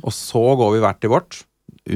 Og 0.02 0.12
så 0.14 0.42
går 0.58 0.74
vi 0.74 0.82
hvert 0.84 1.00
til 1.02 1.12
vårt. 1.12 1.44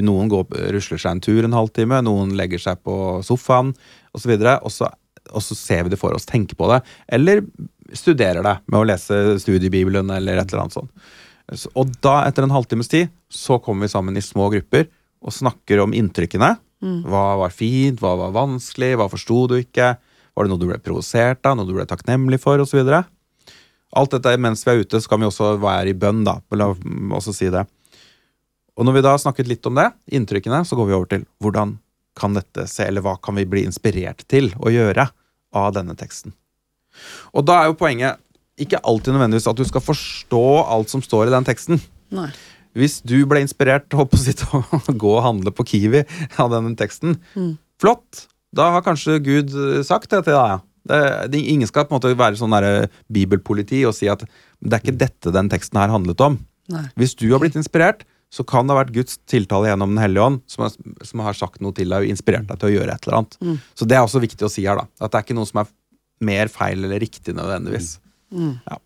Noen 0.04 0.28
går, 0.28 0.46
rusler 0.74 1.00
seg 1.00 1.16
en 1.16 1.24
tur 1.24 1.44
en 1.44 1.56
halvtime, 1.56 2.02
noen 2.04 2.34
legger 2.36 2.60
seg 2.60 2.80
på 2.84 3.20
sofaen 3.24 3.72
osv. 4.16 4.34
Og, 4.36 4.70
så, 4.72 4.90
og 5.32 5.44
så 5.44 5.56
ser 5.56 5.86
vi 5.86 5.94
det 5.94 6.00
for 6.00 6.14
oss, 6.14 6.28
tenker 6.28 6.58
på 6.58 6.68
det. 6.70 6.82
Eller 7.08 7.42
studerer 7.96 8.44
det 8.44 8.58
med 8.66 8.80
å 8.82 8.86
lese 8.88 9.38
studiebibelen 9.40 10.10
eller 10.12 10.38
et 10.38 10.52
eller 10.52 10.66
annet 10.66 10.76
sånt. 10.76 10.92
Og 11.48 11.92
da, 12.04 12.22
etter 12.28 12.44
en 12.44 12.52
halvtimes 12.52 12.90
tid, 12.92 13.12
så 13.32 13.56
kommer 13.62 13.86
vi 13.86 13.92
sammen 13.94 14.16
i 14.18 14.24
små 14.24 14.50
grupper 14.52 14.88
og 15.24 15.34
snakker 15.34 15.80
om 15.84 15.94
inntrykkene. 15.96 16.54
Hva 16.78 17.24
var 17.40 17.54
fint, 17.54 17.98
hva 18.02 18.14
var 18.20 18.34
vanskelig, 18.36 18.92
hva 19.00 19.08
forsto 19.10 19.46
du 19.50 19.56
ikke? 19.58 19.94
Var 19.98 20.46
det 20.46 20.52
noe 20.52 20.60
du 20.60 20.68
ble 20.68 20.78
provosert 20.82 21.42
av, 21.48 21.56
noe 21.58 21.66
du 21.66 21.74
ble 21.74 21.88
takknemlig 21.88 22.38
for, 22.42 22.60
osv.? 22.62 22.92
Alt 23.98 24.14
dette 24.14 24.36
mens 24.38 24.62
vi 24.66 24.74
er 24.74 24.84
ute, 24.84 25.00
så 25.00 25.10
kan 25.10 25.22
vi 25.22 25.26
også 25.26 25.56
være 25.62 25.90
i 25.90 25.98
bønn, 25.98 26.22
da. 26.28 26.36
La 26.54 26.70
også 27.16 27.34
si 27.34 27.48
det. 27.50 27.64
Og 28.78 28.86
når 28.86 28.98
vi 28.98 29.02
da 29.02 29.16
har 29.16 29.22
snakket 29.22 29.48
litt 29.50 29.66
om 29.66 29.78
det, 29.80 29.88
inntrykkene, 30.14 30.60
så 30.68 30.78
går 30.78 30.86
vi 30.86 30.94
over 30.94 31.10
til 31.10 31.24
hvordan 31.42 31.78
kan 32.18 32.36
dette 32.36 32.66
se, 32.70 32.84
eller 32.86 33.02
hva 33.02 33.16
kan 33.22 33.34
vi 33.38 33.46
bli 33.48 33.64
inspirert 33.66 34.22
til 34.30 34.52
å 34.62 34.70
gjøre 34.70 35.08
av 35.58 35.72
denne 35.74 35.96
teksten. 35.98 36.34
Og 37.34 37.46
da 37.46 37.62
er 37.62 37.70
jo 37.70 37.78
poenget 37.78 38.22
ikke 38.62 38.80
alltid 38.82 39.14
nødvendigvis 39.14 39.48
at 39.50 39.58
du 39.58 39.64
skal 39.68 39.84
forstå 39.84 40.44
alt 40.64 40.92
som 40.92 41.02
står 41.04 41.28
i 41.28 41.34
den 41.34 41.46
teksten. 41.46 41.82
Nei. 42.14 42.30
Hvis 42.78 42.98
du 43.06 43.16
ble 43.28 43.42
inspirert 43.42 43.94
å, 43.96 44.06
si, 44.18 44.34
til 44.38 44.60
å 44.60 44.82
gå 45.02 45.14
og 45.16 45.24
handle 45.24 45.52
på 45.54 45.66
Kiwi 45.72 46.04
av 46.40 46.52
denne 46.54 46.74
teksten, 46.78 47.18
flott! 47.80 48.26
Da 48.56 48.70
har 48.72 48.84
kanskje 48.84 49.18
Gud 49.20 49.52
eh, 49.52 49.80
sagt 49.84 50.08
det 50.14 50.22
til 50.24 50.32
deg. 50.32 50.62
Det, 50.88 51.00
det, 51.34 51.40
ingen 51.52 51.68
skal 51.68 51.84
på 51.84 51.92
en 51.92 51.98
måte 51.98 52.14
være 52.16 52.38
sånn 52.40 52.54
der 52.54 52.86
bibelpoliti 53.12 53.82
og 53.84 53.92
si 53.96 54.08
at 54.08 54.22
det 54.24 54.72
er 54.72 54.80
ikke 54.80 55.00
dette 55.02 55.32
den 55.34 55.50
teksten 55.52 55.76
her 55.76 55.92
handlet 55.92 56.22
om. 56.24 56.38
Nei. 56.72 56.86
Hvis 57.00 57.12
du 57.18 57.26
har 57.28 57.42
blitt 57.42 57.58
inspirert, 57.60 58.06
så 58.32 58.44
kan 58.44 58.68
det 58.68 58.74
ha 58.74 58.82
vært 58.82 58.94
Guds 58.96 59.18
tiltale 59.28 59.70
gjennom 59.70 59.94
Den 59.94 60.02
hellige 60.02 60.24
ånd 60.24 60.40
som 60.48 60.66
er, 60.66 60.74
som 61.04 61.22
har 61.24 61.36
sagt 61.36 61.62
noe 61.64 61.76
til 61.76 61.92
deg 61.92 62.04
og 62.04 62.12
inspirert 62.12 62.48
deg 62.48 62.60
til 62.60 62.70
å 62.70 62.74
gjøre 62.74 62.96
et 62.96 63.06
eller 63.06 63.20
annet. 63.20 63.38
Så 63.76 63.88
det 63.88 63.96
er 63.96 64.04
også 64.04 64.20
viktig 64.24 64.44
å 64.48 64.52
si 64.52 64.66
her, 64.68 64.80
da. 64.80 64.84
At 65.00 65.12
det 65.12 65.20
er 65.20 65.28
ikke 65.28 65.36
noe 65.38 65.48
som 65.48 65.62
er 65.62 65.70
mer 66.28 66.50
feil 66.52 66.84
eller 66.84 67.00
riktig 67.00 67.32
nødvendigvis. 67.36 67.94
Ja. 68.30 68.78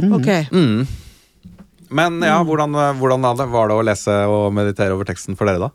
Ok. 0.00 0.28
Mm. 0.52 0.86
Men 1.90 2.20
ja, 2.22 2.38
hvordan, 2.46 2.72
hvordan 3.00 3.26
var 3.50 3.68
det- 3.68 3.76
å 3.76 3.84
lese 3.84 4.14
og 4.30 4.52
meditere 4.54 4.94
over 4.94 5.04
teksten 5.04 5.36
for 5.36 5.46
dere, 5.46 5.58
da? 5.58 5.70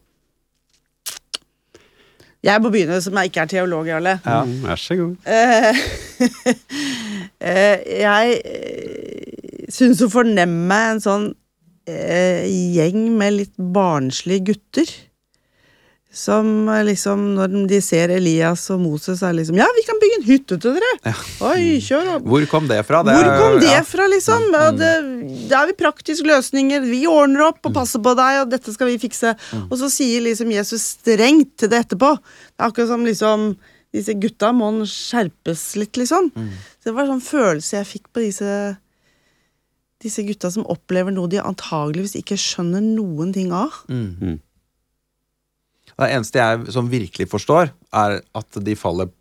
Jeg 2.46 2.62
må 2.62 2.70
begynne, 2.70 3.02
som 3.02 3.16
jeg 3.18 3.32
ikke 3.32 3.42
er 3.42 3.50
teolog, 3.50 3.88
Jarle. 3.90 4.20
Ja, 4.24 4.44
Vær 4.46 4.78
så 4.78 4.96
god. 5.00 5.16
Eh, 5.26 5.80
eh, 7.42 7.78
jeg 8.04 8.36
eh, 8.46 9.66
syns 9.74 10.04
å 10.06 10.12
fornemme 10.14 10.78
en 10.92 11.02
sånn 11.02 11.26
eh, 11.90 12.46
gjeng 12.76 13.18
med 13.18 13.34
litt 13.40 13.56
barnslige 13.58 14.52
gutter. 14.52 14.94
Som 16.16 16.70
liksom, 16.88 17.24
når 17.36 17.56
de 17.68 17.82
ser 17.84 18.14
Elias 18.16 18.62
og 18.72 18.80
Moses, 18.80 19.20
er 19.26 19.34
liksom 19.36 19.58
Ja, 19.60 19.66
vi 19.76 19.84
kan 19.84 19.98
bygge 20.00 20.20
en 20.22 20.28
hytte 20.30 20.58
til 20.64 20.78
dere! 20.78 21.14
Oi, 21.44 21.76
kjør 21.84 22.14
opp! 22.14 22.30
Hvor 22.32 22.46
kom 22.48 22.70
det 22.72 22.78
fra? 22.88 23.02
Det, 23.04 23.18
Hvor 23.20 23.32
kom 23.42 23.58
det 23.60 23.74
ja. 23.74 23.82
fra, 23.84 24.06
liksom? 24.14 24.46
Ja, 24.56 24.70
det, 24.72 24.92
det 25.50 25.58
er 25.60 25.68
vi 25.68 25.76
praktiske 25.82 26.28
løsninger. 26.30 26.88
Vi 26.88 27.02
ordner 27.12 27.50
opp 27.50 27.68
og 27.68 27.76
passer 27.76 28.00
på 28.06 28.16
deg, 28.16 28.46
og 28.46 28.54
dette 28.54 28.72
skal 28.72 28.94
vi 28.94 29.02
fikse. 29.02 29.36
Og 29.66 29.76
så 29.82 29.92
sier 29.92 30.24
liksom 30.24 30.56
Jesus 30.56 30.88
strengt 30.96 31.58
til 31.60 31.74
det 31.74 31.84
etterpå. 31.84 32.16
Det 32.16 32.64
er 32.64 32.70
akkurat 32.72 32.94
som 32.96 33.08
liksom 33.08 33.50
Disse 33.96 34.12
gutta 34.20 34.50
må 34.52 34.68
skjerpes 34.92 35.62
litt, 35.80 35.96
liksom. 35.96 36.26
Så 36.36 36.90
det 36.90 36.94
var 36.98 37.06
en 37.06 37.14
sånn 37.14 37.22
følelse 37.24 37.78
jeg 37.78 37.88
fikk 37.94 38.10
på 38.12 38.26
disse 38.26 38.50
disse 40.04 40.24
gutta 40.28 40.52
som 40.52 40.66
opplever 40.70 41.14
noe 41.16 41.32
de 41.32 41.40
antageligvis 41.40 42.18
ikke 42.20 42.38
skjønner 42.40 42.84
noen 42.84 43.32
ting 43.36 43.54
av. 43.56 43.78
Mm. 43.88 44.36
Det 45.96 46.10
eneste 46.12 46.42
jeg 46.42 46.74
som 46.76 46.90
virkelig 46.92 47.30
forstår, 47.32 47.72
er 47.96 48.20
at 48.36 48.60
de 48.66 48.76
faller 48.76 49.12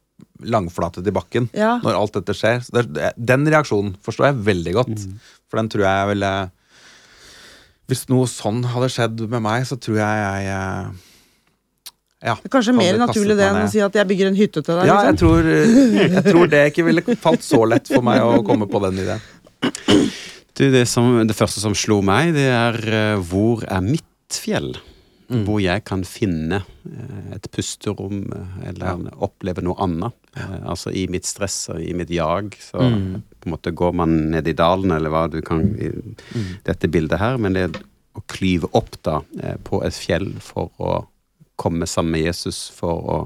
langflate 0.44 1.02
til 1.04 1.14
bakken 1.14 1.48
Ja. 1.54 1.78
når 1.82 1.96
alt 1.98 2.18
dette 2.18 2.34
skjer. 2.36 2.60
Så 2.64 2.82
det, 2.82 3.12
den 3.16 3.46
reaksjonen 3.46 3.94
forstår 4.02 4.30
jeg 4.30 4.44
veldig 4.50 4.74
godt. 4.74 5.08
For 5.50 5.60
den 5.60 5.70
tror 5.70 5.86
jeg 5.86 6.12
ville 6.14 6.34
Hvis 7.86 8.06
noe 8.08 8.24
sånn 8.30 8.62
hadde 8.64 8.88
skjedd 8.88 9.26
med 9.28 9.42
meg, 9.44 9.66
så 9.68 9.76
tror 9.76 9.98
jeg 10.00 10.20
jeg 10.24 10.46
eh, 10.48 10.86
ja, 12.24 12.34
Det 12.40 12.48
er 12.48 12.54
kanskje 12.54 12.72
mer 12.72 12.96
naturlig 12.96 13.36
det 13.36 13.44
enn 13.44 13.58
å 13.60 13.68
si 13.68 13.82
at 13.84 13.98
jeg 13.98 14.08
bygger 14.08 14.30
en 14.30 14.38
hytte 14.38 14.62
til 14.64 14.78
deg. 14.80 14.88
Ja, 14.88 15.02
jeg 15.04 15.18
liksom. 15.18 15.20
tror, 15.20 15.50
jeg 16.16 16.24
tror 16.24 16.48
det 16.54 16.62
ikke 16.70 16.86
ville 16.86 17.04
falt 17.20 17.44
så 17.44 17.60
lett 17.68 17.90
for 17.92 18.06
meg 18.06 18.24
å 18.24 18.40
komme 18.46 18.64
på 18.70 18.80
den 18.86 19.02
ideen. 19.04 19.20
Du, 20.54 20.64
det, 20.72 20.86
som, 20.88 21.18
det 21.28 21.36
første 21.36 21.60
som 21.60 21.76
slo 21.76 22.00
meg, 22.06 22.32
det 22.36 22.48
er 22.48 22.80
eh, 22.88 23.20
hvor 23.20 23.66
er 23.68 23.84
mitt 23.84 24.40
fjell? 24.40 24.72
Hvor 25.28 25.60
jeg 25.62 25.84
kan 25.88 26.02
finne 26.04 26.60
eh, 26.60 27.30
et 27.36 27.48
pusterom 27.54 28.26
eller 28.66 28.90
eller 28.94 29.22
oppleve 29.24 29.64
noe 29.64 29.78
annet. 29.80 30.12
Eh, 30.36 30.58
altså 30.68 30.92
i 30.92 31.06
mitt 31.08 31.24
stress 31.28 31.70
og 31.72 31.80
i 31.80 31.94
mitt 31.96 32.12
jag. 32.12 32.56
Så 32.60 32.78
på 32.82 33.48
en 33.48 33.54
måte 33.54 33.72
går 33.72 33.96
man 33.96 34.16
ned 34.34 34.48
i 34.48 34.56
dalen, 34.56 34.92
eller 34.92 35.12
hva 35.14 35.26
du 35.32 35.40
kan 35.46 35.64
i 35.80 35.90
dette 36.66 36.90
bildet 36.92 37.22
her. 37.22 37.40
Men 37.40 37.56
det 37.56 37.70
å 38.14 38.22
klyve 38.30 38.70
opp 38.78 38.96
da 39.06 39.20
eh, 39.42 39.56
på 39.66 39.82
et 39.86 39.96
fjell 39.96 40.30
for 40.42 40.70
å 40.78 40.92
komme 41.60 41.86
sammen 41.86 42.16
med 42.16 42.26
Jesus, 42.28 42.66
for 42.74 43.10
å 43.10 43.18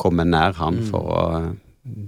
komme 0.00 0.24
nær 0.26 0.56
han, 0.58 0.80
for 0.90 1.10
å 1.10 1.24
eh, 1.38 2.06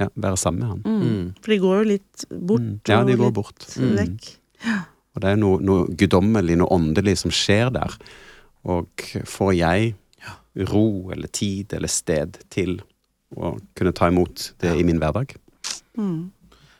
ja, 0.00 0.08
være 0.14 0.40
sammen 0.40 0.62
med 0.62 0.70
han. 0.72 0.80
Mm. 0.84 1.26
For 1.40 1.54
de 1.54 1.60
går 1.64 1.76
jo 1.78 1.90
litt 1.92 2.24
bort. 2.30 2.64
Mm. 2.64 2.80
Ja, 2.88 3.02
de 3.04 3.18
går 3.20 3.30
litt 3.30 3.38
bort. 3.38 3.68
Mm. 3.76 4.80
Og 5.10 5.22
det 5.24 5.30
er 5.34 5.40
noe, 5.40 5.60
noe 5.64 5.86
guddommelig, 6.00 6.58
noe 6.60 6.72
åndelig 6.76 7.18
som 7.24 7.34
skjer 7.34 7.72
der. 7.74 7.96
Og 8.68 9.08
får 9.26 9.52
jeg 9.56 9.94
ro 10.68 11.10
eller 11.14 11.30
tid 11.32 11.72
eller 11.76 11.90
sted 11.90 12.36
til 12.52 12.80
å 13.38 13.54
kunne 13.78 13.94
ta 13.96 14.10
imot 14.10 14.50
det 14.60 14.74
i 14.76 14.84
min 14.84 15.00
hverdag? 15.00 15.36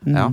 Ja. 0.04 0.30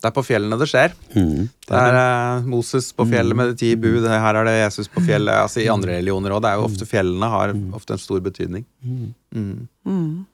Det 0.00 0.08
er 0.08 0.14
på 0.16 0.24
fjellene 0.24 0.56
det 0.56 0.68
skjer. 0.70 0.94
Mm. 1.12 1.48
Det 1.68 1.76
er 1.76 1.96
eh, 2.00 2.46
Moses 2.48 2.88
på 2.96 3.04
fjellet 3.10 3.36
med 3.36 3.50
de 3.50 3.56
ti 3.60 3.74
bud, 3.76 4.06
her 4.08 4.38
er 4.40 4.48
det 4.48 4.54
Jesus 4.56 4.88
på 4.88 5.02
fjellet. 5.04 5.42
Altså 5.44 5.60
I 5.60 5.68
andre 5.68 5.98
religioner 5.98 6.32
òg. 6.32 6.40
Det 6.40 6.52
er 6.52 6.60
jo 6.60 6.68
ofte 6.70 6.88
fjellene 6.88 7.28
har 7.28 7.52
ofte 7.76 7.96
en 7.96 8.00
stor 8.00 8.22
betydning. 8.24 8.64
Mm. 8.80 10.24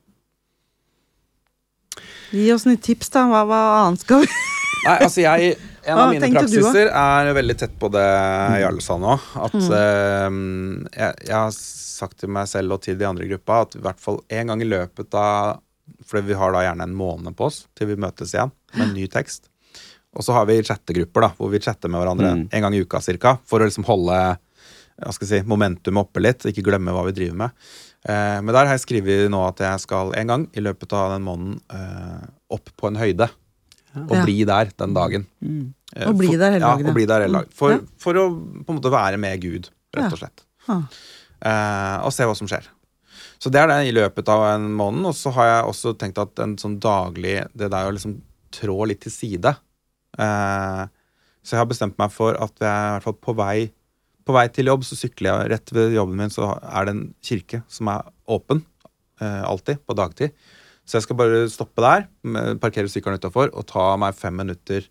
Gi 2.31 2.47
oss 2.55 2.66
noen 2.69 2.79
tips, 2.79 3.11
da. 3.14 3.27
Hva, 3.33 3.42
hva 3.49 3.62
annet 3.83 4.07
skal 4.07 4.23
vi 4.23 4.31
Nei, 4.87 5.01
altså 5.03 5.25
jeg 5.25 5.57
En 5.87 5.94
Hva 5.99 6.05
av 6.09 6.12
mine 6.12 6.22
tenkte 6.25 6.42
du, 6.46 6.57
da? 6.59 6.62
praksiser 6.66 6.88
er 6.90 7.33
veldig 7.37 7.57
tett 7.61 7.75
på 7.79 7.90
det 7.94 8.05
Jarle 8.62 8.83
sa 8.83 8.96
nå. 8.99 9.12
At 9.46 9.55
eh, 9.55 10.38
jeg, 10.99 11.12
jeg 11.29 11.37
har 11.37 11.53
sagt 11.57 12.18
til 12.22 12.33
meg 12.35 12.49
selv 12.51 12.75
og 12.77 12.83
til 12.85 12.99
de 12.99 13.07
andre 13.09 13.25
i 13.27 13.31
gruppa 13.31 13.62
at 13.64 13.77
i 13.79 13.83
hvert 13.85 14.01
fall 14.03 14.18
en 14.29 14.51
gang 14.53 14.62
i 14.64 14.68
løpet 14.68 15.14
av 15.16 15.61
For 16.07 16.20
vi 16.27 16.35
har 16.35 16.51
da 16.53 16.64
gjerne 16.66 16.88
en 16.88 16.96
måned 16.99 17.37
på 17.38 17.46
oss 17.46 17.61
til 17.79 17.92
vi 17.92 17.96
møtes 18.03 18.35
igjen 18.35 18.51
med 18.75 18.88
en 18.88 18.96
ny 18.99 19.07
tekst. 19.11 19.46
Og 20.16 20.25
så 20.27 20.35
har 20.35 20.46
vi 20.49 20.59
chattegrupper 20.64 21.22
da, 21.27 21.31
hvor 21.38 21.51
vi 21.53 21.61
chatter 21.62 21.88
med 21.92 22.01
hverandre 22.03 22.33
Mm. 22.35 22.49
en 22.51 22.62
gang 22.64 22.75
i 22.75 22.81
uka 22.83 23.01
cirka, 23.05 23.37
for 23.46 23.61
å 23.61 23.68
liksom 23.68 23.85
holde 23.87 24.16
hva 24.96 25.12
skal 25.12 25.29
si, 25.29 25.42
momentumet 25.44 26.07
oppe 26.07 26.22
litt, 26.25 26.46
ikke 26.49 26.64
glemme 26.64 26.90
hva 26.96 27.03
vi 27.05 27.12
driver 27.12 27.37
med. 27.37 27.51
Eh, 28.09 28.38
men 28.40 28.49
der 28.55 28.64
har 28.64 28.72
jeg 28.79 28.85
skrevet 28.87 29.27
nå 29.31 29.42
at 29.46 29.61
jeg 29.61 29.83
skal 29.85 30.14
en 30.16 30.27
gang 30.33 30.46
i 30.57 30.62
løpet 30.64 30.92
av 30.96 31.12
den 31.14 31.27
måneden 31.27 31.59
eh, 31.70 32.22
opp 32.57 32.72
på 32.81 32.88
en 32.88 32.96
høyde. 32.96 33.29
Og 34.05 34.15
bli 34.27 34.39
der 34.49 34.71
den 34.77 34.95
dagen. 34.97 35.27
Mm. 35.41 35.67
Og 36.07 36.17
bli 36.19 36.33
der 36.37 36.57
hele 36.57 36.65
dagen, 36.67 36.85
Ja, 36.85 36.93
og 36.93 36.97
bli 36.99 37.07
der 37.09 37.25
hele 37.25 37.41
dagen. 37.41 37.53
For, 37.57 37.81
for 38.03 38.18
å 38.20 38.25
på 38.37 38.73
en 38.75 38.79
måte 38.81 38.93
være 38.93 39.20
med 39.23 39.41
Gud, 39.41 39.70
rett 39.97 40.12
og 40.12 40.20
slett. 40.20 40.45
Ja. 40.68 40.81
Eh, 41.47 41.97
og 42.05 42.12
se 42.14 42.27
hva 42.29 42.35
som 42.37 42.49
skjer. 42.51 42.66
Så 43.39 43.53
det 43.53 43.61
er 43.61 43.68
det 43.70 43.79
i 43.89 43.95
løpet 43.95 44.29
av 44.33 44.45
en 44.55 44.66
måned. 44.77 45.05
Og 45.11 45.16
så 45.16 45.33
har 45.37 45.49
jeg 45.51 45.70
også 45.70 45.95
tenkt 46.01 46.20
at 46.20 46.41
en 46.43 46.57
sånn 46.61 46.79
daglig 46.81 47.39
Det 47.53 47.68
der 47.73 47.89
å 47.89 47.93
liksom 47.95 48.18
trå 48.57 48.77
litt 48.89 49.03
til 49.05 49.12
side 49.12 49.51
eh, 50.18 50.83
Så 51.45 51.55
jeg 51.55 51.61
har 51.61 51.68
bestemt 51.68 51.99
meg 52.01 52.12
for 52.14 52.39
at 52.41 52.55
jeg 52.62 52.70
i 52.70 52.95
hvert 52.95 53.05
fall 53.05 53.18
på 53.27 53.35
vei 53.37 53.57
På 54.25 54.37
vei 54.37 54.47
til 54.49 54.70
jobb 54.73 54.87
så 54.89 54.97
sykler 54.99 55.29
jeg 55.31 55.53
rett 55.53 55.73
ved 55.77 55.93
jobben 55.99 56.16
min, 56.23 56.33
så 56.33 56.55
er 56.61 56.89
det 56.89 56.95
en 56.97 57.05
kirke 57.23 57.61
som 57.68 57.93
er 57.93 58.09
åpen. 58.33 58.64
eh, 59.20 59.43
alltid, 59.47 59.79
på 59.87 59.95
dagtid. 59.97 60.33
Så 60.87 60.99
jeg 60.99 61.07
skal 61.07 61.18
bare 61.18 61.45
stoppe 61.51 61.82
der, 61.82 62.07
parkere 62.62 62.91
sykkelen 62.91 63.18
utafor 63.18 63.51
og 63.53 63.66
ta 63.66 63.89
meg 63.99 64.14
fem 64.18 64.37
minutter 64.39 64.87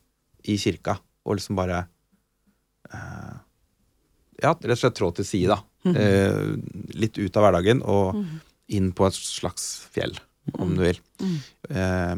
i 0.46 0.58
kirka. 0.60 0.98
Og 1.26 1.40
liksom 1.40 1.58
bare 1.58 1.86
eh, 2.92 3.36
Ja, 4.44 4.52
rett 4.52 4.76
og 4.76 4.82
slett 4.82 4.98
trå 5.00 5.12
til 5.16 5.28
side, 5.28 5.56
da. 5.56 5.62
Eh, 5.96 6.56
litt 7.00 7.16
ut 7.18 7.38
av 7.40 7.46
hverdagen 7.46 7.82
og 7.88 8.20
inn 8.76 8.90
på 8.98 9.08
et 9.08 9.16
slags 9.16 9.86
fjell, 9.94 10.18
om 10.60 10.74
du 10.76 10.84
vil. 10.84 11.00
Eh, 11.70 12.16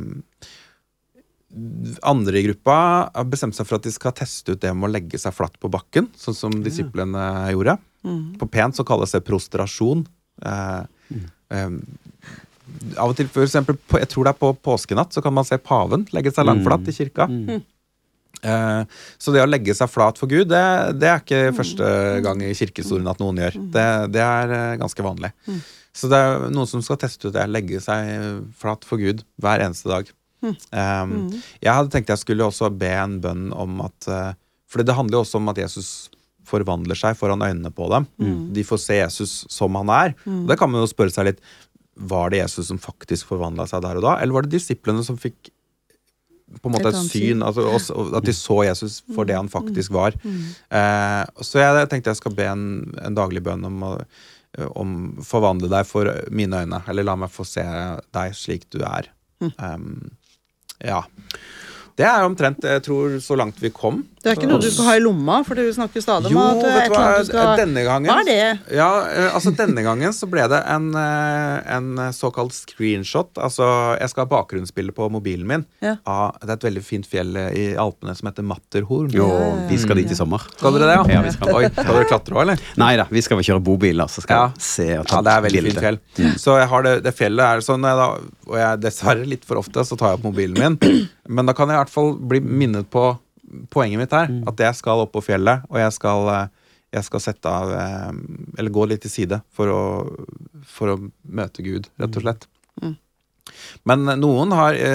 andre 2.03 2.39
i 2.41 2.43
gruppa 2.47 2.77
har 3.13 3.29
bestemt 3.29 3.55
seg 3.55 3.67
for 3.69 3.77
at 3.77 3.85
de 3.85 3.93
skal 3.93 4.15
teste 4.17 4.55
ut 4.55 4.61
det 4.63 4.73
med 4.75 4.89
å 4.89 4.91
legge 4.91 5.19
seg 5.21 5.35
flatt 5.35 5.55
på 5.61 5.69
bakken, 5.71 6.09
sånn 6.17 6.35
som 6.35 6.57
disiplene 6.65 7.23
gjorde. 7.53 7.77
På 8.39 8.47
pent 8.51 8.75
så 8.77 8.85
kalles 8.87 9.13
det 9.15 9.23
prostrasjon. 9.27 10.05
Eh, 10.41 10.83
eh, 11.53 11.69
av 12.97 13.11
og 13.13 13.17
til, 13.17 13.29
for 13.31 13.45
eksempel, 13.45 13.77
på, 13.87 13.99
jeg 14.01 14.09
tror 14.11 14.27
det 14.27 14.33
er 14.35 14.41
på 14.41 14.51
påskenatt, 14.67 15.13
så 15.15 15.23
kan 15.25 15.35
man 15.35 15.47
se 15.47 15.57
paven 15.57 16.05
legge 16.15 16.33
seg 16.35 16.47
langflat 16.47 16.87
i 16.87 16.95
kirka. 16.95 17.27
Eh, 18.43 18.83
så 19.17 19.33
det 19.33 19.41
å 19.41 19.49
legge 19.49 19.73
seg 19.73 19.89
flat 19.89 20.19
for 20.21 20.29
Gud, 20.29 20.49
det, 20.51 20.61
det 21.01 21.09
er 21.09 21.23
ikke 21.23 21.55
første 21.57 21.87
gang 22.25 22.43
i 22.45 22.53
kirkehistorien 22.57 23.09
at 23.09 23.21
noen 23.23 23.39
gjør. 23.41 23.57
Det, 23.73 23.87
det 24.13 24.21
er 24.21 24.53
eh, 24.59 24.75
ganske 24.81 25.05
vanlig. 25.05 25.31
Så 25.97 26.09
det 26.11 26.19
er 26.21 26.45
noen 26.53 26.69
som 26.69 26.83
skal 26.85 26.99
teste 27.01 27.31
ut 27.31 27.33
det, 27.33 27.47
legge 27.49 27.81
seg 27.81 28.43
flat 28.59 28.85
for 28.85 29.01
Gud 29.01 29.23
hver 29.41 29.63
eneste 29.65 29.89
dag. 29.89 30.11
Um, 30.69 31.31
Jeg 31.63 31.73
hadde 31.73 31.89
tenkt 31.89 32.11
jeg 32.13 32.21
skulle 32.21 32.45
også 32.45 32.69
be 32.69 32.91
en 32.93 33.15
bønn 33.23 33.47
om 33.57 33.79
at 33.81 34.05
uh, 34.05 34.35
For 34.69 34.85
det 34.85 34.93
handler 34.93 35.17
jo 35.17 35.23
også 35.25 35.39
om 35.41 35.49
at 35.49 35.57
Jesus 35.57 36.11
forvandler 36.47 36.95
seg 36.95 37.17
foran 37.19 37.41
øynene 37.41 37.71
på 37.75 37.89
dem. 37.91 38.05
De 38.55 38.63
får 38.63 38.79
se 38.79 38.99
Jesus 39.01 39.31
som 39.51 39.73
han 39.75 39.89
er. 39.91 40.13
Og 40.29 40.45
det 40.47 40.55
kan 40.61 40.69
man 40.71 40.79
jo 40.85 40.87
spørre 40.87 41.11
seg 41.11 41.25
litt 41.31 41.41
Var 41.97 42.33
det 42.33 42.41
Jesus 42.43 42.69
som 42.71 42.79
faktisk 42.81 43.29
forvandla 43.29 43.67
seg 43.69 43.83
der 43.85 43.99
og 43.99 44.05
da, 44.05 44.17
eller 44.21 44.37
var 44.37 44.47
det 44.47 44.57
disiplene 44.57 45.05
som 45.05 45.19
fikk 45.19 45.51
på 46.61 46.69
en 46.69 46.77
måte 46.77 46.93
Et 46.93 46.95
syn, 46.95 47.09
syn. 47.09 47.41
altså, 47.43 47.65
også, 47.75 48.03
at 48.15 48.23
de 48.23 48.31
så 48.31 48.61
Jesus 48.63 49.01
for 49.11 49.27
det 49.27 49.35
han 49.35 49.49
faktisk 49.51 49.91
var. 49.91 50.15
Eh, 50.23 51.23
så 51.43 51.59
jeg 51.59 51.89
tenkte 51.91 52.13
jeg 52.13 52.21
skal 52.21 52.37
be 52.37 52.45
en, 52.47 52.63
en 53.03 53.17
daglig 53.17 53.43
bønn 53.43 53.67
om 53.67 53.83
å 53.83 53.93
om 54.57 54.93
forvandle 55.25 55.69
deg 55.69 55.85
for 55.85 56.09
mine 56.33 56.63
øyne, 56.63 56.79
eller 56.89 57.05
la 57.05 57.17
meg 57.19 57.29
få 57.33 57.45
se 57.45 57.63
deg 58.15 58.35
slik 58.37 58.65
du 58.73 58.79
er. 58.87 59.11
Um, 59.59 60.09
ja. 60.81 61.03
Det 61.97 62.05
er 62.05 62.25
omtrent 62.25 62.65
jeg 62.65 62.83
tror, 62.85 63.17
så 63.23 63.37
langt 63.37 63.59
vi 63.61 63.73
kom. 63.73 64.03
Det 64.27 64.33
er 64.33 64.39
ikke 64.41 64.49
noe 64.51 64.59
du 64.59 64.67
skal 64.67 64.87
ha 64.89 64.93
i 64.99 65.01
lomma, 65.03 65.37
for 65.47 65.55
du 65.55 65.63
snakker 65.71 66.03
stadig 66.03 66.33
om 66.33 66.37
at 66.43 66.57
det 66.59 66.67
er 66.67 66.75
vet 66.81 66.91
hva, 66.91 67.03
skal 67.23 67.51
denne 67.61 67.83
gangen 67.87 68.09
Hva 68.11 68.17
er 68.19 68.27
det? 68.27 68.75
Ja, 68.75 68.89
eh, 69.07 69.27
altså 69.37 69.53
denne 69.55 69.83
gangen 69.85 70.11
så 70.15 70.27
ble 70.27 70.43
det 70.51 70.59
en, 70.67 70.89
eh, 70.99 71.75
en 71.77 71.87
såkalt 72.11 72.51
screenshot. 72.57 73.31
Altså, 73.39 73.63
jeg 74.01 74.11
skal 74.11 74.25
ha 74.25 74.29
bakgrunnsbilde 74.35 74.91
på 74.97 75.07
mobilen 75.13 75.47
min 75.47 75.63
Ja. 75.81 75.95
av 76.05 76.35
Det 76.41 76.49
er 76.49 76.53
et 76.59 76.67
veldig 76.67 76.83
fint 76.83 77.07
fjell 77.07 77.31
i 77.55 77.65
Alpene 77.79 78.15
som 78.19 78.27
heter 78.27 78.43
Matterhorn. 78.43 79.09
Jo, 79.15 79.29
vi 79.69 79.77
skal 79.79 79.95
dit 80.01 80.11
i 80.11 80.15
sommer. 80.19 80.43
Skal 80.57 80.75
dere 80.75 80.91
det, 80.91 80.97
ja? 80.99 81.05
Ja, 81.17 81.21
vi 81.23 81.31
skal. 81.31 81.53
Oi, 81.55 81.69
skal 81.71 81.93
dere 81.95 82.09
klatre 82.11 82.35
òg, 82.35 82.41
eller? 82.43 82.59
Nei 82.83 82.91
da, 82.99 83.07
vi 83.09 83.21
skal 83.23 83.37
vel 83.39 83.47
kjøre 83.47 83.63
bobil, 83.63 84.03
så 84.11 84.21
skal 84.25 84.35
Ja. 84.37 84.47
vi 84.49 84.59
se 84.67 84.89
og 84.97 85.07
ta 85.07 85.15
Ja, 85.17 85.21
det 85.21 85.31
er 85.37 85.41
veldig 85.47 85.63
bilde. 85.63 85.79
fint 85.79 85.85
fjell. 86.17 86.37
Så 86.37 86.57
jeg 86.59 86.67
har 86.67 86.83
det, 86.83 86.95
det 87.03 87.15
fjellet 87.15 87.45
er 87.47 87.63
sånn, 87.63 87.87
jeg 87.87 87.95
da, 88.03 88.09
og 88.51 88.57
jeg 88.57 88.81
dessverre 88.81 89.25
litt 89.25 89.45
for 89.45 89.55
ofte 89.63 89.85
så 89.87 89.97
tar 89.97 90.11
jeg 90.11 90.19
opp 90.19 90.27
mobilen 90.33 90.57
min. 90.57 91.07
Men 91.29 91.45
da 91.45 91.53
kan 91.53 91.67
jeg 91.69 91.75
i 91.77 91.83
hvert 91.83 91.89
fall 91.93 92.13
bli 92.17 92.39
minnet 92.41 92.89
på 92.89 93.17
poenget 93.73 93.99
mitt 94.01 94.11
her. 94.15 94.31
At 94.49 94.59
jeg 94.59 94.75
skal 94.79 95.03
opp 95.05 95.13
på 95.15 95.23
fjellet, 95.25 95.63
og 95.69 95.79
jeg 95.81 95.93
skal, 95.95 96.29
eh, 96.33 96.47
jeg 96.97 97.03
skal 97.07 97.19
sette 97.23 97.51
av 97.51 97.71
eh, 97.75 98.11
Eller 98.59 98.71
gå 98.73 98.85
litt 98.87 99.01
til 99.05 99.11
side 99.13 99.41
for 99.53 99.67
å, 99.73 99.81
for 100.67 100.93
å 100.95 101.01
møte 101.27 101.63
Gud, 101.65 101.89
rett 101.99 102.15
og 102.19 102.23
slett. 102.27 102.47
Men 103.87 104.03
noen 104.19 104.51
har 104.51 104.75
I 104.75 104.89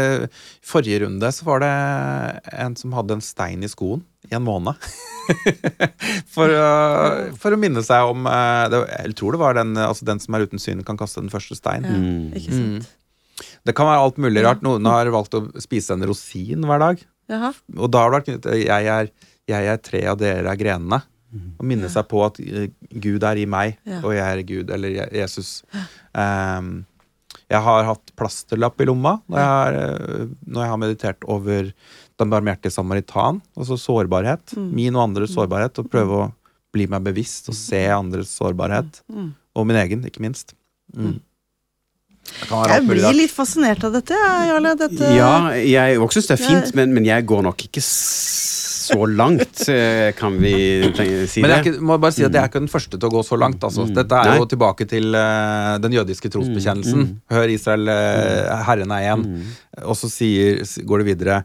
forrige 0.61 1.07
runde 1.07 1.31
så 1.33 1.47
var 1.47 1.63
det 1.65 1.71
en 2.53 2.75
som 2.77 2.93
hadde 2.93 3.15
en 3.17 3.25
stein 3.25 3.65
i 3.65 3.71
skoen 3.73 4.03
i 4.31 4.35
en 4.37 4.45
måned. 4.45 4.77
for, 6.35 6.53
å, 6.53 6.67
for 7.41 7.55
å 7.57 7.59
minne 7.61 7.81
seg 7.87 8.11
om 8.13 8.27
eh, 8.29 8.77
Jeg 9.07 9.15
tror 9.19 9.35
det 9.37 9.41
var 9.43 9.57
den, 9.59 9.73
altså 9.81 10.05
den 10.09 10.21
som 10.23 10.37
er 10.37 10.45
uten 10.47 10.61
syn, 10.63 10.83
kan 10.87 10.99
kaste 11.01 11.23
den 11.25 11.33
første 11.33 11.57
stein. 11.59 11.87
Ja, 11.89 11.97
Mm. 12.03 12.29
ikke 12.39 12.53
sant. 12.59 12.91
Det 13.67 13.73
kan 13.75 13.89
være 13.89 14.03
alt 14.05 14.19
mulig 14.23 14.43
rart. 14.45 14.61
Noen 14.63 14.85
har 14.87 15.09
valgt 15.15 15.35
å 15.35 15.41
spise 15.63 15.95
en 15.97 16.05
rosin 16.07 16.63
hver 16.69 16.83
dag. 16.83 17.01
Jaha. 17.33 17.53
Og 17.79 17.91
da 17.93 18.03
har 18.05 18.11
det 18.13 18.19
vært 18.21 18.29
knyttet 18.31 18.47
til 18.51 18.63
jeg 18.67 18.93
er, 18.99 19.11
jeg 19.51 19.73
er 19.73 19.83
tre, 19.83 20.05
og 20.13 20.21
dere 20.23 20.53
er 20.53 20.61
grenene. 20.61 21.01
Å 21.33 21.65
minne 21.65 21.89
seg 21.89 22.05
på 22.11 22.21
at 22.27 22.37
eh, 22.45 22.67
Gud 23.01 23.25
er 23.25 23.39
i 23.41 23.47
meg, 23.49 23.79
Ja. 23.89 24.03
og 24.05 24.13
jeg 24.13 24.25
er 24.27 24.43
Gud, 24.45 24.71
eller 24.77 24.99
Jesus. 25.17 25.63
Um, 26.13 26.83
jeg 27.49 27.61
har 27.65 27.85
hatt 27.89 28.13
plasterlapp 28.17 28.81
i 28.81 28.87
lomma 28.89 29.15
når 29.33 29.41
jeg 29.41 29.49
har, 29.53 29.79
eh, 29.81 30.27
når 30.47 30.63
jeg 30.63 30.71
har 30.73 30.81
meditert 30.83 31.25
over 31.33 31.73
den 32.21 32.31
barmhjertige 32.33 32.73
samaritan, 32.77 33.41
altså 33.57 33.79
sårbarhet. 33.81 34.53
Min 34.61 34.95
og 34.97 35.07
andres 35.09 35.33
sårbarhet, 35.35 35.81
og 35.81 35.89
prøve 35.93 36.21
å 36.21 36.31
bli 36.73 36.87
meg 36.89 37.03
bevisst 37.09 37.49
og 37.49 37.57
se 37.57 37.81
andres 37.93 38.31
sårbarhet. 38.39 39.01
Og 39.57 39.67
min 39.69 39.77
egen, 39.81 40.05
ikke 40.09 40.21
minst. 40.25 40.53
Mm. 40.97 41.17
Jeg 42.43 42.87
blir 42.87 43.09
litt 43.17 43.33
fascinert 43.35 43.85
av 43.87 43.97
dette, 43.97 44.17
Jarle. 44.49 44.75
Dette 44.79 45.13
Ja, 45.17 45.53
jeg 45.57 45.99
òg 46.03 46.15
syns 46.15 46.31
det 46.31 46.39
er 46.39 46.43
fint, 46.43 46.75
men, 46.79 46.95
men 46.97 47.07
jeg 47.07 47.27
går 47.29 47.45
nok 47.49 47.67
ikke 47.69 47.83
så 47.83 49.07
langt, 49.07 49.63
eh, 49.69 50.13
kan 50.19 50.37
vi 50.43 50.55
si 51.29 51.41
det. 51.41 51.43
Men 51.45 51.55
jeg 51.55 51.65
ikke, 51.67 51.83
må 51.87 51.99
bare 52.03 52.15
si 52.17 52.25
at 52.27 52.35
jeg 52.35 52.43
er 52.43 52.51
ikke 52.51 52.63
den 52.65 52.73
første 52.73 52.99
til 52.99 53.09
å 53.09 53.13
gå 53.15 53.25
så 53.27 53.39
langt. 53.41 53.63
Altså. 53.63 53.87
Dette 53.95 54.23
er 54.23 54.41
jo 54.41 54.49
tilbake 54.51 54.87
til 54.91 55.15
uh, 55.15 55.79
den 55.83 55.99
jødiske 55.99 56.31
trosbekjennelsen. 56.35 57.11
Hør 57.33 57.53
Israel, 57.53 57.91
uh, 57.91 58.63
Herren 58.67 58.95
er 58.97 59.11
én. 59.15 59.27
Og 59.87 59.99
så 59.99 60.11
sier, 60.13 60.63
går 60.89 61.03
det 61.03 61.11
videre 61.13 61.43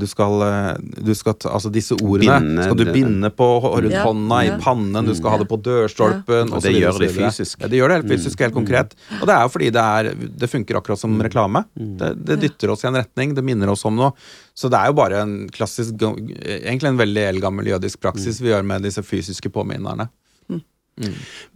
du 0.00 0.06
skal, 0.08 0.42
eh, 0.42 0.70
du 1.04 1.12
skal 1.16 1.34
altså 1.50 1.70
Disse 1.72 1.96
ordene 2.00 2.38
Binde 2.40 2.64
skal 2.64 2.78
du 2.78 2.84
binde 2.94 3.30
på 3.36 3.48
rundt 3.64 3.92
Ja, 3.92 4.04
hånda, 4.06 4.38
ja. 4.44 4.54
i 4.56 4.62
pannen, 4.62 5.04
du 5.04 5.12
skal 5.16 5.34
ha 5.34 5.40
det 5.42 5.48
på 5.50 5.58
dørstolpen. 5.60 6.48
Og 6.52 6.58
og 6.58 6.64
det 6.64 6.72
videre, 6.72 6.94
gjør 6.94 7.02
det 7.04 7.10
fysisk. 7.18 7.60
Ja, 7.60 7.68
det 7.68 7.80
gjør 7.80 7.92
det 7.92 7.98
helt 8.00 8.12
fysisk, 8.14 8.44
helt 8.46 8.56
konkret. 8.56 8.96
Og 9.20 9.28
det 9.28 9.36
er 9.36 9.44
jo 9.44 9.52
fordi 9.52 9.70
det, 9.76 9.84
er, 9.98 10.10
det 10.44 10.50
funker 10.50 10.80
akkurat 10.80 11.02
som 11.02 11.20
reklame. 11.26 11.64
Det, 11.74 12.14
det 12.24 12.40
dytter 12.46 12.72
oss 12.72 12.84
i 12.86 12.90
en 12.90 13.00
retning, 13.02 13.36
det 13.36 13.44
minner 13.44 13.72
oss 13.74 13.84
om 13.84 13.96
noe. 13.98 14.14
Så 14.56 14.70
det 14.72 14.80
er 14.80 14.92
jo 14.92 14.98
bare 14.98 15.20
en 15.24 15.36
klassisk, 15.52 16.00
egentlig 16.00 16.94
en 16.94 17.00
veldig 17.00 17.28
eldgammel 17.34 17.74
jødisk 17.74 18.00
praksis 18.00 18.40
vi 18.40 18.54
gjør 18.54 18.64
med 18.66 18.86
disse 18.86 19.04
fysiske 19.04 19.52
påminnerne. 19.52 20.08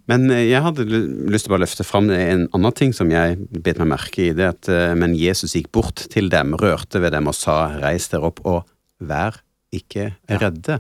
Men 0.09 0.31
eh, 0.33 0.47
jeg 0.49 0.65
hadde 0.65 0.87
lyst 0.89 1.47
til 1.47 1.53
å 1.53 1.57
bare 1.57 1.65
løfte 1.67 1.87
fram 1.87 2.09
en 2.15 2.47
annen 2.57 2.77
ting 2.77 2.95
som 2.97 3.11
jeg 3.13 3.37
bet 3.53 3.81
meg 3.81 3.93
merke 3.93 4.29
i. 4.29 4.33
det 4.37 4.49
at, 4.49 4.71
eh, 4.73 4.95
Men 4.99 5.17
Jesus 5.19 5.55
gikk 5.57 5.71
bort 5.75 6.07
til 6.11 6.31
dem, 6.33 6.57
rørte 6.59 7.03
ved 7.03 7.15
dem 7.17 7.31
og 7.31 7.37
sa, 7.39 7.79
reis 7.79 8.09
dere 8.13 8.33
opp 8.33 8.43
og 8.49 8.65
vær 8.99 9.43
ikke 9.75 10.15
redde. 10.41 10.79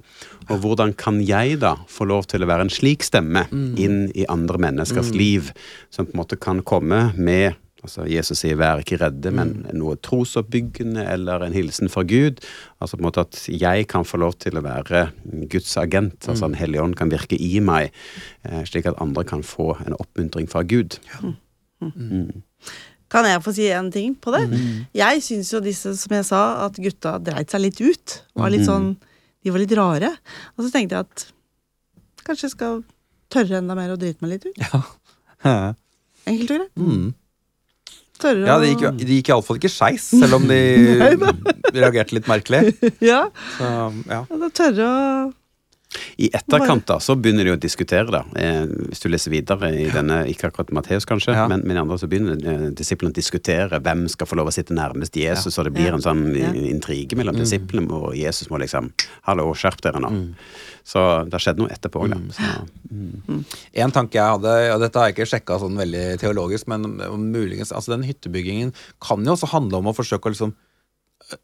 Og 0.48 0.62
hvordan 0.62 0.94
kan 0.96 1.20
jeg 1.20 1.59
da 1.61 1.74
få 1.92 2.06
lov 2.09 2.24
til 2.30 2.42
å 2.42 2.48
være 2.48 2.64
en 2.66 2.72
slik 2.72 3.04
stemme 3.04 3.44
inn 3.52 4.06
i 4.16 4.24
andre 4.32 4.56
menneskers 4.64 5.12
liv, 5.12 5.52
som 5.92 6.09
på 6.09 6.16
en 6.16 6.22
måte 6.22 6.38
kan 6.40 6.62
komme 6.64 7.11
med 7.16 7.59
Altså 7.87 8.07
Jesus 8.11 8.41
sier 8.43 8.57
'vær 8.59 8.81
ikke 8.83 8.99
redde', 8.99 9.31
men 9.31 9.66
noe 9.72 9.95
trosoppbyggende 10.03 11.05
eller 11.12 11.45
en 11.47 11.55
hilsen 11.55 11.89
fra 11.89 12.03
Gud. 12.03 12.41
Altså 12.83 12.97
på 12.97 13.03
en 13.03 13.07
måte 13.07 13.22
at 13.22 13.39
jeg 13.49 13.87
kan 13.89 14.05
få 14.05 14.18
lov 14.18 14.35
til 14.43 14.59
å 14.59 14.64
være 14.64 15.12
Guds 15.49 15.76
agent. 15.76 16.29
altså 16.29 16.47
En 16.47 16.55
hellig 16.59 16.81
ånd 16.83 16.97
kan 16.97 17.11
virke 17.11 17.39
i 17.39 17.61
meg, 17.61 17.93
eh, 18.45 18.64
slik 18.64 18.87
at 18.87 18.99
andre 19.01 19.24
kan 19.24 19.43
få 19.43 19.76
en 19.87 19.95
oppmuntring 19.95 20.49
fra 20.51 20.62
Gud. 20.62 20.99
Kan 23.09 23.24
jeg 23.24 23.43
få 23.43 23.55
si 23.55 23.68
en 23.72 23.91
ting 23.93 24.14
på 24.14 24.33
det? 24.35 24.51
Jeg 24.93 25.22
syns 25.22 25.53
jo 25.53 25.61
disse, 25.61 25.97
som 25.97 26.12
jeg 26.12 26.24
sa, 26.24 26.66
at 26.66 26.74
gutta 26.74 27.18
dreit 27.22 27.51
seg 27.51 27.61
litt 27.61 27.81
ut. 27.81 28.22
Var 28.35 28.51
litt 28.51 28.66
sånn, 28.66 28.97
de 29.45 29.51
var 29.51 29.59
litt 29.61 29.72
rare. 29.79 30.11
Og 30.59 30.66
så 30.66 30.72
tenkte 30.74 30.99
jeg 30.99 31.07
at 31.07 31.33
kanskje 32.26 32.49
jeg 32.49 32.57
skal 32.57 32.83
tørre 33.31 33.62
enda 33.62 33.74
mer 33.79 33.95
å 33.95 33.97
drite 33.97 34.20
meg 34.20 34.35
litt 34.35 34.47
ut. 34.51 34.59
Ja. 34.59 34.83
Enkelt 36.29 36.51
og 36.51 36.59
greit. 36.59 37.14
Mm. 38.19 38.45
å 38.45 38.47
Ja, 38.47 38.59
det 38.59 38.69
gikk, 38.75 38.83
jo- 38.83 38.93
det 38.99 39.09
gikk 39.23 39.29
iallfall 39.33 39.59
ikke 39.61 39.71
skeis, 39.73 40.09
selv 40.11 40.35
om 40.41 40.47
de 40.49 40.59
reagerte 41.79 42.14
litt 42.19 42.27
merkelig. 42.31 42.75
Ja, 43.01 43.29
Så, 43.59 43.69
ja. 44.09 44.25
det 44.31 44.53
tørre 44.59 44.89
å 44.89 45.33
I 46.21 46.29
etterkant 46.37 46.85
da, 46.85 46.99
så 47.01 47.14
begynner 47.16 47.47
de 47.49 47.53
å 47.55 47.61
diskutere 47.61 48.11
det. 48.12 48.21
Eh, 48.37 48.66
hvis 48.91 49.01
du 49.01 49.07
leser 49.09 49.33
videre 49.33 49.71
i 49.73 49.87
denne, 49.89 50.19
ikke 50.29 50.51
akkurat 50.51 50.69
Matteus 50.77 51.07
kanskje, 51.09 51.33
Ja. 51.33 51.47
men, 51.49 51.62
men 51.64 51.79
i 51.79 51.81
andre 51.81 51.97
så 51.97 52.07
begynner 52.11 52.37
eh, 52.45 52.66
disiplene 52.77 53.09
å 53.09 53.16
diskutere 53.16 53.81
hvem 53.81 54.05
skal 54.12 54.29
få 54.29 54.37
lov 54.37 54.51
å 54.51 54.53
sitte 54.53 54.77
nærmest 54.77 55.16
Jesus, 55.16 55.57
og 55.59 55.64
det 55.64 55.73
blir 55.79 55.89
Ja. 55.89 55.95
en 55.97 56.05
sånn 56.05 56.27
Ja. 56.37 56.51
intrige 56.53 57.16
mellom 57.16 57.39
disiplene, 57.41 57.89
og 57.91 58.12
Jesus 58.19 58.51
må 58.53 58.61
liksom 58.61 58.91
Hallo, 59.25 59.49
skjerp 59.57 59.81
dere 59.81 60.01
nå. 60.05 60.12
Mm. 60.89 60.93
Så 60.93 61.01
det 61.28 61.36
har 61.36 61.43
skjedd 61.45 61.59
noe 61.61 61.68
etterpå 61.74 62.01
òg, 62.01 62.14
da. 62.14 62.18
Så, 62.32 63.43
En 63.84 63.93
tanke 63.93 64.16
jeg 64.16 64.24
hadde, 64.39 64.55
og 64.72 64.80
dette 64.80 64.97
har 64.99 65.11
jeg 65.11 65.18
ikke 65.18 65.26
sjekka 65.28 65.59
sånn 65.61 65.76
veldig 65.76 66.07
teologisk, 66.22 66.66
men 66.72 66.86
muligens 67.28 67.72
altså 67.76 67.93
Den 67.93 68.07
hyttebyggingen 68.09 68.72
kan 69.05 69.20
jo 69.26 69.34
også 69.36 69.51
handle 69.53 69.82
om 69.82 69.91
å 69.93 69.95
forsøke 69.97 70.30
å 70.30 70.32
liksom 70.32 70.55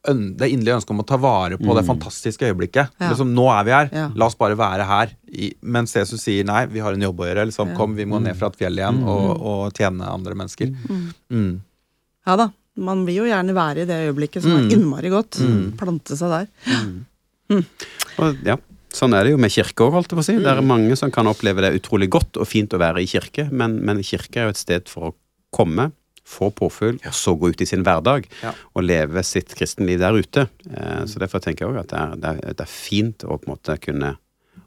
det 0.08 0.48
inderlige 0.48 0.78
ønsket 0.78 0.94
om 0.94 1.02
å 1.02 1.04
ta 1.04 1.18
vare 1.20 1.58
på 1.60 1.74
det 1.76 1.82
fantastiske 1.84 2.46
øyeblikket. 2.48 2.94
Ja. 2.96 3.10
Liksom, 3.10 3.34
nå 3.36 3.44
er 3.52 3.64
vi 3.66 3.72
her, 3.74 3.90
Ja. 3.92 4.06
la 4.16 4.26
oss 4.30 4.34
bare 4.40 4.56
være 4.56 4.86
her. 4.88 5.10
I, 5.28 5.50
mens 5.60 5.92
Jesus 5.92 6.22
sier 6.24 6.42
nei, 6.48 6.62
vi 6.72 6.80
har 6.80 6.94
en 6.96 7.02
jobb 7.04 7.20
å 7.20 7.26
gjøre. 7.28 7.44
Liksom, 7.50 7.74
Kom, 7.76 7.92
vi 7.94 8.06
må 8.08 8.16
ned 8.22 8.34
fra 8.38 8.48
et 8.48 8.56
fjell 8.56 8.78
igjen 8.80 9.02
og, 9.04 9.42
og 9.44 9.74
tjene 9.76 10.08
andre 10.08 10.34
mennesker. 10.40 10.72
Mm. 11.28 11.60
Ja 12.26 12.36
da. 12.40 12.48
Man 12.80 13.04
vil 13.06 13.20
jo 13.20 13.26
gjerne 13.28 13.52
være 13.54 13.84
i 13.84 13.86
det 13.86 14.00
øyeblikket 14.08 14.42
som 14.42 14.56
er 14.56 14.72
innmari 14.72 15.10
godt. 15.12 15.36
Plante 15.76 16.16
seg 16.16 16.32
der. 16.32 16.48
Og 18.18 18.40
ja, 18.46 18.56
Sånn 18.94 19.14
er 19.18 19.26
det 19.26 19.34
jo 19.34 19.40
med 19.42 19.50
kirke 19.50 19.82
òg, 19.88 19.96
holdt 19.96 20.12
jeg 20.12 20.18
på 20.20 20.22
å 20.22 20.26
si. 20.28 20.36
Det 20.38 20.50
er 20.52 20.60
mange 20.62 20.94
som 20.98 21.10
kan 21.14 21.26
oppleve 21.26 21.64
det 21.64 21.72
utrolig 21.80 22.06
godt 22.14 22.38
og 22.38 22.46
fint 22.46 22.72
å 22.76 22.78
være 22.78 23.02
i 23.02 23.08
kirke, 23.10 23.48
men, 23.50 23.80
men 23.82 24.02
kirke 24.06 24.40
er 24.40 24.48
jo 24.48 24.54
et 24.54 24.60
sted 24.60 24.90
for 24.90 25.10
å 25.10 25.14
komme, 25.54 25.88
få 26.24 26.48
påfyll, 26.56 26.96
og 27.04 27.12
så 27.14 27.34
gå 27.36 27.50
ut 27.52 27.60
i 27.60 27.66
sin 27.68 27.82
hverdag 27.84 28.28
Ja. 28.40 28.54
og 28.72 28.86
leve 28.86 29.22
sitt 29.26 29.52
kristenliv 29.58 29.98
der 30.00 30.14
ute. 30.16 30.46
Eh, 30.70 31.02
så 31.10 31.20
derfor 31.20 31.42
tenker 31.44 31.66
jeg 31.66 31.74
òg 31.74 31.80
at 31.82 31.90
det 31.90 31.98
er, 32.00 32.14
det, 32.22 32.30
er, 32.46 32.54
det 32.60 32.64
er 32.64 32.70
fint 32.70 33.26
å 33.26 33.36
på 33.36 33.44
en 33.50 33.52
måte 33.56 33.76
kunne 33.82 34.14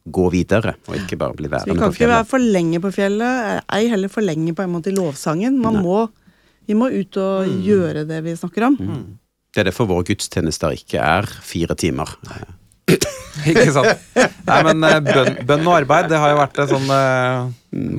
gå 0.07 0.27
videre, 0.31 0.75
og 0.87 0.95
ikke 0.99 1.17
bare 1.19 1.35
bli 1.35 1.49
værende 1.51 1.73
på 1.73 1.73
Så 1.73 1.79
vi 1.79 1.81
kan 1.81 1.95
ikke 1.95 2.11
være 2.13 2.27
for 2.29 2.43
lenge 2.57 2.79
på 2.83 2.91
fjellet, 2.95 3.63
ei 3.75 3.87
heller 3.91 4.11
for 4.11 4.23
lenge 4.23 4.53
på 4.55 4.63
en 4.63 4.71
måte 4.75 4.91
i 4.91 4.95
lovsangen. 4.95 5.57
Man 5.63 5.81
må, 5.83 6.03
vi 6.67 6.77
må 6.79 6.91
ut 6.93 7.17
og 7.23 7.49
gjøre 7.65 8.05
det 8.07 8.21
vi 8.27 8.35
snakker 8.39 8.69
om. 8.69 8.77
Det 9.51 9.63
er 9.63 9.71
derfor 9.71 9.89
våre 9.89 10.05
gudstjenester 10.11 10.75
ikke 10.77 11.01
er 11.03 11.27
fire 11.43 11.75
timer. 11.79 12.13
Eh, 12.31 12.53
Ikke 13.51 13.71
sant? 13.75 14.05
Nei, 14.17 14.59
men 14.65 14.85
eh, 14.87 14.99
bønn, 15.05 15.39
bønn 15.47 15.67
og 15.67 15.75
arbeid 15.77 16.09
det 16.11 16.19
har 16.21 16.33
jo 16.33 16.39
vært 16.39 16.61
et 16.63 16.71
sånn 16.71 16.91
eh, 16.93 17.49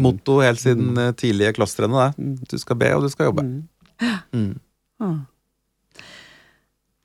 motto 0.06 0.38
helt 0.42 0.60
siden 0.62 0.98
eh, 0.98 1.12
tidlige 1.18 1.54
klostrene. 1.58 2.08
det. 2.16 2.30
Du 2.50 2.56
skal 2.60 2.78
be, 2.80 2.92
og 2.96 3.04
du 3.06 3.12
skal 3.12 3.30
jobbe. 3.30 3.44
Ah. 4.98 5.18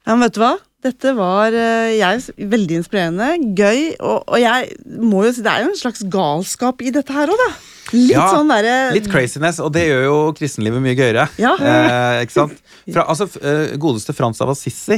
Ja, 0.04 0.14
men 0.14 0.26
vet 0.26 0.38
du 0.38 0.44
hva? 0.44 0.54
Dette 0.84 1.14
var 1.16 1.56
eh, 1.56 1.94
jeg, 1.96 2.48
veldig 2.52 2.80
inspirerende, 2.82 3.28
gøy, 3.56 3.94
og, 4.04 4.26
og 4.28 4.40
jeg 4.42 4.74
må 5.00 5.22
jo 5.24 5.32
si 5.32 5.44
det 5.46 5.52
er 5.54 5.64
jo 5.64 5.70
en 5.72 5.80
slags 5.80 6.04
galskap 6.12 6.84
i 6.84 6.92
dette 6.92 7.16
her 7.16 7.32
òg, 7.32 7.40
da. 7.40 7.54
Litt 7.94 8.16
Ja, 8.16 8.26
sånn 8.34 8.50
derre 8.50 8.90
Litt 8.96 9.08
craziness, 9.12 9.60
og 9.64 9.70
det 9.76 9.86
gjør 9.86 10.04
jo 10.08 10.16
kristenlivet 10.36 10.84
mye 10.84 10.98
gøyere. 10.98 11.28
Ja. 11.40 11.54
Eh, 11.64 12.24
ikke 12.26 12.36
sant? 12.36 12.60
Fra, 12.90 13.06
altså, 13.08 13.30
eh, 13.40 13.78
godeste 13.80 14.16
Frans 14.18 14.42
av 14.44 14.52
Assisi, 14.52 14.98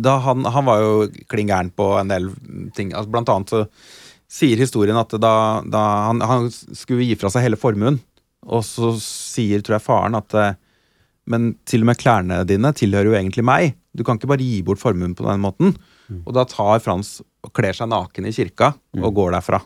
da 0.00 0.14
han, 0.24 0.46
han 0.48 0.64
var 0.64 0.80
jo 0.80 0.94
klin 1.28 1.50
gæren 1.50 1.72
på 1.76 1.90
en 2.00 2.08
del 2.08 2.30
ting. 2.76 2.94
Altså, 2.96 3.12
blant 3.12 3.32
annet 3.32 3.52
så 3.52 3.66
sier 4.32 4.60
historien 4.62 4.96
at 4.96 5.12
da, 5.20 5.34
da 5.68 5.82
han, 6.08 6.24
han 6.24 6.48
skulle 6.52 7.04
gi 7.04 7.18
fra 7.20 7.28
seg 7.32 7.44
hele 7.44 7.60
formuen, 7.60 8.00
og 8.48 8.64
så 8.64 8.94
sier, 9.02 9.60
tror 9.60 9.76
jeg, 9.76 9.84
faren 9.84 10.16
at 10.16 10.38
eh, 10.40 10.54
men 11.26 11.52
til 11.68 11.82
og 11.84 11.86
med 11.92 11.98
klærne 12.00 12.40
dine 12.48 12.72
tilhører 12.74 13.10
jo 13.12 13.16
egentlig 13.18 13.44
meg. 13.46 13.74
Du 13.94 14.02
kan 14.04 14.18
ikke 14.18 14.28
bare 14.30 14.42
gi 14.42 14.62
bort 14.66 14.80
formuen 14.82 15.14
på 15.14 15.26
den 15.28 15.40
måten. 15.44 15.76
Og 16.26 16.32
da 16.34 16.44
tar 16.44 16.80
Frans 16.84 17.20
og 17.44 17.52
kler 17.56 17.72
seg 17.76 17.88
naken 17.88 18.26
i 18.28 18.32
kirka 18.32 18.72
og 18.98 19.14
går 19.14 19.32
derfra. 19.36 19.60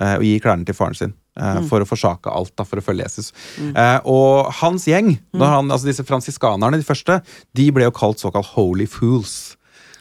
eh, 0.00 0.14
Og 0.16 0.22
gir 0.24 0.40
klærne 0.40 0.64
til 0.64 0.74
faren 0.74 0.94
sin. 0.96 1.14
eh, 1.36 1.60
For 1.68 1.80
å 1.80 1.86
forsake 1.88 2.30
alt, 2.32 2.54
da, 2.56 2.64
for 2.64 2.76
å 2.80 2.82
følge 2.84 3.02
Jesus. 3.04 3.32
Eh, 3.58 3.98
og 4.04 4.52
hans 4.60 4.84
gjeng, 4.86 5.18
når 5.34 5.46
han, 5.56 5.68
altså 5.70 5.86
disse 5.90 6.04
fransiskanerne, 6.04 6.76
de 6.78 6.84
første, 6.86 7.22
de 7.54 7.70
ble 7.72 7.84
jo 7.84 7.90
kalt 7.90 8.18
såkalt 8.18 8.46
holy 8.54 8.86
fools. 8.86 9.56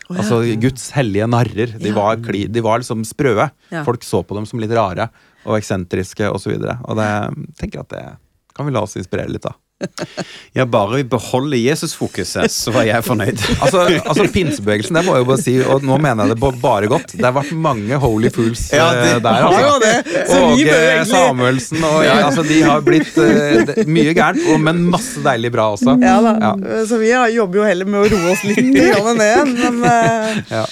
Ja. 0.09 0.17
Altså 0.21 0.41
Guds 0.59 0.91
hellige 0.91 1.27
narrer. 1.27 1.77
De, 1.79 1.87
Ja. 1.89 1.95
var, 1.95 2.17
kli, 2.17 2.45
de 2.51 2.59
var 2.61 2.79
liksom 2.79 3.03
sprøe. 3.07 3.49
Ja. 3.71 3.83
Folk 3.83 4.01
så 4.03 4.23
på 4.25 4.35
dem 4.35 4.45
som 4.45 4.59
litt 4.59 4.71
rare 4.71 5.09
og 5.45 5.57
eksentriske 5.57 6.27
osv. 6.29 6.35
Og, 6.35 6.41
så 6.41 6.49
videre. 6.51 6.79
og 6.85 6.95
det 6.97 7.55
tenker 7.57 7.79
at 7.81 7.89
det 7.89 8.17
kan 8.53 8.65
vi 8.65 8.71
la 8.73 8.81
oss 8.83 8.95
inspirere 8.99 9.29
litt 9.31 9.45
av. 9.45 9.55
Ja, 10.57 10.65
bare 10.67 10.97
vi 10.99 11.03
beholder 11.07 11.57
Jesusfokuset, 11.61 12.51
så 12.51 12.73
var 12.75 12.83
jeg 12.87 13.03
fornøyd. 13.05 13.39
Altså, 13.63 13.83
altså 14.01 14.25
Pinsebevegelsen, 14.33 14.97
det 14.97 15.03
må 15.07 15.13
jeg 15.15 15.23
jo 15.23 15.27
bare 15.29 15.41
si, 15.43 15.53
og 15.63 15.85
nå 15.87 15.97
mener 16.01 16.27
jeg 16.27 16.35
det 16.35 16.51
bare 16.61 16.89
godt. 16.91 17.13
Det 17.15 17.23
har 17.23 17.35
vært 17.37 17.53
mange 17.55 17.99
holy 18.03 18.31
fools 18.33 18.65
Ja, 18.75 18.89
eh, 18.95 19.13
det 19.15 19.21
der. 19.25 19.45
Altså. 19.51 19.77
det, 19.83 19.93
så 20.27 20.39
vi 20.41 20.65
Åge 20.65 20.75
egentlig- 20.75 21.11
Samuelsen 21.11 21.85
og 21.87 22.05
altså, 22.11 22.43
De 22.47 22.59
har 22.65 22.83
blitt 22.85 23.15
uh, 23.17 23.71
mye 23.87 24.13
gærent, 24.17 24.43
men 24.65 24.83
masse 24.91 25.23
deilig 25.23 25.51
bra 25.55 25.69
også. 25.75 25.95
Ja 26.03 26.17
da. 26.25 26.33
Ja. 26.41 26.83
Så 26.89 26.99
vi 27.01 27.11
jobber 27.35 27.61
jo 27.61 27.67
heller 27.69 27.87
med 27.89 28.03
å 28.03 28.11
roe 28.11 28.33
oss 28.35 28.43
litt 28.47 28.61
ned. 28.65 29.55
Men 29.61 29.81
uh, 29.85 30.41
Ja. 30.51 30.65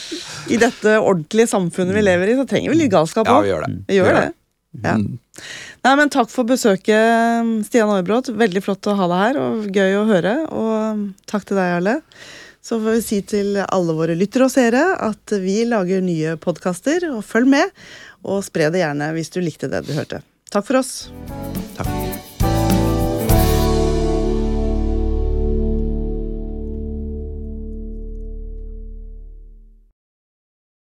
i 0.49 0.57
dette 0.59 0.97
ordentlige 0.99 1.49
samfunnet 1.51 1.95
vi 1.95 2.03
lever 2.05 2.33
i, 2.33 2.37
så 2.39 2.45
trenger 2.49 2.73
vi 2.75 2.83
litt 2.83 2.93
galskap 2.93 3.27
Ja, 3.29 3.39
vi 3.45 3.51
gjør 3.53 3.65
det. 3.67 3.73
Vi 3.87 3.99
gjør 3.99 4.09
Vi 4.09 4.13
gjør 4.13 4.21
det. 4.21 4.35
Ja. 4.85 4.97
Nei, 5.85 5.95
men 5.95 6.11
Takk 6.11 6.31
for 6.31 6.47
besøket, 6.47 7.53
Stian 7.69 7.91
Aarbrot. 7.93 8.33
Veldig 8.35 8.63
flott 8.65 8.89
å 8.91 8.97
ha 8.99 9.07
deg 9.11 9.23
her, 9.23 9.39
og 9.39 9.69
gøy 9.75 9.95
å 9.99 10.05
høre. 10.09 10.35
Og 10.51 11.05
takk 11.29 11.47
til 11.47 11.59
deg, 11.59 11.71
Jarle. 11.75 11.97
Så 12.59 12.81
får 12.81 12.97
vi 12.97 13.03
si 13.05 13.21
til 13.23 13.61
alle 13.63 13.95
våre 13.95 14.17
lyttere 14.19 14.49
og 14.49 14.53
seere 14.53 14.83
at 15.07 15.35
vi 15.39 15.61
lager 15.69 16.03
nye 16.03 16.35
podkaster, 16.41 17.07
og 17.13 17.23
følg 17.25 17.49
med. 17.55 17.71
Og 18.27 18.43
spre 18.45 18.67
det 18.73 18.83
gjerne 18.83 19.13
hvis 19.15 19.31
du 19.31 19.39
likte 19.43 19.71
det 19.71 19.85
du 19.87 19.95
hørte. 19.95 20.21
Takk 20.51 20.67
for 20.67 20.81
oss. 20.81 21.07
Takk. 21.79 22.28